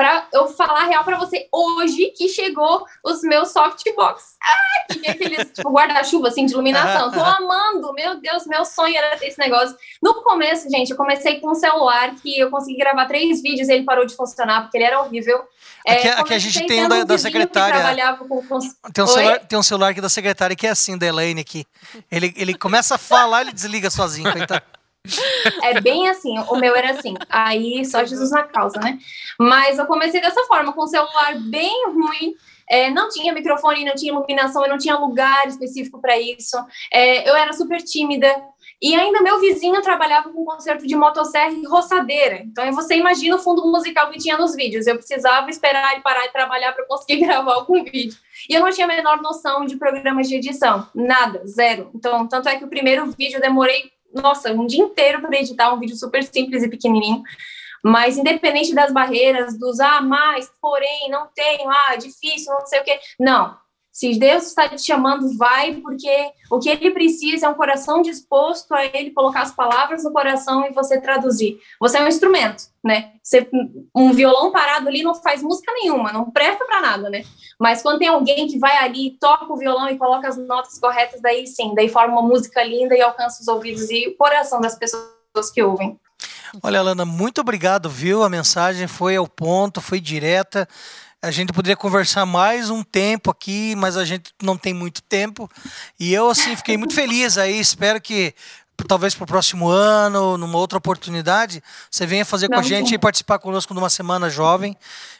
Para 0.00 0.26
eu 0.32 0.48
falar 0.48 0.84
a 0.84 0.86
real 0.86 1.04
para 1.04 1.18
você, 1.18 1.46
hoje 1.52 2.06
que 2.16 2.26
chegou 2.26 2.86
os 3.04 3.20
meus 3.20 3.50
softbox. 3.52 4.34
Ah, 4.42 4.94
que 4.94 5.06
é 5.06 5.10
aqueles 5.10 5.48
tipo, 5.52 5.70
guarda-chuva 5.70 6.28
assim 6.28 6.46
de 6.46 6.54
iluminação. 6.54 7.10
Tô 7.10 7.20
amando, 7.22 7.92
meu 7.92 8.18
Deus, 8.18 8.46
meu 8.46 8.64
sonho 8.64 8.96
era 8.96 9.14
ter 9.18 9.26
esse 9.26 9.38
negócio. 9.38 9.76
No 10.02 10.22
começo, 10.22 10.70
gente, 10.70 10.90
eu 10.92 10.96
comecei 10.96 11.38
com 11.38 11.50
um 11.50 11.54
celular 11.54 12.14
que 12.14 12.38
eu 12.40 12.50
consegui 12.50 12.78
gravar 12.78 13.04
três 13.04 13.42
vídeos 13.42 13.68
e 13.68 13.72
ele 13.74 13.84
parou 13.84 14.06
de 14.06 14.16
funcionar 14.16 14.62
porque 14.62 14.78
ele 14.78 14.84
era 14.84 15.02
horrível. 15.02 15.38
É, 15.86 15.92
Aqui- 15.92 16.08
aqui 16.08 16.34
a 16.34 16.38
gente 16.38 16.66
tem 16.66 16.86
um 16.86 16.88
da- 16.88 17.04
da 17.04 17.18
secretária. 17.18 18.16
com, 18.16 18.26
com... 18.46 18.58
tem, 18.94 19.04
um 19.04 19.06
celular, 19.06 19.38
tem 19.40 19.58
um 19.58 19.62
celular 19.62 19.88
aqui 19.90 20.00
da 20.00 20.08
secretária 20.08 20.56
que 20.56 20.66
é 20.66 20.70
assim, 20.70 20.96
da 20.96 21.04
Elaine 21.04 21.42
aqui. 21.42 21.66
Ele, 22.10 22.32
ele 22.38 22.54
começa 22.54 22.94
a 22.94 22.98
falar, 22.98 23.42
ele 23.42 23.52
desliga 23.52 23.90
sozinho. 23.90 24.32
coitado. 24.32 24.62
É 25.62 25.80
bem 25.80 26.08
assim, 26.08 26.38
o 26.38 26.56
meu 26.56 26.74
era 26.74 26.92
assim. 26.92 27.14
Aí 27.28 27.84
só 27.84 28.04
Jesus 28.04 28.30
na 28.30 28.42
causa, 28.44 28.78
né? 28.80 28.98
Mas 29.38 29.78
eu 29.78 29.86
comecei 29.86 30.20
dessa 30.20 30.44
forma, 30.44 30.72
com 30.72 30.84
um 30.84 30.86
celular 30.86 31.38
bem 31.38 31.86
ruim. 31.86 32.34
é, 32.68 32.90
não 32.90 33.08
tinha 33.08 33.34
microfone, 33.34 33.84
não 33.84 33.94
tinha 33.94 34.12
iluminação, 34.12 34.62
eu 34.62 34.68
não 34.68 34.78
tinha 34.78 34.96
lugar 34.96 35.46
específico 35.48 36.00
para 36.00 36.18
isso. 36.18 36.56
É, 36.92 37.28
eu 37.28 37.34
era 37.34 37.52
super 37.52 37.82
tímida. 37.82 38.30
E 38.82 38.94
ainda 38.94 39.20
meu 39.20 39.38
vizinho 39.38 39.82
trabalhava 39.82 40.30
com 40.30 40.42
concerto 40.42 40.86
de 40.86 40.96
motosserra 40.96 41.52
e 41.52 41.66
roçadeira. 41.66 42.36
Então 42.36 42.72
você 42.72 42.94
imagina 42.94 43.36
o 43.36 43.38
fundo 43.38 43.70
musical 43.70 44.08
que 44.10 44.18
tinha 44.18 44.38
nos 44.38 44.54
vídeos. 44.54 44.86
Eu 44.86 44.96
precisava 44.96 45.50
esperar 45.50 45.92
ele 45.92 46.00
parar 46.00 46.26
de 46.26 46.32
trabalhar 46.32 46.72
para 46.72 46.86
conseguir 46.86 47.20
gravar 47.26 47.54
algum 47.54 47.84
vídeo. 47.84 48.16
E 48.48 48.54
eu 48.54 48.60
não 48.60 48.70
tinha 48.70 48.86
a 48.86 48.88
menor 48.88 49.20
noção 49.20 49.66
de 49.66 49.76
programas 49.76 50.28
de 50.28 50.36
edição. 50.36 50.88
Nada, 50.94 51.42
zero. 51.46 51.90
Então, 51.94 52.26
tanto 52.26 52.48
é 52.48 52.56
que 52.56 52.64
o 52.64 52.68
primeiro 52.68 53.04
vídeo 53.10 53.36
eu 53.36 53.40
demorei 53.40 53.92
nossa, 54.14 54.52
um 54.52 54.66
dia 54.66 54.82
inteiro 54.82 55.20
para 55.20 55.38
editar 55.38 55.72
um 55.72 55.78
vídeo 55.78 55.96
super 55.96 56.22
simples 56.22 56.62
e 56.62 56.68
pequenininho. 56.68 57.22
Mas 57.82 58.18
independente 58.18 58.74
das 58.74 58.92
barreiras, 58.92 59.58
dos 59.58 59.80
ah, 59.80 60.02
mas, 60.02 60.50
porém, 60.60 61.08
não 61.10 61.28
tenho, 61.34 61.68
ah, 61.70 61.96
difícil, 61.96 62.52
não 62.52 62.66
sei 62.66 62.80
o 62.80 62.84
quê. 62.84 63.00
Não. 63.18 63.56
Se 63.92 64.18
Deus 64.18 64.46
está 64.46 64.68
te 64.68 64.82
chamando, 64.82 65.36
vai, 65.36 65.74
porque 65.74 66.30
o 66.50 66.58
que 66.58 66.68
ele 66.68 66.92
precisa 66.92 67.46
é 67.46 67.48
um 67.48 67.54
coração 67.54 68.02
disposto 68.02 68.72
a 68.72 68.84
ele 68.84 69.10
colocar 69.10 69.42
as 69.42 69.50
palavras 69.50 70.04
no 70.04 70.12
coração 70.12 70.64
e 70.64 70.72
você 70.72 71.00
traduzir. 71.00 71.58
Você 71.80 71.98
é 71.98 72.02
um 72.02 72.08
instrumento, 72.08 72.64
né? 72.84 73.12
Você, 73.22 73.48
um 73.94 74.12
violão 74.12 74.52
parado 74.52 74.88
ali 74.88 75.02
não 75.02 75.14
faz 75.14 75.42
música 75.42 75.72
nenhuma, 75.72 76.12
não 76.12 76.30
presta 76.30 76.64
para 76.64 76.80
nada, 76.80 77.10
né? 77.10 77.24
Mas 77.58 77.82
quando 77.82 77.98
tem 77.98 78.08
alguém 78.08 78.46
que 78.46 78.58
vai 78.58 78.76
ali, 78.78 79.16
toca 79.20 79.52
o 79.52 79.56
violão 79.56 79.88
e 79.88 79.98
coloca 79.98 80.28
as 80.28 80.36
notas 80.36 80.78
corretas, 80.78 81.20
daí 81.20 81.46
sim, 81.46 81.74
daí 81.74 81.88
forma 81.88 82.20
uma 82.20 82.28
música 82.28 82.62
linda 82.62 82.96
e 82.96 83.02
alcança 83.02 83.42
os 83.42 83.48
ouvidos 83.48 83.90
e 83.90 84.08
o 84.08 84.16
coração 84.16 84.60
das 84.60 84.78
pessoas 84.78 85.50
que 85.52 85.62
ouvem. 85.62 85.98
Olha, 86.62 86.80
Alana, 86.80 87.04
muito 87.04 87.40
obrigado, 87.40 87.88
viu? 87.88 88.22
A 88.22 88.28
mensagem 88.28 88.88
foi 88.88 89.16
ao 89.16 89.28
ponto, 89.28 89.80
foi 89.80 90.00
direta. 90.00 90.68
A 91.22 91.30
gente 91.30 91.52
poderia 91.52 91.76
conversar 91.76 92.24
mais 92.24 92.70
um 92.70 92.82
tempo 92.82 93.30
aqui, 93.30 93.74
mas 93.76 93.94
a 93.94 94.06
gente 94.06 94.32
não 94.42 94.56
tem 94.56 94.72
muito 94.72 95.02
tempo. 95.02 95.50
E 95.98 96.14
eu, 96.14 96.30
assim, 96.30 96.56
fiquei 96.56 96.78
muito 96.78 96.94
feliz 96.94 97.36
aí. 97.36 97.60
Espero 97.60 98.00
que 98.00 98.34
talvez 98.88 99.14
para 99.14 99.24
o 99.24 99.26
próximo 99.26 99.68
ano, 99.68 100.38
numa 100.38 100.56
outra 100.56 100.78
oportunidade, 100.78 101.62
você 101.90 102.06
venha 102.06 102.24
fazer 102.24 102.48
com 102.48 102.58
a 102.58 102.62
gente 102.62 102.94
e 102.94 102.98
participar 102.98 103.38
conosco 103.38 103.74
de 103.74 103.78
uma 103.78 103.90
semana 103.90 104.30
jovem, 104.30 104.74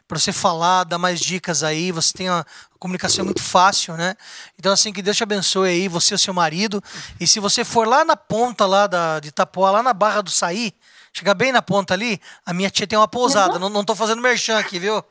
para 0.09 0.19
você 0.19 0.33
falar, 0.33 0.85
dar 0.85 0.97
mais 0.97 1.21
dicas 1.21 1.63
aí. 1.63 1.93
Você 1.93 2.15
tem 2.15 2.31
uma 2.31 2.47
comunicação 2.79 3.23
muito 3.23 3.43
fácil, 3.43 3.95
né? 3.95 4.17
Então, 4.59 4.73
assim, 4.73 4.95
que 4.95 5.03
Deus 5.03 5.19
te 5.19 5.23
abençoe 5.23 5.69
aí, 5.69 5.87
você 5.87 6.15
e 6.15 6.17
o 6.17 6.19
seu 6.19 6.33
marido. 6.33 6.83
E 7.21 7.27
se 7.27 7.39
você 7.39 7.63
for 7.63 7.87
lá 7.87 8.07
na 8.07 8.17
ponta 8.17 8.65
lá 8.65 8.87
da, 8.87 9.21
de 9.21 9.29
Itapuá, 9.29 9.71
lá 9.71 9.83
na 9.83 9.93
Barra 9.93 10.23
do 10.23 10.31
Saí, 10.31 10.73
chegar 11.13 11.35
bem 11.35 11.53
na 11.53 11.61
ponta 11.61 11.93
ali, 11.93 12.19
a 12.47 12.55
minha 12.55 12.71
tia 12.71 12.87
tem 12.87 12.99
uma 12.99 13.07
pousada. 13.07 13.55
Uhum. 13.55 13.61
Não, 13.61 13.69
não 13.69 13.85
tô 13.85 13.95
fazendo 13.95 14.23
merchan 14.23 14.59
aqui, 14.59 14.79
viu? 14.79 15.05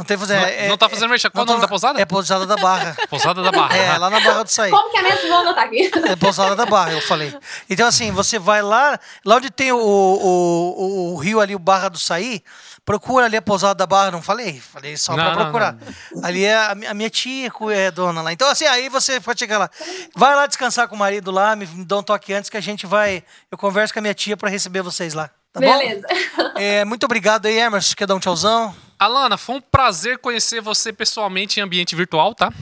Não 0.00 0.04
tem 0.04 0.16
fazer. 0.16 0.40
Não, 0.40 0.46
é, 0.46 0.68
não 0.68 0.78
tá 0.78 0.88
fazendo 0.88 1.10
merchan. 1.10 1.28
Qual 1.28 1.44
o 1.44 1.46
nome 1.46 1.60
da 1.60 1.68
pousada? 1.68 2.00
É 2.00 2.06
Pousada 2.06 2.46
da 2.46 2.56
Barra. 2.56 2.96
pousada 3.10 3.42
da 3.42 3.52
Barra. 3.52 3.76
É, 3.76 3.98
lá 3.98 4.08
na 4.08 4.18
Barra 4.20 4.42
do 4.42 4.48
Saí. 4.48 4.70
Como 4.70 4.90
que 4.90 4.96
é 4.96 5.02
mesmo? 5.02 5.28
Vou 5.28 5.38
anotar 5.38 5.64
aqui. 5.64 5.90
É 6.08 6.16
Pousada 6.16 6.56
da 6.56 6.64
Barra, 6.64 6.92
eu 6.92 7.02
falei. 7.02 7.36
Então, 7.68 7.86
assim, 7.86 8.10
você 8.10 8.38
vai 8.38 8.62
lá, 8.62 8.98
lá 9.24 9.36
onde 9.36 9.50
tem 9.50 9.72
o, 9.72 9.78
o, 9.78 11.12
o, 11.12 11.16
rio 11.18 11.38
ali, 11.38 11.54
o 11.54 11.58
Barra 11.58 11.90
do 11.90 11.98
Saí, 11.98 12.42
procura 12.82 13.26
ali 13.26 13.36
a 13.36 13.42
Pousada 13.42 13.74
da 13.74 13.86
Barra. 13.86 14.10
Não 14.10 14.22
falei? 14.22 14.58
Falei 14.58 14.96
só 14.96 15.14
não, 15.14 15.22
pra 15.22 15.44
procurar. 15.44 15.72
Não, 15.74 15.92
não. 16.12 16.24
Ali 16.24 16.44
é 16.44 16.54
a, 16.54 16.70
a, 16.70 16.94
minha 16.94 17.10
tia 17.10 17.52
é 17.70 17.90
dona 17.90 18.22
lá. 18.22 18.32
Então, 18.32 18.48
assim, 18.48 18.64
aí 18.64 18.88
você 18.88 19.20
pode 19.20 19.38
chegar 19.38 19.58
lá. 19.58 19.70
Vai 20.16 20.34
lá 20.34 20.46
descansar 20.46 20.88
com 20.88 20.94
o 20.94 20.98
marido 20.98 21.30
lá, 21.30 21.54
me 21.54 21.66
dá 21.66 21.98
um 21.98 22.02
toque 22.02 22.32
antes 22.32 22.48
que 22.48 22.56
a 22.56 22.62
gente 22.62 22.86
vai. 22.86 23.22
Eu 23.50 23.58
converso 23.58 23.92
com 23.92 23.98
a 23.98 24.02
minha 24.02 24.14
tia 24.14 24.34
para 24.34 24.48
receber 24.48 24.80
vocês 24.80 25.12
lá. 25.12 25.28
Tá 25.52 25.60
Beleza. 25.60 26.06
bom? 26.36 26.52
É, 26.56 26.84
muito 26.86 27.04
obrigado 27.04 27.46
aí, 27.46 27.58
Emerson. 27.58 27.94
Quer 27.94 28.06
dar 28.06 28.14
um 28.14 28.20
tchauzão? 28.20 28.74
Alana, 29.00 29.38
foi 29.38 29.54
um 29.54 29.60
prazer 29.62 30.18
conhecer 30.18 30.60
você 30.60 30.92
pessoalmente 30.92 31.58
em 31.58 31.62
ambiente 31.62 31.96
virtual, 31.96 32.34
tá? 32.34 32.52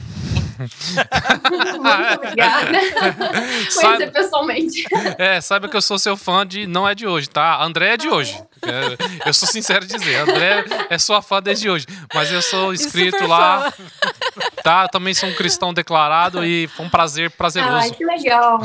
Muito 0.57 2.15
obrigada. 2.15 2.71
Conhecer 3.75 4.11
pessoalmente. 4.11 4.85
É, 5.17 5.41
saiba 5.41 5.67
que 5.67 5.75
eu 5.75 5.81
sou 5.81 5.99
seu 5.99 6.15
fã 6.15 6.45
de 6.45 6.65
não 6.65 6.87
é 6.87 6.95
de 6.95 7.05
hoje, 7.05 7.29
tá? 7.29 7.61
André 7.61 7.93
é 7.93 7.97
de 7.97 8.07
hoje. 8.09 8.41
É, 8.61 9.27
eu 9.27 9.33
sou 9.33 9.47
sincero 9.47 9.83
em 9.83 9.87
dizer, 9.87 10.15
André 10.17 10.65
é 10.89 10.97
sua 10.97 11.21
fã 11.21 11.41
desde 11.41 11.69
hoje. 11.69 11.85
Mas 12.13 12.31
eu 12.31 12.41
sou 12.41 12.73
inscrito 12.73 13.25
lá. 13.27 13.71
Fã. 13.71 13.83
Tá? 14.63 14.83
Eu 14.83 14.89
também 14.89 15.13
sou 15.13 15.29
um 15.29 15.33
cristão 15.33 15.73
declarado 15.73 16.45
e 16.45 16.67
foi 16.67 16.85
um 16.85 16.89
prazer 16.89 17.31
prazeroso. 17.31 17.75
Ai, 17.75 17.91
que 17.91 18.03
legal. 18.03 18.59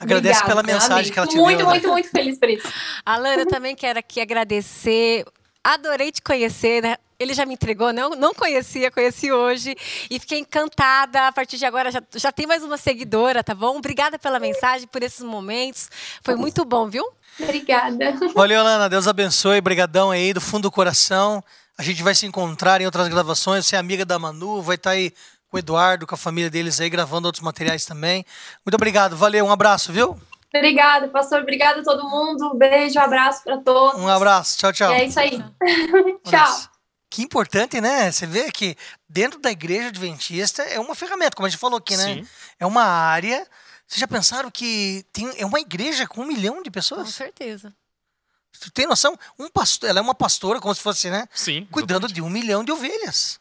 Agradeço 0.00 0.42
pela 0.46 0.62
mensagem 0.62 1.12
que 1.12 1.18
ela 1.18 1.28
te 1.28 1.36
muito, 1.36 1.58
deu. 1.58 1.66
Muito, 1.66 1.86
muito, 1.86 1.88
muito 1.92 2.10
feliz 2.10 2.38
por 2.38 2.48
isso. 2.48 2.66
Alana, 3.04 3.42
eu 3.42 3.46
também 3.46 3.76
quero 3.76 3.98
aqui 3.98 4.22
agradecer 4.22 5.26
adorei 5.62 6.10
te 6.12 6.22
conhecer, 6.22 6.82
né? 6.82 6.96
Ele 7.18 7.34
já 7.34 7.44
me 7.44 7.54
entregou, 7.54 7.92
não, 7.92 8.10
não 8.10 8.32
conhecia, 8.32 8.92
conheci 8.92 9.32
hoje 9.32 9.74
e 10.08 10.20
fiquei 10.20 10.38
encantada. 10.38 11.26
A 11.26 11.32
partir 11.32 11.58
de 11.58 11.66
agora 11.66 11.90
já, 11.90 12.00
já 12.14 12.30
tem 12.30 12.46
mais 12.46 12.62
uma 12.62 12.76
seguidora, 12.76 13.42
tá 13.42 13.54
bom? 13.54 13.76
Obrigada 13.76 14.18
pela 14.18 14.38
mensagem, 14.38 14.86
por 14.86 15.02
esses 15.02 15.22
momentos. 15.22 15.90
Foi 16.22 16.36
muito 16.36 16.64
bom, 16.64 16.88
viu? 16.88 17.04
Obrigada. 17.40 18.14
Valeu, 18.34 18.60
Ana. 18.60 18.88
Deus 18.88 19.08
abençoe. 19.08 19.60
Brigadão 19.60 20.10
aí 20.12 20.32
do 20.32 20.40
fundo 20.40 20.62
do 20.62 20.70
coração. 20.70 21.42
A 21.76 21.82
gente 21.82 22.02
vai 22.02 22.14
se 22.14 22.24
encontrar 22.24 22.80
em 22.80 22.86
outras 22.86 23.08
gravações. 23.08 23.66
Você 23.66 23.74
é 23.74 23.78
amiga 23.78 24.04
da 24.04 24.18
Manu, 24.18 24.62
vai 24.62 24.76
estar 24.76 24.90
tá 24.90 24.94
aí 24.94 25.12
com 25.48 25.56
o 25.56 25.58
Eduardo, 25.58 26.06
com 26.06 26.14
a 26.14 26.18
família 26.18 26.50
deles 26.50 26.80
aí, 26.80 26.90
gravando 26.90 27.26
outros 27.26 27.42
materiais 27.42 27.84
também. 27.84 28.24
Muito 28.64 28.74
obrigado. 28.74 29.16
Valeu, 29.16 29.44
um 29.44 29.52
abraço, 29.52 29.92
viu? 29.92 30.18
Obrigada, 30.54 31.08
pastor. 31.08 31.42
Obrigada 31.42 31.80
a 31.80 31.84
todo 31.84 32.08
mundo. 32.08 32.52
Um 32.52 32.56
beijo, 32.56 32.98
um 32.98 33.02
abraço 33.02 33.44
para 33.44 33.58
todos. 33.58 34.00
Um 34.00 34.08
abraço. 34.08 34.58
Tchau, 34.58 34.72
tchau. 34.72 34.92
E 34.92 34.94
é 34.94 35.04
isso 35.04 35.20
aí. 35.20 35.42
tchau. 36.24 36.68
Que 37.10 37.22
importante, 37.22 37.80
né? 37.80 38.12
Você 38.12 38.26
vê 38.26 38.52
que 38.52 38.76
dentro 39.08 39.40
da 39.40 39.50
igreja 39.50 39.88
adventista 39.88 40.62
é 40.64 40.78
uma 40.78 40.94
ferramenta, 40.94 41.34
como 41.34 41.46
a 41.46 41.48
gente 41.48 41.58
falou 41.58 41.78
aqui, 41.78 41.96
né? 41.96 42.16
Sim. 42.16 42.28
É 42.60 42.66
uma 42.66 42.84
área. 42.84 43.48
Vocês 43.86 43.98
já 43.98 44.06
pensaram 44.06 44.50
que 44.50 45.06
tem, 45.10 45.32
é 45.38 45.46
uma 45.46 45.58
igreja 45.58 46.06
com 46.06 46.20
um 46.20 46.26
milhão 46.26 46.62
de 46.62 46.70
pessoas? 46.70 47.04
Com 47.04 47.10
certeza. 47.10 47.74
Você 48.52 48.70
tem 48.70 48.86
noção? 48.86 49.18
Um 49.38 49.48
pastor, 49.48 49.88
ela 49.88 50.00
é 50.00 50.02
uma 50.02 50.14
pastora, 50.14 50.60
como 50.60 50.74
se 50.74 50.82
fosse, 50.82 51.08
né? 51.08 51.26
Sim. 51.32 51.66
Cuidando 51.70 52.06
exatamente. 52.06 52.14
de 52.14 52.20
um 52.20 52.28
milhão 52.28 52.62
de 52.62 52.72
ovelhas 52.72 53.40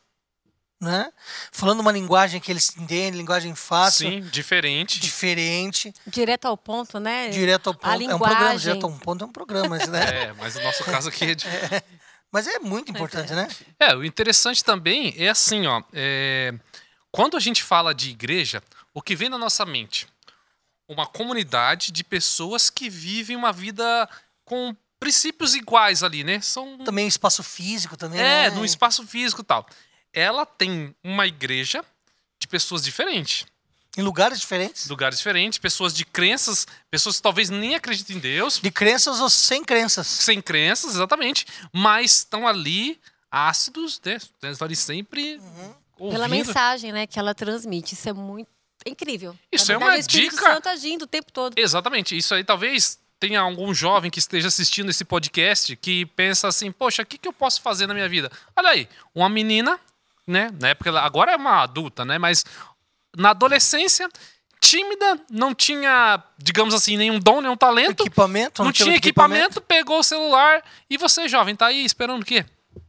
né? 0.80 1.12
Falando 1.52 1.80
uma 1.80 1.92
linguagem 1.92 2.40
que 2.40 2.52
eles 2.52 2.76
entendem, 2.78 3.20
linguagem 3.20 3.56
fácil. 3.56 4.10
Sim, 4.10 4.22
diferente. 4.22 5.00
Diferente. 5.00 5.94
Direto 6.06 6.46
ao 6.46 6.56
ponto, 6.56 7.00
né? 7.00 7.30
Direto 7.30 7.68
ao 7.68 7.74
ponto. 7.74 7.90
A 7.90 7.96
linguagem. 7.96 8.12
É 8.12 8.16
um 8.16 8.20
programa, 8.20 8.60
direto 8.60 8.86
ao 8.86 8.92
ponto 8.92 9.24
é 9.24 9.28
um 9.28 9.32
programa, 9.32 9.78
né? 9.78 10.26
é, 10.30 10.34
mas 10.34 10.56
o 10.56 10.62
nosso 10.62 10.84
caso 10.84 11.10
aqui 11.10 11.26
é, 11.26 11.36
de... 11.36 11.48
é 11.50 11.84
Mas 12.32 12.48
é 12.48 12.60
muito 12.60 12.92
importante, 12.92 13.34
é. 13.34 13.36
né? 13.36 13.48
É, 13.80 13.96
o 13.96 14.06
interessante 14.06 14.64
também 14.64 15.16
é 15.18 15.30
assim, 15.30 15.66
ó. 15.66 15.82
É... 15.94 16.54
Quando 17.12 17.36
a 17.36 17.40
gente 17.40 17.64
fala 17.64 17.96
de 17.96 18.12
igreja, 18.12 18.62
o 18.94 19.02
que 19.02 19.16
vem 19.16 19.30
na 19.30 19.38
nossa 19.38 19.66
mente? 19.66 20.08
Uma 20.88 21.08
comunidade 21.08 21.92
de 21.92 22.04
pessoas 22.04 22.70
que 22.70 22.90
vivem 22.90 23.36
uma 23.36 23.52
vida 23.52 24.08
com 24.46 24.76
princípios 25.00 25.56
iguais 25.56 26.04
ali, 26.04 26.24
né? 26.24 26.40
São 26.42 26.78
também 26.80 27.08
espaço 27.08 27.42
físico 27.42 27.98
também. 27.98 28.20
É, 28.20 28.50
né? 28.50 28.52
no 28.52 28.64
espaço 28.64 29.06
físico 29.08 29.42
e 29.42 29.46
tal 29.46 29.66
ela 30.18 30.46
tem 30.46 30.96
uma 31.04 31.28
igreja 31.28 31.84
de 32.40 32.48
pessoas 32.48 32.84
diferentes. 32.84 33.46
Em 33.96 34.02
lugares 34.02 34.40
diferentes? 34.40 34.88
Lugares 34.88 35.18
diferentes, 35.18 35.58
pessoas 35.58 35.94
de 35.94 36.06
crenças, 36.06 36.68
pessoas 36.90 37.18
que 37.18 37.22
talvez 37.22 37.50
nem 37.50 37.76
acreditem 37.76 38.18
em 38.18 38.20
Deus. 38.20 38.60
De 38.60 38.72
crenças 38.72 39.20
ou 39.20 39.30
sem 39.30 39.64
crenças? 39.64 40.08
Sem 40.08 40.42
crenças, 40.42 40.96
exatamente. 40.96 41.46
Mas 41.74 42.18
estão 42.18 42.48
ali 42.48 43.00
ácidos, 43.32 44.00
né? 44.04 44.18
Estão 44.44 44.66
ali 44.66 44.76
sempre 44.76 45.38
uhum. 45.38 46.12
Pela 46.12 46.28
mensagem, 46.28 46.92
né, 46.92 47.08
que 47.08 47.18
ela 47.18 47.34
transmite. 47.34 47.96
Isso 47.96 48.08
é 48.08 48.14
muito 48.14 48.50
é 48.86 48.90
incrível. 48.90 49.36
Isso 49.52 49.66
verdade, 49.66 49.84
é 49.84 49.88
uma 49.88 49.98
o 49.98 50.00
Espírito 50.00 50.36
dica. 50.36 50.54
Santo 50.54 50.70
agindo 50.70 51.02
o 51.04 51.08
tempo 51.08 51.32
todo. 51.32 51.58
Exatamente. 51.58 52.16
Isso 52.16 52.34
aí 52.36 52.44
talvez 52.44 53.00
tenha 53.20 53.42
algum 53.42 53.74
jovem 53.74 54.12
que 54.12 54.20
esteja 54.20 54.48
assistindo 54.48 54.90
esse 54.90 55.04
podcast 55.04 55.76
que 55.76 56.06
pensa 56.06 56.48
assim: 56.48 56.72
poxa, 56.72 57.02
o 57.02 57.06
que, 57.06 57.18
que 57.18 57.28
eu 57.28 57.34
posso 57.34 57.62
fazer 57.62 57.88
na 57.88 57.94
minha 57.94 58.08
vida? 58.08 58.32
Olha 58.56 58.70
aí, 58.70 58.88
uma 59.14 59.28
menina 59.28 59.80
né? 60.28 60.52
Na 60.60 60.70
época, 60.70 60.90
ela, 60.90 61.02
agora 61.02 61.32
é 61.32 61.36
uma 61.36 61.64
adulta, 61.64 62.04
né? 62.04 62.18
Mas 62.18 62.44
na 63.16 63.30
adolescência, 63.32 64.10
tímida, 64.60 65.20
não 65.32 65.56
tinha, 65.56 66.22
digamos 66.38 66.74
assim, 66.74 66.98
nenhum 66.98 67.20
dom, 67.20 67.42
nenhum 67.42 67.56
talento. 67.56 68.02
Equipamento, 68.02 68.62
não, 68.62 68.66
não 68.66 68.74
tinha 68.74 68.96
equipamento, 68.96 69.60
equipamento, 69.60 69.62
pegou 69.62 70.00
o 70.00 70.04
celular 70.04 70.64
e 70.90 70.98
você, 70.98 71.28
jovem, 71.28 71.56
tá 71.56 71.68
aí 71.68 71.86
esperando 71.86 72.22
o 72.22 72.26
quê? 72.26 72.46
O 72.76 72.82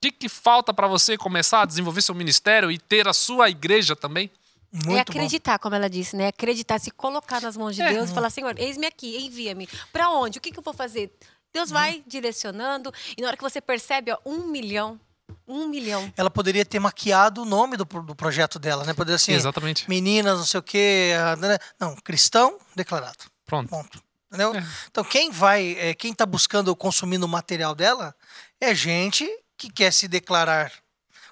que, 0.00 0.10
que 0.10 0.28
falta 0.28 0.74
para 0.74 0.88
você 0.88 1.16
começar 1.16 1.62
a 1.62 1.66
desenvolver 1.66 2.02
seu 2.02 2.14
ministério 2.14 2.72
e 2.72 2.78
ter 2.78 3.06
a 3.06 3.12
sua 3.12 3.48
igreja 3.50 3.94
também? 3.94 4.30
Muito 4.72 4.96
é 4.96 5.00
acreditar, 5.00 5.58
bom. 5.58 5.64
como 5.64 5.74
ela 5.74 5.88
disse, 5.88 6.16
né? 6.16 6.28
Acreditar, 6.28 6.78
se 6.80 6.90
colocar 6.90 7.42
nas 7.42 7.56
mãos 7.56 7.76
de 7.76 7.82
é. 7.82 7.92
Deus 7.92 8.10
e 8.10 8.14
falar, 8.14 8.30
Senhor, 8.30 8.58
eis-me 8.58 8.86
aqui, 8.86 9.18
envia-me. 9.18 9.68
Para 9.92 10.10
onde? 10.10 10.38
O 10.38 10.40
que, 10.40 10.50
que 10.50 10.58
eu 10.58 10.62
vou 10.62 10.72
fazer? 10.72 11.12
Deus 11.52 11.70
uhum. 11.70 11.74
vai 11.74 12.02
direcionando 12.06 12.92
e 13.16 13.20
na 13.20 13.28
hora 13.28 13.36
que 13.36 13.42
você 13.42 13.60
percebe, 13.60 14.10
ó, 14.10 14.18
um 14.24 14.46
milhão 14.48 14.98
um 15.46 15.68
milhão. 15.68 16.12
Ela 16.16 16.30
poderia 16.30 16.64
ter 16.64 16.78
maquiado 16.78 17.42
o 17.42 17.44
nome 17.44 17.76
do, 17.76 17.84
do 17.84 18.14
projeto 18.14 18.58
dela, 18.58 18.84
né? 18.84 18.94
Poderia 18.94 19.16
assim, 19.16 19.32
Exatamente. 19.32 19.88
meninas, 19.88 20.38
não 20.38 20.46
sei 20.46 20.60
o 20.60 20.62
quê. 20.62 21.12
Ah, 21.18 21.36
né? 21.36 21.58
Não, 21.78 21.94
cristão 21.96 22.58
declarado. 22.74 23.24
Pronto. 23.44 23.68
Ponto. 23.68 24.02
Entendeu? 24.28 24.54
É. 24.54 24.64
Então, 24.90 25.04
quem 25.04 25.30
vai, 25.30 25.76
é, 25.78 25.94
quem 25.94 26.12
está 26.12 26.24
buscando, 26.24 26.74
consumindo 26.74 27.26
o 27.26 27.28
material 27.28 27.74
dela, 27.74 28.14
é 28.58 28.74
gente 28.74 29.28
que 29.58 29.70
quer 29.70 29.92
se 29.92 30.08
declarar 30.08 30.72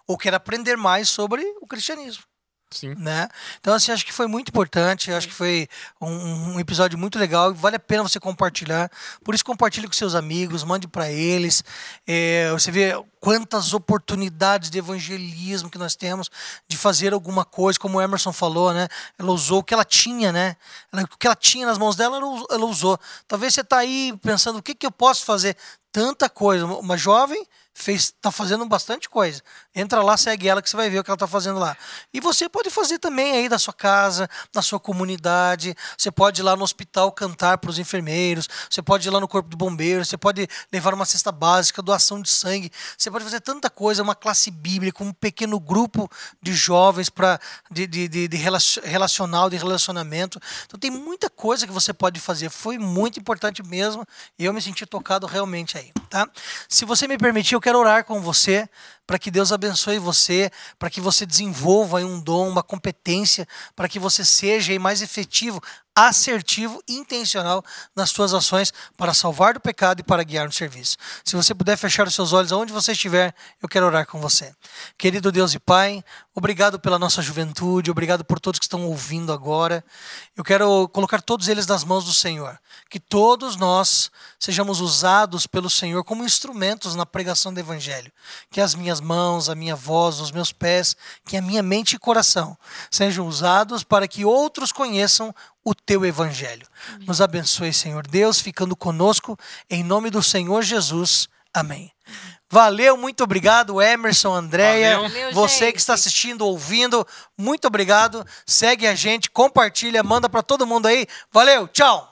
ou 0.06 0.18
quer 0.18 0.34
aprender 0.34 0.76
mais 0.76 1.08
sobre 1.08 1.42
o 1.60 1.66
cristianismo. 1.66 2.24
Sim. 2.70 2.94
Né? 2.94 3.28
Então, 3.60 3.74
assim, 3.74 3.90
acho 3.90 4.06
que 4.06 4.12
foi 4.12 4.28
muito 4.28 4.48
importante, 4.48 5.10
acho 5.10 5.26
que 5.26 5.34
foi 5.34 5.68
um, 6.00 6.54
um, 6.54 6.60
episódio 6.60 6.96
muito 6.96 7.18
legal, 7.18 7.52
vale 7.52 7.76
a 7.76 7.80
pena 7.80 8.04
você 8.04 8.20
compartilhar. 8.20 8.90
Por 9.24 9.34
isso, 9.34 9.44
compartilhe 9.44 9.88
com 9.88 9.92
seus 9.92 10.14
amigos, 10.14 10.62
mande 10.62 10.86
para 10.86 11.10
eles. 11.10 11.64
É, 12.06 12.48
você 12.52 12.70
vê 12.70 12.92
quantas 13.18 13.74
oportunidades 13.74 14.70
de 14.70 14.78
evangelismo 14.78 15.68
que 15.68 15.78
nós 15.78 15.96
temos 15.96 16.30
de 16.68 16.76
fazer 16.76 17.12
alguma 17.12 17.44
coisa, 17.44 17.78
como 17.78 17.98
o 17.98 18.00
Emerson 18.00 18.32
falou, 18.32 18.72
né? 18.72 18.86
Ela 19.18 19.32
usou 19.32 19.58
o 19.58 19.64
que 19.64 19.74
ela 19.74 19.84
tinha, 19.84 20.32
né? 20.32 20.56
Ela, 20.92 21.02
o 21.02 21.18
que 21.18 21.26
ela 21.26 21.36
tinha 21.36 21.66
nas 21.66 21.76
mãos 21.76 21.96
dela, 21.96 22.18
ela, 22.50 22.66
usou. 22.66 22.98
Talvez 23.26 23.52
você 23.52 23.62
está 23.62 23.78
aí 23.78 24.14
pensando, 24.22 24.58
o 24.58 24.62
que, 24.62 24.74
que 24.74 24.86
eu 24.86 24.92
posso 24.92 25.24
fazer? 25.24 25.56
tanta 25.92 26.28
coisa. 26.28 26.66
Uma 26.66 26.96
jovem 26.96 27.44
fez, 27.80 28.12
tá 28.20 28.30
fazendo 28.30 28.64
bastante 28.66 29.08
coisa. 29.08 29.42
Entra 29.74 30.02
lá, 30.02 30.16
segue 30.16 30.48
ela 30.48 30.60
que 30.60 30.68
você 30.68 30.76
vai 30.76 30.90
ver 30.90 30.98
o 30.98 31.04
que 31.04 31.10
ela 31.10 31.18
tá 31.18 31.26
fazendo 31.26 31.58
lá. 31.58 31.76
E 32.12 32.20
você 32.20 32.48
pode 32.48 32.70
fazer 32.70 32.98
também 32.98 33.32
aí 33.32 33.48
da 33.48 33.58
sua 33.58 33.72
casa, 33.72 34.28
da 34.52 34.62
sua 34.62 34.78
comunidade. 34.78 35.76
Você 35.96 36.10
pode 36.10 36.40
ir 36.40 36.44
lá 36.44 36.56
no 36.56 36.62
hospital 36.62 37.12
cantar 37.12 37.58
para 37.58 37.70
os 37.70 37.78
enfermeiros. 37.78 38.48
Você 38.68 38.82
pode 38.82 39.06
ir 39.06 39.10
lá 39.10 39.20
no 39.20 39.28
corpo 39.28 39.48
do 39.48 39.56
bombeiro. 39.56 40.04
Você 40.04 40.16
pode 40.16 40.48
levar 40.72 40.92
uma 40.94 41.04
cesta 41.04 41.32
básica, 41.32 41.80
doação 41.80 42.20
de 42.20 42.28
sangue. 42.28 42.70
Você 42.96 43.10
pode 43.10 43.24
fazer 43.24 43.40
tanta 43.40 43.70
coisa, 43.70 44.02
uma 44.02 44.14
classe 44.14 44.50
bíblica, 44.50 45.02
um 45.02 45.12
pequeno 45.12 45.58
grupo 45.58 46.10
de 46.42 46.52
jovens 46.52 47.08
para 47.08 47.40
de, 47.70 47.86
de, 47.86 48.08
de, 48.08 48.28
de 48.28 48.36
relacional, 48.84 49.48
de 49.48 49.56
relacionamento. 49.56 50.40
Então 50.66 50.78
tem 50.78 50.90
muita 50.90 51.30
coisa 51.30 51.66
que 51.66 51.72
você 51.72 51.92
pode 51.92 52.20
fazer. 52.20 52.50
Foi 52.50 52.78
muito 52.78 53.18
importante 53.18 53.62
mesmo. 53.62 54.04
E 54.38 54.44
eu 54.44 54.52
me 54.52 54.60
senti 54.60 54.84
tocado 54.84 55.26
realmente 55.26 55.78
aí, 55.78 55.92
tá? 56.08 56.28
Se 56.68 56.84
você 56.84 57.06
me 57.06 57.16
permitir, 57.16 57.54
eu 57.54 57.60
quero 57.60 57.69
orar 57.76 58.04
com 58.04 58.20
você 58.20 58.68
para 59.10 59.18
que 59.18 59.28
Deus 59.28 59.50
abençoe 59.50 59.98
você, 59.98 60.52
para 60.78 60.88
que 60.88 61.00
você 61.00 61.26
desenvolva 61.26 61.98
um 61.98 62.20
dom, 62.20 62.48
uma 62.48 62.62
competência, 62.62 63.44
para 63.74 63.88
que 63.88 63.98
você 63.98 64.24
seja 64.24 64.78
mais 64.78 65.02
efetivo, 65.02 65.60
assertivo 65.94 66.80
e 66.86 66.94
intencional 66.94 67.64
nas 67.94 68.10
suas 68.10 68.32
ações 68.32 68.72
para 68.96 69.12
salvar 69.12 69.54
do 69.54 69.60
pecado 69.60 70.00
e 70.00 70.02
para 70.04 70.22
guiar 70.22 70.46
no 70.46 70.52
serviço. 70.52 70.96
Se 71.24 71.34
você 71.36 71.54
puder 71.54 71.76
fechar 71.76 72.06
os 72.06 72.14
seus 72.14 72.32
olhos 72.32 72.52
aonde 72.52 72.72
você 72.72 72.92
estiver, 72.92 73.34
eu 73.60 73.68
quero 73.68 73.86
orar 73.86 74.06
com 74.06 74.20
você. 74.20 74.54
Querido 74.96 75.32
Deus 75.32 75.52
e 75.54 75.58
Pai, 75.58 76.02
obrigado 76.34 76.78
pela 76.78 76.98
nossa 76.98 77.20
juventude, 77.20 77.90
obrigado 77.90 78.24
por 78.24 78.38
todos 78.38 78.58
que 78.58 78.64
estão 78.64 78.86
ouvindo 78.86 79.32
agora. 79.32 79.84
Eu 80.36 80.44
quero 80.44 80.88
colocar 80.88 81.20
todos 81.20 81.48
eles 81.48 81.66
nas 81.66 81.84
mãos 81.84 82.04
do 82.04 82.14
Senhor. 82.14 82.58
Que 82.88 83.00
todos 83.00 83.56
nós 83.56 84.10
sejamos 84.38 84.80
usados 84.80 85.46
pelo 85.46 85.68
Senhor 85.68 86.02
como 86.04 86.24
instrumentos 86.24 86.94
na 86.94 87.04
pregação 87.04 87.52
do 87.52 87.60
Evangelho. 87.60 88.10
Que 88.50 88.60
as 88.60 88.74
minhas 89.00 89.08
mãos, 89.08 89.48
a 89.48 89.54
minha 89.54 89.74
voz, 89.74 90.20
os 90.20 90.30
meus 90.30 90.52
pés, 90.52 90.96
que 91.24 91.36
a 91.36 91.42
minha 91.42 91.62
mente 91.62 91.94
e 91.94 91.98
coração 91.98 92.56
sejam 92.90 93.26
usados 93.26 93.82
para 93.82 94.06
que 94.06 94.24
outros 94.24 94.72
conheçam 94.72 95.34
o 95.64 95.74
teu 95.74 96.04
evangelho. 96.04 96.66
Amém. 96.94 97.06
Nos 97.06 97.20
abençoe, 97.20 97.72
Senhor 97.72 98.06
Deus, 98.06 98.40
ficando 98.40 98.76
conosco 98.76 99.36
em 99.68 99.82
nome 99.82 100.10
do 100.10 100.22
Senhor 100.22 100.62
Jesus. 100.62 101.28
Amém. 101.52 101.90
Valeu, 102.52 102.96
muito 102.96 103.22
obrigado, 103.22 103.80
Emerson, 103.80 104.34
Andréia. 104.34 104.98
Você 105.32 105.66
gente. 105.66 105.74
que 105.74 105.78
está 105.78 105.94
assistindo, 105.94 106.44
ouvindo, 106.44 107.06
muito 107.38 107.66
obrigado. 107.68 108.26
Segue 108.44 108.86
a 108.86 108.94
gente, 108.94 109.30
compartilha, 109.30 110.02
manda 110.02 110.28
para 110.28 110.42
todo 110.42 110.66
mundo 110.66 110.86
aí. 110.86 111.06
Valeu, 111.32 111.68
tchau. 111.68 112.08